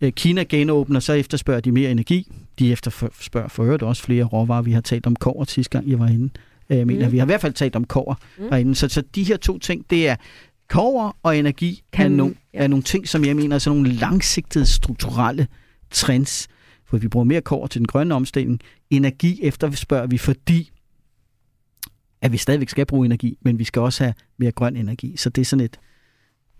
Øh, 0.00 0.12
Kina 0.12 0.42
genåbner, 0.42 1.00
så 1.00 1.12
efterspørger 1.12 1.60
de 1.60 1.72
mere 1.72 1.90
energi. 1.90 2.32
De 2.58 2.72
efterspørger 2.72 3.48
for 3.48 3.64
øvrigt 3.64 3.82
også 3.82 4.02
flere 4.02 4.24
råvarer. 4.24 4.62
Vi 4.62 4.72
har 4.72 4.80
talt 4.80 5.06
om 5.06 5.16
kover 5.16 5.44
sidste 5.44 5.70
gang, 5.70 5.90
jeg 5.90 5.98
var 5.98 6.08
inde. 6.08 6.30
Øh, 6.70 6.78
jeg 6.78 6.86
mener, 6.86 7.06
mm. 7.06 7.12
vi 7.12 7.18
har 7.18 7.24
i 7.24 7.26
hvert 7.26 7.40
fald 7.40 7.52
talt 7.52 7.76
om 7.76 7.84
kover 7.84 8.14
mm. 8.38 8.44
herinde. 8.50 8.74
Så, 8.74 8.88
så 8.88 9.02
de 9.14 9.22
her 9.22 9.36
to 9.36 9.58
ting, 9.58 9.90
det 9.90 10.08
er 10.08 10.16
kover 10.68 11.16
og 11.22 11.38
energi 11.38 11.82
kan, 11.92 12.12
er, 12.12 12.16
no, 12.16 12.26
ja. 12.26 12.58
er 12.58 12.66
nogle 12.66 12.82
ting, 12.82 13.08
som 13.08 13.24
jeg 13.24 13.36
mener 13.36 13.54
er 13.54 13.58
sådan 13.58 13.78
nogle 13.78 13.98
langsigtede 13.98 14.66
strukturelle 14.66 15.46
trends. 15.90 16.48
For 16.86 16.96
vi 16.96 17.08
bruger 17.08 17.24
mere 17.24 17.40
kover 17.40 17.66
til 17.66 17.78
den 17.78 17.86
grønne 17.86 18.14
omstilling. 18.14 18.60
Energi 18.90 19.40
efterspørger 19.42 20.06
vi, 20.06 20.18
fordi 20.18 20.70
at 22.22 22.32
vi 22.32 22.36
stadigvæk 22.36 22.68
skal 22.68 22.86
bruge 22.86 23.06
energi, 23.06 23.38
men 23.40 23.58
vi 23.58 23.64
skal 23.64 23.82
også 23.82 24.04
have 24.04 24.14
mere 24.38 24.52
grøn 24.52 24.76
energi. 24.76 25.16
Så 25.16 25.30
det 25.30 25.40
er 25.40 25.44
sådan 25.44 25.64
et, 25.64 25.78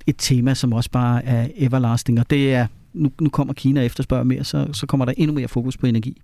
et 0.06 0.14
tema, 0.18 0.54
som 0.54 0.72
også 0.72 0.90
bare 0.90 1.24
er 1.24 1.48
everlasting, 1.54 2.20
og 2.20 2.30
det 2.30 2.54
er, 2.54 2.66
nu, 2.92 3.10
nu 3.20 3.28
kommer 3.30 3.54
Kina 3.54 3.80
og 3.80 3.86
efterspørger 3.86 4.24
mere, 4.24 4.44
så, 4.44 4.68
så 4.72 4.86
kommer 4.86 5.04
der 5.04 5.12
endnu 5.16 5.34
mere 5.34 5.48
fokus 5.48 5.76
på 5.76 5.86
energi. 5.86 6.22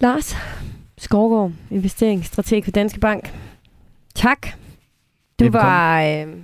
Lars 0.00 0.36
Skovgaard, 0.98 1.52
investeringsstrateg 1.70 2.64
for 2.64 2.70
Danske 2.70 3.00
Bank. 3.00 3.34
Tak. 4.14 4.46
Du 5.38 5.44
Velbekomme. 5.44 5.68
var, 5.68 6.02
øh, 6.02 6.36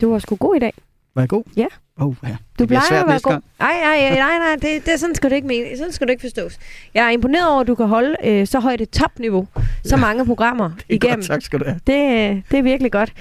du 0.00 0.10
var 0.10 0.18
sgu 0.18 0.36
god 0.36 0.56
i 0.56 0.58
dag. 0.58 0.72
Var 1.14 1.22
jeg 1.22 1.28
god? 1.28 1.42
Ja. 1.56 1.66
Oh, 2.00 2.14
ja. 2.24 2.36
Du 2.58 2.66
plejer 2.66 2.82
svært 2.88 3.02
at 3.02 3.08
være 3.08 3.20
god. 3.20 3.32
Ej, 3.60 3.70
ej, 3.84 3.94
ej, 3.94 4.14
nej, 4.14 4.38
nej, 4.38 4.54
det, 4.62 4.86
det, 4.86 5.00
sådan 5.00 5.14
skal 5.14 5.30
du 5.30 5.34
ikke 5.34 5.48
mene. 5.48 5.66
Sådan 5.78 5.92
skal 5.92 6.06
du 6.06 6.10
ikke 6.10 6.20
forstås. 6.20 6.58
Jeg 6.94 7.06
er 7.06 7.10
imponeret 7.10 7.48
over, 7.50 7.60
at 7.60 7.66
du 7.66 7.74
kan 7.74 7.86
holde 7.86 8.16
øh, 8.24 8.46
så 8.46 8.60
højt 8.60 8.80
et 8.80 8.90
topniveau, 8.90 9.46
så 9.84 9.96
Ja. 9.96 10.00
mange 10.00 10.26
programmer 10.26 10.70
Det 10.76 10.80
er 10.90 10.94
igennem. 10.94 11.16
Godt, 11.16 11.26
tak 11.26 11.42
skal 11.42 11.58
du 11.60 11.64
have. 11.64 11.80
Det, 11.86 12.30
øh, 12.30 12.42
det 12.50 12.58
er 12.58 12.62
virkelig 12.62 12.92
godt. 12.92 13.12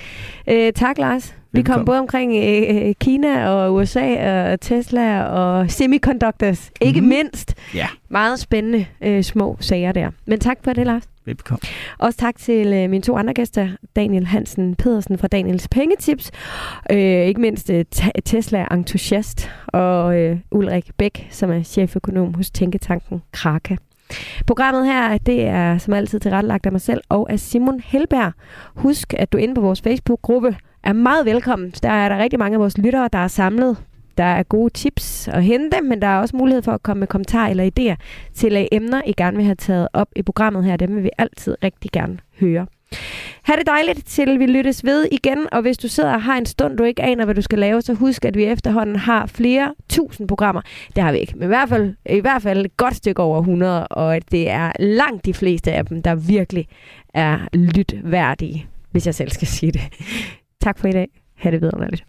Øh, 0.48 0.74
tak, 0.74 0.98
Lars. 0.98 1.36
Vi 1.52 1.62
kom 1.62 1.86
både 1.86 2.00
omkring 2.00 2.36
øh, 2.36 2.88
øh, 2.88 2.94
Kina 3.02 3.50
og 3.50 3.74
USA 3.74 4.52
og 4.54 4.62
Tesla 4.62 5.24
og 5.24 5.72
semiconductors. 5.72 6.72
Ikke 6.82 7.02
Mhm. 7.02 7.10
mindst. 7.10 7.56
Ja. 7.76 7.88
Meget 8.10 8.40
spændende 8.40 8.86
øh, 9.02 9.24
små 9.24 9.58
sager 9.60 9.92
der. 9.92 10.10
Men 10.26 10.40
tak 10.40 10.58
for 10.64 10.74
det, 10.74 10.86
Lars. 10.86 11.04
Velbekomme. 11.26 11.60
Også 12.00 12.18
tak 12.20 12.36
til 12.38 12.68
øh, 12.74 12.90
mine 12.90 13.02
to 13.02 13.18
andre 13.18 13.34
gæster, 13.34 13.68
Daniel 13.96 14.26
Hansen 14.28 14.76
Pedersen 14.76 15.18
fra 15.18 15.28
Daniels 15.28 15.68
Pengetips, 15.72 16.32
øh, 16.92 16.98
ikke 17.00 17.42
mindst 17.42 17.70
øh, 17.70 17.86
Tesla-entusiast, 18.26 19.50
og 19.68 20.18
øh, 20.20 20.38
Ulrik 20.52 20.90
Bæk, 20.98 21.28
som 21.32 21.52
er 21.52 21.64
cheføkonom 21.64 22.34
hos 22.34 22.52
Tænketanken 22.52 23.22
Kraka. 23.32 23.76
Programmet 24.48 24.86
her, 24.86 25.18
det 25.18 25.44
er 25.46 25.78
som 25.78 25.94
altid 25.94 26.20
tilrettelagt 26.20 26.66
af 26.66 26.72
mig 26.72 26.82
selv 26.82 27.02
og 27.10 27.32
af 27.32 27.40
Simon 27.40 27.80
Helberg. 27.86 28.32
Husk, 28.76 29.14
at 29.18 29.32
du 29.34 29.38
inde 29.38 29.56
på 29.56 29.62
vores 29.62 29.82
Facebook-gruppe 29.82 30.56
er 30.88 30.94
meget 30.94 31.26
velkommen. 31.26 31.74
Der 31.84 31.90
er 31.90 32.10
der 32.10 32.18
rigtig 32.18 32.40
mange 32.40 32.56
af 32.56 32.60
vores 32.60 32.78
lyttere, 32.78 33.10
der 33.14 33.20
er 33.20 33.28
samlet. 33.28 33.78
Der 34.18 34.24
er 34.24 34.44
gode 34.44 34.74
tips 34.74 35.28
at 35.28 35.44
hente, 35.44 35.82
men 35.82 36.02
der 36.02 36.08
er 36.08 36.20
også 36.20 36.38
mulighed 36.38 36.62
for 36.62 36.72
at 36.72 36.84
komme 36.84 37.00
med 37.00 37.08
kommentarer 37.08 37.50
eller 37.50 37.70
idéer 37.80 37.96
til 38.34 38.58
øh, 38.58 38.66
emner, 38.72 39.02
I 39.06 39.14
gerne 39.18 39.38
vil 39.38 39.46
have 39.46 39.56
taget 39.56 39.88
op 39.94 40.08
i 40.16 40.22
programmet 40.22 40.64
her. 40.64 40.78
Dem 40.78 40.96
vil 40.96 41.04
vi 41.04 41.10
altid 41.18 41.56
rigtig 41.64 41.92
gerne 41.92 42.18
høre. 42.40 42.68
Ha' 43.42 43.54
det 43.56 43.68
dejligt, 43.68 44.06
til 44.06 44.40
vi 44.40 44.46
lyttes 44.46 44.86
ved 44.86 45.08
igen, 45.12 45.38
og 45.52 45.62
hvis 45.62 45.78
du 45.78 45.88
sidder 45.88 46.14
og 46.14 46.22
har 46.22 46.38
en 46.38 46.46
stund, 46.46 46.78
du 46.78 46.84
ikke 46.84 47.04
aner, 47.04 47.26
hvad 47.26 47.36
du 47.36 47.42
skal 47.42 47.60
lave, 47.60 47.82
så 47.82 47.94
husk, 47.94 48.26
at 48.26 48.38
vi 48.38 48.44
efterhånden 48.44 48.96
har 48.96 49.26
flere 49.26 49.74
tusind 49.90 50.28
programmer. 50.28 50.62
Det 50.96 51.04
har 51.04 51.12
vi 51.12 51.18
ikke, 51.18 51.34
men 51.36 51.44
i 51.44 51.48
hvert 51.48 51.70
fald, 51.70 51.96
i 52.06 52.20
hvert 52.20 52.42
fald 52.42 52.66
et 52.66 52.78
godt 52.78 52.96
stykke 52.96 53.22
over 53.22 53.40
100, 53.40 53.88
og 53.88 54.16
at 54.16 54.32
det 54.32 54.50
er 54.50 54.72
langt 54.80 55.26
de 55.26 55.34
fleste 55.34 55.72
af 55.72 55.86
dem, 55.86 56.04
der 56.04 56.16
virkelig 56.16 56.68
er 57.14 57.38
lytværdige, 57.54 58.68
hvis 58.92 59.06
jeg 59.06 59.16
selv 59.16 59.30
skal 59.30 59.48
sige 59.48 59.72
det. 59.72 59.82
Tak 60.60 60.80
for 60.80 60.88
i 60.88 60.92
dag. 60.92 61.08
Ha' 61.36 61.52
det 61.52 61.62
vidunderligt. 61.62 62.04